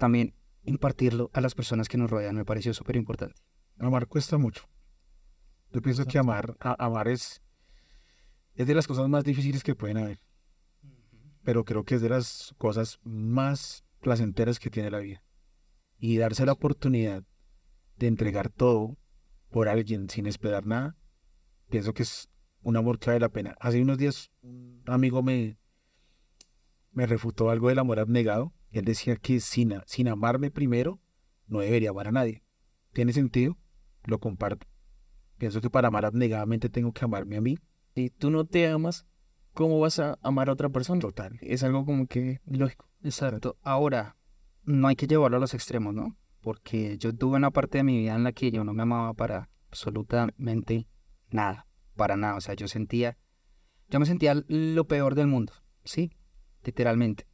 También 0.00 0.34
impartirlo 0.64 1.30
a 1.34 1.40
las 1.42 1.54
personas 1.54 1.88
que 1.88 1.98
nos 1.98 2.10
rodean 2.10 2.34
me 2.34 2.44
pareció 2.46 2.72
súper 2.74 2.96
importante. 2.96 3.40
Amar 3.78 4.06
cuesta 4.06 4.38
mucho. 4.38 4.64
Yo 5.72 5.82
pienso 5.82 6.06
que 6.06 6.18
amar, 6.18 6.56
a- 6.58 6.84
amar 6.84 7.06
es, 7.06 7.42
es 8.54 8.66
de 8.66 8.74
las 8.74 8.86
cosas 8.86 9.08
más 9.08 9.24
difíciles 9.24 9.62
que 9.62 9.74
pueden 9.74 9.98
haber. 9.98 10.18
Pero 11.44 11.64
creo 11.64 11.84
que 11.84 11.94
es 11.96 12.00
de 12.02 12.08
las 12.08 12.54
cosas 12.58 12.98
más 13.02 13.84
placenteras 14.00 14.58
que 14.58 14.70
tiene 14.70 14.90
la 14.90 14.98
vida. 15.00 15.22
Y 15.98 16.16
darse 16.16 16.46
la 16.46 16.52
oportunidad 16.52 17.22
de 17.96 18.06
entregar 18.06 18.48
todo 18.48 18.96
por 19.50 19.68
alguien 19.68 20.08
sin 20.08 20.26
esperar 20.26 20.64
nada, 20.66 20.96
pienso 21.68 21.92
que 21.92 22.04
es 22.04 22.30
un 22.62 22.76
amor 22.76 22.98
que 22.98 23.10
vale 23.10 23.20
la 23.20 23.28
pena. 23.28 23.54
Hace 23.60 23.82
unos 23.82 23.98
días 23.98 24.30
un 24.42 24.82
amigo 24.86 25.22
me, 25.22 25.58
me 26.92 27.06
refutó 27.06 27.50
algo 27.50 27.68
del 27.68 27.78
amor 27.78 27.98
abnegado. 28.00 28.54
Él 28.70 28.84
decía 28.84 29.16
que 29.16 29.40
sin 29.40 30.08
amarme 30.08 30.50
primero, 30.50 31.00
no 31.46 31.60
debería 31.60 31.90
amar 31.90 32.08
a 32.08 32.12
nadie. 32.12 32.44
¿Tiene 32.92 33.12
sentido? 33.12 33.56
Lo 34.04 34.18
comparto. 34.18 34.66
Pienso 35.38 35.60
que 35.60 35.70
para 35.70 35.88
amar 35.88 36.04
abnegadamente 36.04 36.68
tengo 36.68 36.92
que 36.92 37.04
amarme 37.04 37.36
a 37.36 37.40
mí. 37.40 37.58
Si 37.94 38.10
tú 38.10 38.30
no 38.30 38.44
te 38.44 38.68
amas, 38.68 39.06
¿cómo 39.52 39.80
vas 39.80 39.98
a 39.98 40.18
amar 40.22 40.48
a 40.48 40.52
otra 40.52 40.68
persona? 40.68 41.00
Total. 41.00 41.38
Es 41.40 41.62
algo 41.62 41.84
como 41.84 42.06
que 42.06 42.40
lógico. 42.46 42.88
Exacto. 43.02 43.56
Ahora, 43.62 44.16
no 44.64 44.88
hay 44.88 44.96
que 44.96 45.06
llevarlo 45.06 45.38
a 45.38 45.40
los 45.40 45.54
extremos, 45.54 45.94
¿no? 45.94 46.16
Porque 46.40 46.96
yo 46.98 47.14
tuve 47.14 47.36
una 47.36 47.50
parte 47.50 47.78
de 47.78 47.84
mi 47.84 47.98
vida 47.98 48.14
en 48.14 48.24
la 48.24 48.32
que 48.32 48.50
yo 48.50 48.64
no 48.64 48.72
me 48.72 48.82
amaba 48.82 49.14
para 49.14 49.50
absolutamente 49.68 50.88
nada, 51.30 51.66
para 51.96 52.16
nada. 52.16 52.36
O 52.36 52.40
sea, 52.40 52.54
yo 52.54 52.68
sentía, 52.68 53.18
yo 53.88 53.98
me 53.98 54.06
sentía 54.06 54.34
lo 54.46 54.86
peor 54.86 55.14
del 55.14 55.26
mundo, 55.26 55.52
¿sí? 55.84 56.12
Literalmente. 56.64 57.26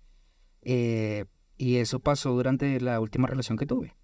Eh, 0.69 1.27
y 1.57 1.77
eso 1.77 2.01
pasó 2.01 2.33
durante 2.33 2.81
la 2.81 2.99
última 2.99 3.29
relación 3.29 3.57
que 3.57 3.67
tuve. 3.67 3.95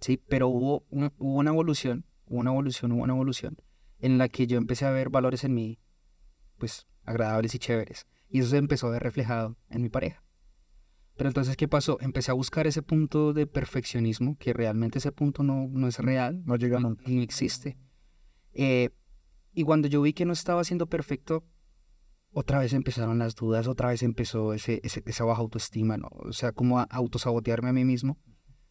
Sí, 0.00 0.16
pero 0.16 0.46
hubo, 0.46 0.84
un- 0.90 1.12
hubo 1.18 1.38
una 1.38 1.50
evolución, 1.50 2.04
hubo 2.26 2.38
una 2.38 2.50
evolución, 2.52 2.92
hubo 2.92 3.02
una 3.02 3.14
evolución 3.14 3.56
en 3.98 4.16
la 4.16 4.28
que 4.28 4.46
yo 4.46 4.58
empecé 4.58 4.84
a 4.86 4.90
ver 4.92 5.10
valores 5.10 5.42
en 5.42 5.54
mí, 5.54 5.80
pues, 6.56 6.86
agradables 7.04 7.54
y 7.54 7.58
chéveres. 7.58 8.06
Y 8.28 8.38
eso 8.40 8.50
se 8.50 8.58
empezó 8.58 8.86
a 8.86 8.90
ver 8.90 9.02
reflejado 9.02 9.56
en 9.68 9.82
mi 9.82 9.88
pareja. 9.88 10.22
Pero 11.16 11.30
entonces, 11.30 11.56
¿qué 11.56 11.66
pasó? 11.66 11.98
Empecé 12.00 12.30
a 12.30 12.34
buscar 12.34 12.68
ese 12.68 12.82
punto 12.82 13.32
de 13.32 13.46
perfeccionismo, 13.48 14.36
que 14.38 14.52
realmente 14.52 14.98
ese 14.98 15.10
punto 15.10 15.42
no, 15.42 15.66
no 15.68 15.88
es 15.88 15.98
real, 15.98 16.44
No 16.44 16.54
llega 16.56 16.78
nunca. 16.78 17.02
no 17.08 17.22
existe. 17.22 17.76
Eh, 18.52 18.90
y 19.52 19.64
cuando 19.64 19.88
yo 19.88 20.00
vi 20.02 20.12
que 20.12 20.26
no 20.26 20.32
estaba 20.32 20.62
siendo 20.62 20.86
perfecto, 20.86 21.42
otra 22.38 22.58
vez 22.58 22.74
empezaron 22.74 23.18
las 23.18 23.34
dudas, 23.34 23.66
otra 23.66 23.88
vez 23.88 24.02
empezó 24.02 24.52
ese, 24.52 24.82
ese- 24.84 25.02
esa 25.06 25.24
baja 25.24 25.40
autoestima, 25.40 25.96
¿no? 25.96 26.08
O 26.12 26.34
sea, 26.34 26.52
como 26.52 26.78
a 26.78 26.82
autosabotearme 26.82 27.70
a 27.70 27.72
mí 27.72 27.86
mismo. 27.86 28.18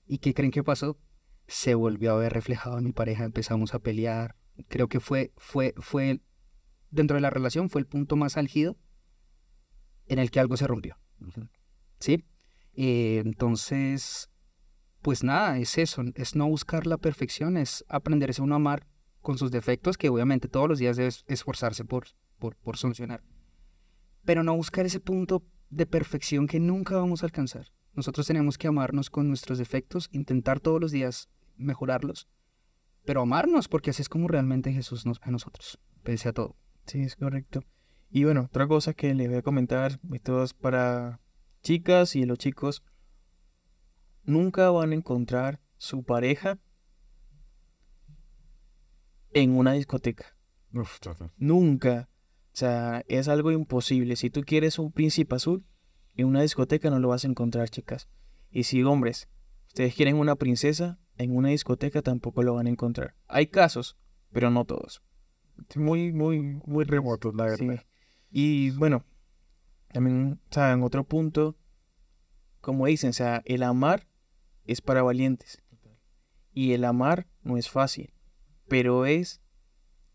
¿Y 0.05 0.19
qué 0.19 0.35
creen 0.35 0.51
que 0.51 0.63
pasó? 0.63 0.99
Se 1.47 1.73
volvió 1.73 2.11
a 2.11 2.17
ver 2.17 2.31
reflejado 2.31 2.77
en 2.77 2.83
mi 2.83 2.91
pareja, 2.91 3.23
empezamos 3.23 3.73
a 3.73 3.79
pelear. 3.79 4.35
Creo 4.67 4.87
que 4.87 4.99
fue, 4.99 5.33
fue, 5.37 5.73
fue, 5.77 6.21
dentro 6.91 7.15
de 7.15 7.21
la 7.21 7.31
relación, 7.31 7.71
fue 7.71 7.81
el 7.81 7.87
punto 7.87 8.15
más 8.15 8.37
álgido 8.37 8.77
en 10.05 10.19
el 10.19 10.29
que 10.29 10.39
algo 10.39 10.57
se 10.57 10.67
rompió. 10.67 10.99
¿sí? 11.99 12.23
Eh, 12.73 13.23
entonces, 13.25 14.29
pues 15.01 15.23
nada, 15.23 15.57
es 15.57 15.79
eso, 15.79 16.03
es 16.13 16.35
no 16.35 16.47
buscar 16.47 16.85
la 16.85 16.97
perfección, 16.97 17.57
es 17.57 17.83
aprenderse 17.89 18.43
uno 18.43 18.53
a 18.53 18.57
amar 18.57 18.85
con 19.21 19.39
sus 19.39 19.49
defectos, 19.49 19.97
que 19.97 20.09
obviamente 20.09 20.49
todos 20.49 20.69
los 20.69 20.77
días 20.77 20.97
debes 20.97 21.23
esforzarse 21.27 21.83
por, 21.83 22.05
por, 22.37 22.55
por 22.57 22.77
solucionar. 22.77 23.23
Pero 24.25 24.43
no 24.43 24.55
buscar 24.55 24.85
ese 24.85 24.99
punto 24.99 25.43
de 25.69 25.85
perfección 25.85 26.47
que 26.47 26.59
nunca 26.59 26.97
vamos 26.97 27.23
a 27.23 27.27
alcanzar. 27.27 27.67
Nosotros 27.93 28.27
tenemos 28.27 28.57
que 28.57 28.67
amarnos 28.67 29.09
con 29.09 29.27
nuestros 29.27 29.57
defectos, 29.57 30.09
intentar 30.11 30.59
todos 30.59 30.81
los 30.81 30.91
días 30.91 31.29
mejorarlos, 31.55 32.27
pero 33.05 33.21
amarnos, 33.21 33.67
porque 33.67 33.91
así 33.91 34.01
es 34.01 34.09
como 34.09 34.27
realmente 34.27 34.73
Jesús 34.73 35.05
nos 35.05 35.19
ve 35.19 35.27
a 35.27 35.31
nosotros, 35.31 35.79
pese 36.03 36.29
a 36.29 36.33
todo. 36.33 36.57
Sí, 36.85 37.01
es 37.01 37.15
correcto. 37.15 37.63
Y 38.09 38.23
bueno, 38.23 38.43
otra 38.43 38.67
cosa 38.67 38.93
que 38.93 39.13
les 39.13 39.29
voy 39.29 39.37
a 39.37 39.41
comentar, 39.41 39.99
esto 40.11 40.43
es 40.43 40.53
para 40.53 41.21
chicas 41.63 42.15
y 42.15 42.25
los 42.25 42.37
chicos, 42.37 42.83
nunca 44.23 44.69
van 44.71 44.91
a 44.91 44.95
encontrar 44.95 45.61
su 45.77 46.03
pareja 46.03 46.59
en 49.33 49.57
una 49.57 49.73
discoteca. 49.73 50.35
Uf. 50.73 50.99
Nunca. 51.37 52.09
O 52.55 52.57
sea, 52.57 53.03
es 53.09 53.27
algo 53.27 53.51
imposible. 53.51 54.15
Si 54.15 54.29
tú 54.29 54.39
quieres 54.45 54.79
un 54.79 54.93
príncipe 54.93 55.35
azul, 55.35 55.65
en 56.15 56.25
una 56.27 56.41
discoteca 56.41 56.89
no 56.89 56.99
lo 56.99 57.09
vas 57.09 57.25
a 57.25 57.27
encontrar, 57.27 57.69
chicas. 57.69 58.07
Y 58.49 58.63
si 58.63 58.81
hombres, 58.83 59.27
ustedes 59.67 59.93
quieren 59.93 60.15
una 60.15 60.37
princesa, 60.37 60.97
en 61.17 61.35
una 61.35 61.49
discoteca 61.49 62.01
tampoco 62.01 62.43
lo 62.43 62.53
van 62.53 62.67
a 62.67 62.69
encontrar. 62.69 63.13
Hay 63.27 63.47
casos, 63.47 63.97
pero 64.31 64.51
no 64.51 64.63
todos. 64.63 65.03
Muy, 65.75 66.13
muy, 66.13 66.39
muy 66.65 66.85
remotos, 66.85 67.35
la 67.35 67.53
Sí. 67.57 67.67
verdad. 67.67 67.83
Y 68.31 68.71
bueno, 68.71 69.03
también, 69.91 70.39
o 70.49 70.53
sea, 70.53 70.71
en 70.71 70.81
otro 70.81 71.03
punto, 71.03 71.57
como 72.61 72.85
dicen, 72.85 73.09
o 73.09 73.13
sea, 73.13 73.41
el 73.43 73.63
amar 73.63 74.07
es 74.63 74.79
para 74.79 75.03
valientes. 75.03 75.61
Y 76.53 76.71
el 76.71 76.85
amar 76.85 77.27
no 77.43 77.57
es 77.57 77.69
fácil, 77.69 78.13
pero 78.69 79.05
es 79.05 79.41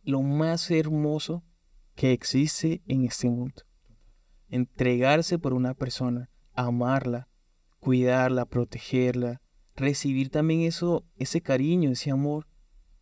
lo 0.05 0.23
más 0.23 0.71
hermoso 0.71 1.45
que 1.95 2.13
existe 2.13 2.83
en 2.87 3.05
este 3.05 3.29
mundo. 3.29 3.63
Entregarse 4.49 5.39
por 5.39 5.53
una 5.53 5.75
persona, 5.75 6.31
amarla, 6.55 7.29
cuidarla, 7.79 8.45
protegerla, 8.47 9.41
recibir 9.77 10.31
también 10.31 10.61
eso, 10.63 11.05
ese 11.17 11.41
cariño, 11.41 11.91
ese 11.91 12.11
amor 12.11 12.47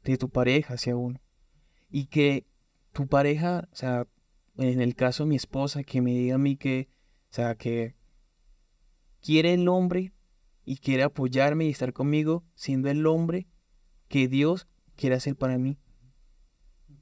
de 0.04 0.16
tu 0.16 0.28
pareja 0.28 0.74
hacia 0.74 0.96
uno. 0.96 1.20
Y 1.90 2.06
que 2.06 2.46
tu 2.92 3.06
pareja, 3.06 3.68
o 3.72 3.76
sea, 3.76 4.06
en 4.56 4.80
el 4.80 4.94
caso 4.94 5.24
de 5.24 5.30
mi 5.30 5.36
esposa, 5.36 5.82
que 5.82 6.00
me 6.00 6.12
diga 6.12 6.36
a 6.36 6.38
mí 6.38 6.56
que, 6.56 6.88
o 7.30 7.34
sea, 7.34 7.54
que 7.54 7.94
quiere 9.20 9.54
el 9.54 9.68
hombre 9.68 10.12
y 10.64 10.78
quiere 10.78 11.02
apoyarme 11.02 11.66
y 11.66 11.70
estar 11.70 11.92
conmigo 11.92 12.44
siendo 12.54 12.88
el 12.90 13.06
hombre 13.06 13.46
que 14.08 14.28
Dios 14.28 14.66
quiere 14.96 15.16
hacer 15.16 15.36
para 15.36 15.58
mí. 15.58 15.78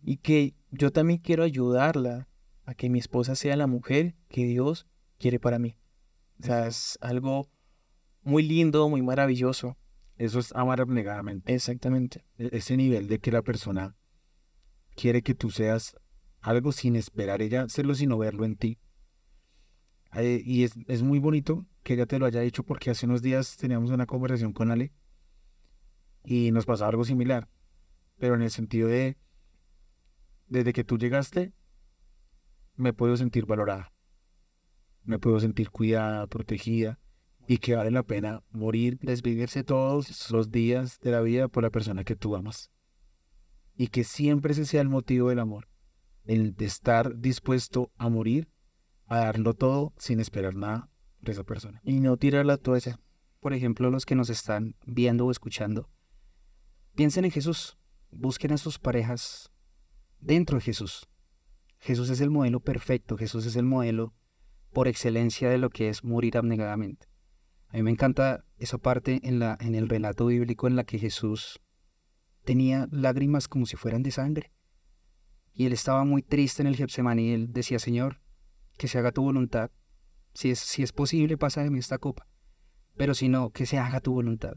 Y 0.02 0.18
que 0.18 0.54
yo 0.70 0.90
también 0.92 1.20
quiero 1.20 1.42
ayudarla 1.42 2.28
a 2.64 2.74
que 2.74 2.90
mi 2.90 2.98
esposa 2.98 3.34
sea 3.34 3.56
la 3.56 3.66
mujer 3.66 4.14
que 4.28 4.44
Dios 4.44 4.86
quiere 5.18 5.38
para 5.38 5.58
mí. 5.58 5.76
O 6.40 6.44
sea, 6.44 6.66
es 6.66 6.98
algo 7.00 7.48
muy 8.22 8.42
lindo, 8.42 8.88
muy 8.88 9.02
maravilloso. 9.02 9.76
Eso 10.16 10.38
es 10.38 10.54
amar 10.54 10.80
abnegadamente. 10.80 11.54
Exactamente. 11.54 12.24
E- 12.38 12.50
Ese 12.52 12.76
nivel 12.76 13.08
de 13.08 13.18
que 13.18 13.30
la 13.30 13.42
persona 13.42 13.96
quiere 14.94 15.22
que 15.22 15.34
tú 15.34 15.50
seas 15.50 15.96
algo 16.40 16.72
sin 16.72 16.96
esperar 16.96 17.42
ella 17.42 17.62
hacerlo, 17.62 17.94
sino 17.94 18.18
verlo 18.18 18.44
en 18.44 18.56
ti. 18.56 18.78
Eh, 20.14 20.40
y 20.44 20.64
es, 20.64 20.72
es 20.86 21.02
muy 21.02 21.18
bonito 21.18 21.66
que 21.82 21.94
ella 21.94 22.06
te 22.06 22.18
lo 22.18 22.26
haya 22.26 22.40
dicho 22.40 22.62
porque 22.62 22.90
hace 22.90 23.06
unos 23.06 23.22
días 23.22 23.56
teníamos 23.56 23.90
una 23.90 24.06
conversación 24.06 24.52
con 24.52 24.70
Ale 24.70 24.92
y 26.24 26.50
nos 26.52 26.66
pasaba 26.66 26.90
algo 26.90 27.04
similar, 27.04 27.48
pero 28.18 28.34
en 28.34 28.42
el 28.42 28.50
sentido 28.50 28.88
de, 28.88 29.16
desde 30.48 30.72
que 30.72 30.84
tú 30.84 30.98
llegaste, 30.98 31.52
me 32.74 32.92
puedo 32.92 33.16
sentir 33.16 33.46
valorada, 33.46 33.92
me 35.04 35.18
puedo 35.18 35.40
sentir 35.40 35.70
cuidada, 35.70 36.26
protegida 36.26 36.98
y 37.46 37.58
que 37.58 37.76
vale 37.76 37.90
la 37.90 38.02
pena 38.02 38.42
morir 38.50 38.98
Desvivirse 39.00 39.62
todos 39.62 40.30
los 40.30 40.50
días 40.50 40.98
de 41.00 41.12
la 41.12 41.20
vida 41.20 41.48
por 41.48 41.62
la 41.62 41.70
persona 41.70 42.04
que 42.04 42.16
tú 42.16 42.34
amas. 42.34 42.70
Y 43.76 43.88
que 43.88 44.04
siempre 44.04 44.52
ese 44.52 44.64
sea 44.64 44.80
el 44.80 44.88
motivo 44.88 45.28
del 45.28 45.38
amor. 45.38 45.68
El 46.24 46.56
de 46.56 46.64
estar 46.64 47.18
dispuesto 47.18 47.92
a 47.98 48.08
morir, 48.08 48.48
a 49.06 49.18
darlo 49.18 49.54
todo 49.54 49.92
sin 49.96 50.18
esperar 50.18 50.54
nada 50.54 50.90
de 51.20 51.32
esa 51.32 51.44
persona. 51.44 51.80
Y 51.84 52.00
no 52.00 52.16
tirar 52.16 52.46
la 52.46 52.56
toalla. 52.56 52.98
por 53.40 53.52
ejemplo, 53.52 53.90
los 53.90 54.06
que 54.06 54.16
nos 54.16 54.28
están 54.28 54.74
viendo 54.86 55.24
o 55.26 55.30
escuchando, 55.30 55.88
piensen 56.96 57.26
en 57.26 57.30
Jesús, 57.30 57.78
busquen 58.10 58.50
a 58.52 58.58
sus 58.58 58.80
parejas 58.80 59.52
dentro 60.20 60.58
de 60.58 60.62
Jesús. 60.64 61.08
Jesús 61.78 62.10
es 62.10 62.20
el 62.20 62.30
modelo 62.30 62.60
perfecto, 62.60 63.16
Jesús 63.16 63.46
es 63.46 63.56
el 63.56 63.64
modelo 63.64 64.14
por 64.72 64.88
excelencia 64.88 65.48
de 65.48 65.58
lo 65.58 65.70
que 65.70 65.88
es 65.88 66.04
morir 66.04 66.36
abnegadamente. 66.36 67.06
A 67.68 67.76
mí 67.76 67.82
me 67.82 67.90
encanta 67.90 68.44
esa 68.58 68.78
parte 68.78 69.20
en, 69.22 69.38
la, 69.38 69.56
en 69.60 69.74
el 69.74 69.88
relato 69.88 70.26
bíblico 70.26 70.66
en 70.66 70.76
la 70.76 70.84
que 70.84 70.98
Jesús 70.98 71.60
tenía 72.44 72.88
lágrimas 72.90 73.48
como 73.48 73.66
si 73.66 73.76
fueran 73.76 74.02
de 74.02 74.10
sangre. 74.10 74.52
Y 75.52 75.66
él 75.66 75.72
estaba 75.72 76.04
muy 76.04 76.22
triste 76.22 76.62
en 76.62 76.68
el 76.68 76.76
Getsemaní 76.76 77.30
y 77.30 77.32
él 77.32 77.52
decía, 77.52 77.78
Señor, 77.78 78.20
que 78.76 78.88
se 78.88 78.98
haga 78.98 79.12
tu 79.12 79.22
voluntad. 79.22 79.70
Si 80.34 80.50
es, 80.50 80.58
si 80.58 80.82
es 80.82 80.92
posible, 80.92 81.38
pasa 81.38 81.62
de 81.62 81.70
mí 81.70 81.78
esta 81.78 81.98
copa 81.98 82.28
pero 82.96 83.14
si 83.14 83.28
no, 83.28 83.50
que 83.50 83.66
se 83.66 83.78
haga 83.78 84.00
tu 84.00 84.12
voluntad. 84.12 84.56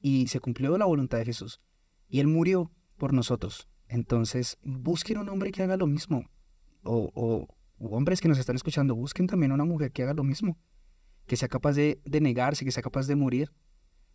Y 0.00 0.28
se 0.28 0.40
cumplió 0.40 0.78
la 0.78 0.86
voluntad 0.86 1.18
de 1.18 1.26
Jesús. 1.26 1.60
Y 2.08 2.20
Él 2.20 2.26
murió 2.26 2.70
por 2.96 3.12
nosotros. 3.12 3.68
Entonces, 3.90 4.56
busquen 4.62 5.18
un 5.18 5.28
hombre 5.28 5.50
que 5.50 5.64
haga 5.64 5.76
lo 5.76 5.88
mismo. 5.88 6.24
O, 6.84 7.10
o 7.12 7.48
hombres 7.78 8.20
que 8.20 8.28
nos 8.28 8.38
están 8.38 8.54
escuchando, 8.54 8.94
busquen 8.94 9.26
también 9.26 9.50
una 9.50 9.64
mujer 9.64 9.90
que 9.90 10.04
haga 10.04 10.14
lo 10.14 10.22
mismo. 10.22 10.56
Que 11.26 11.36
sea 11.36 11.48
capaz 11.48 11.72
de, 11.72 12.00
de 12.04 12.20
negarse, 12.20 12.64
que 12.64 12.70
sea 12.70 12.84
capaz 12.84 13.08
de 13.08 13.16
morir. 13.16 13.52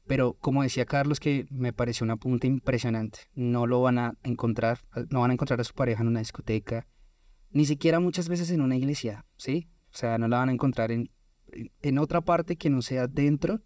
Pero 0.07 0.34
como 0.36 0.63
decía 0.63 0.86
Carlos, 0.86 1.19
que 1.19 1.45
me 1.49 1.73
pareció 1.73 2.05
una 2.05 2.15
punta 2.15 2.47
impresionante. 2.47 3.19
No 3.34 3.67
lo 3.67 3.82
van 3.82 3.97
a 3.97 4.17
encontrar, 4.23 4.80
no 5.09 5.19
van 5.19 5.32
a 5.32 5.34
encontrar 5.34 5.59
a 5.59 5.65
su 5.65 5.73
pareja 5.73 6.03
en 6.03 6.07
una 6.07 6.19
discoteca, 6.19 6.88
ni 7.51 7.65
siquiera 7.65 7.99
muchas 7.99 8.30
veces 8.30 8.51
en 8.51 8.61
una 8.61 8.78
iglesia, 8.78 9.26
¿sí? 9.36 9.67
O 9.93 9.97
sea, 9.97 10.17
no 10.17 10.28
la 10.28 10.38
van 10.38 10.49
a 10.49 10.51
encontrar 10.53 10.91
en, 10.91 11.09
en 11.82 11.97
otra 11.97 12.21
parte 12.21 12.55
que 12.55 12.69
no 12.69 12.82
sea 12.82 13.07
dentro 13.07 13.61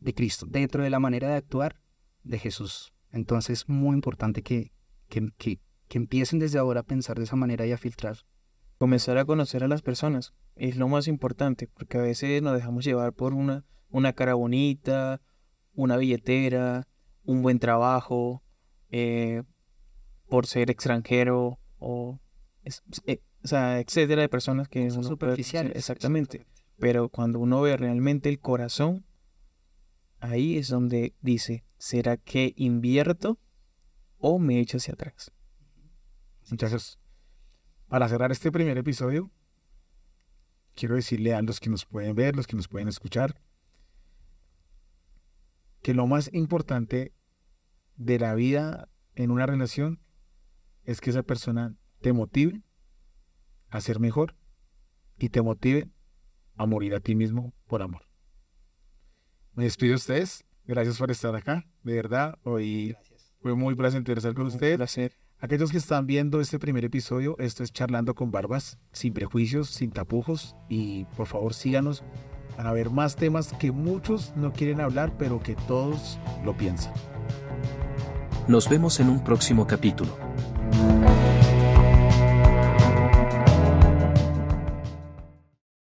de 0.00 0.14
Cristo, 0.14 0.46
dentro 0.48 0.82
de 0.82 0.90
la 0.90 1.00
manera 1.00 1.28
de 1.28 1.36
actuar 1.36 1.80
de 2.24 2.38
Jesús. 2.38 2.92
Entonces 3.12 3.60
es 3.60 3.68
muy 3.68 3.94
importante 3.94 4.42
que, 4.42 4.72
que, 5.08 5.30
que, 5.38 5.60
que 5.88 5.98
empiecen 5.98 6.38
desde 6.38 6.58
ahora 6.58 6.80
a 6.80 6.84
pensar 6.84 7.16
de 7.18 7.24
esa 7.24 7.36
manera 7.36 7.66
y 7.66 7.72
a 7.72 7.78
filtrar. 7.78 8.18
Comenzar 8.78 9.18
a 9.18 9.24
conocer 9.24 9.64
a 9.64 9.68
las 9.68 9.82
personas 9.82 10.34
es 10.54 10.76
lo 10.76 10.88
más 10.88 11.08
importante, 11.08 11.68
porque 11.68 11.98
a 11.98 12.02
veces 12.02 12.42
nos 12.42 12.54
dejamos 12.54 12.84
llevar 12.84 13.12
por 13.12 13.34
una, 13.34 13.64
una 13.90 14.12
cara 14.12 14.34
bonita, 14.34 15.20
una 15.74 15.96
billetera, 15.96 16.86
un 17.24 17.42
buen 17.42 17.58
trabajo, 17.58 18.42
eh, 18.90 19.42
por 20.28 20.46
ser 20.46 20.70
extranjero 20.70 21.58
o, 21.78 22.20
es- 22.64 22.82
eh, 23.06 23.20
o 23.42 23.48
sea, 23.48 23.80
etcétera, 23.80 24.22
de 24.22 24.28
personas 24.28 24.68
que 24.68 24.90
Son 24.90 25.04
superficiales. 25.04 25.74
Exactamente. 25.76 26.46
Pero 26.78 27.08
cuando 27.08 27.38
uno 27.40 27.60
ve 27.60 27.76
realmente 27.76 28.28
el 28.28 28.38
corazón, 28.40 29.04
ahí 30.20 30.56
es 30.56 30.68
donde 30.68 31.14
dice, 31.20 31.64
¿será 31.78 32.16
que 32.16 32.54
invierto 32.56 33.38
o 34.18 34.38
me 34.38 34.60
echo 34.60 34.78
hacia 34.78 34.94
atrás? 34.94 35.32
Entonces, 36.50 36.98
para 37.88 38.08
cerrar 38.08 38.32
este 38.32 38.50
primer 38.52 38.78
episodio, 38.78 39.30
quiero 40.74 40.94
decirle 40.94 41.34
a 41.34 41.42
los 41.42 41.60
que 41.60 41.70
nos 41.70 41.84
pueden 41.84 42.14
ver, 42.14 42.36
los 42.36 42.46
que 42.46 42.56
nos 42.56 42.68
pueden 42.68 42.88
escuchar, 42.88 43.40
que 45.82 45.94
lo 45.94 46.06
más 46.06 46.32
importante 46.32 47.14
de 47.96 48.18
la 48.18 48.34
vida 48.34 48.88
en 49.14 49.30
una 49.30 49.46
relación 49.46 50.00
es 50.84 51.00
que 51.00 51.10
esa 51.10 51.22
persona 51.22 51.74
te 52.00 52.12
motive 52.12 52.62
a 53.68 53.80
ser 53.80 54.00
mejor 54.00 54.36
y 55.18 55.28
te 55.30 55.42
motive 55.42 55.90
a 56.56 56.66
morir 56.66 56.94
a 56.94 57.00
ti 57.00 57.14
mismo 57.14 57.52
por 57.66 57.82
amor. 57.82 58.07
Me 59.58 59.64
despido 59.64 59.90
de 59.90 59.96
ustedes. 59.96 60.44
Gracias 60.68 60.98
por 60.98 61.10
estar 61.10 61.34
acá. 61.34 61.66
De 61.82 61.94
verdad, 61.94 62.38
hoy 62.44 62.94
fue 63.42 63.56
muy 63.56 63.74
placentero 63.74 64.16
estar 64.16 64.32
con 64.32 64.46
Un 64.46 64.52
ustedes. 64.52 64.76
placer. 64.76 65.16
Aquellos 65.40 65.72
que 65.72 65.78
están 65.78 66.06
viendo 66.06 66.40
este 66.40 66.60
primer 66.60 66.84
episodio, 66.84 67.34
esto 67.40 67.64
es 67.64 67.72
Charlando 67.72 68.14
con 68.14 68.30
Barbas, 68.30 68.78
sin 68.92 69.12
prejuicios, 69.12 69.68
sin 69.68 69.90
tapujos 69.90 70.54
y 70.68 71.06
por 71.16 71.26
favor 71.26 71.54
síganos 71.54 72.04
para 72.56 72.72
ver 72.72 72.90
más 72.90 73.16
temas 73.16 73.52
que 73.54 73.72
muchos 73.72 74.32
no 74.36 74.52
quieren 74.52 74.80
hablar, 74.80 75.18
pero 75.18 75.42
que 75.42 75.56
todos 75.66 76.20
lo 76.44 76.56
piensan. 76.56 76.92
Nos 78.46 78.68
vemos 78.68 79.00
en 79.00 79.08
un 79.08 79.24
próximo 79.24 79.66
capítulo. 79.66 80.16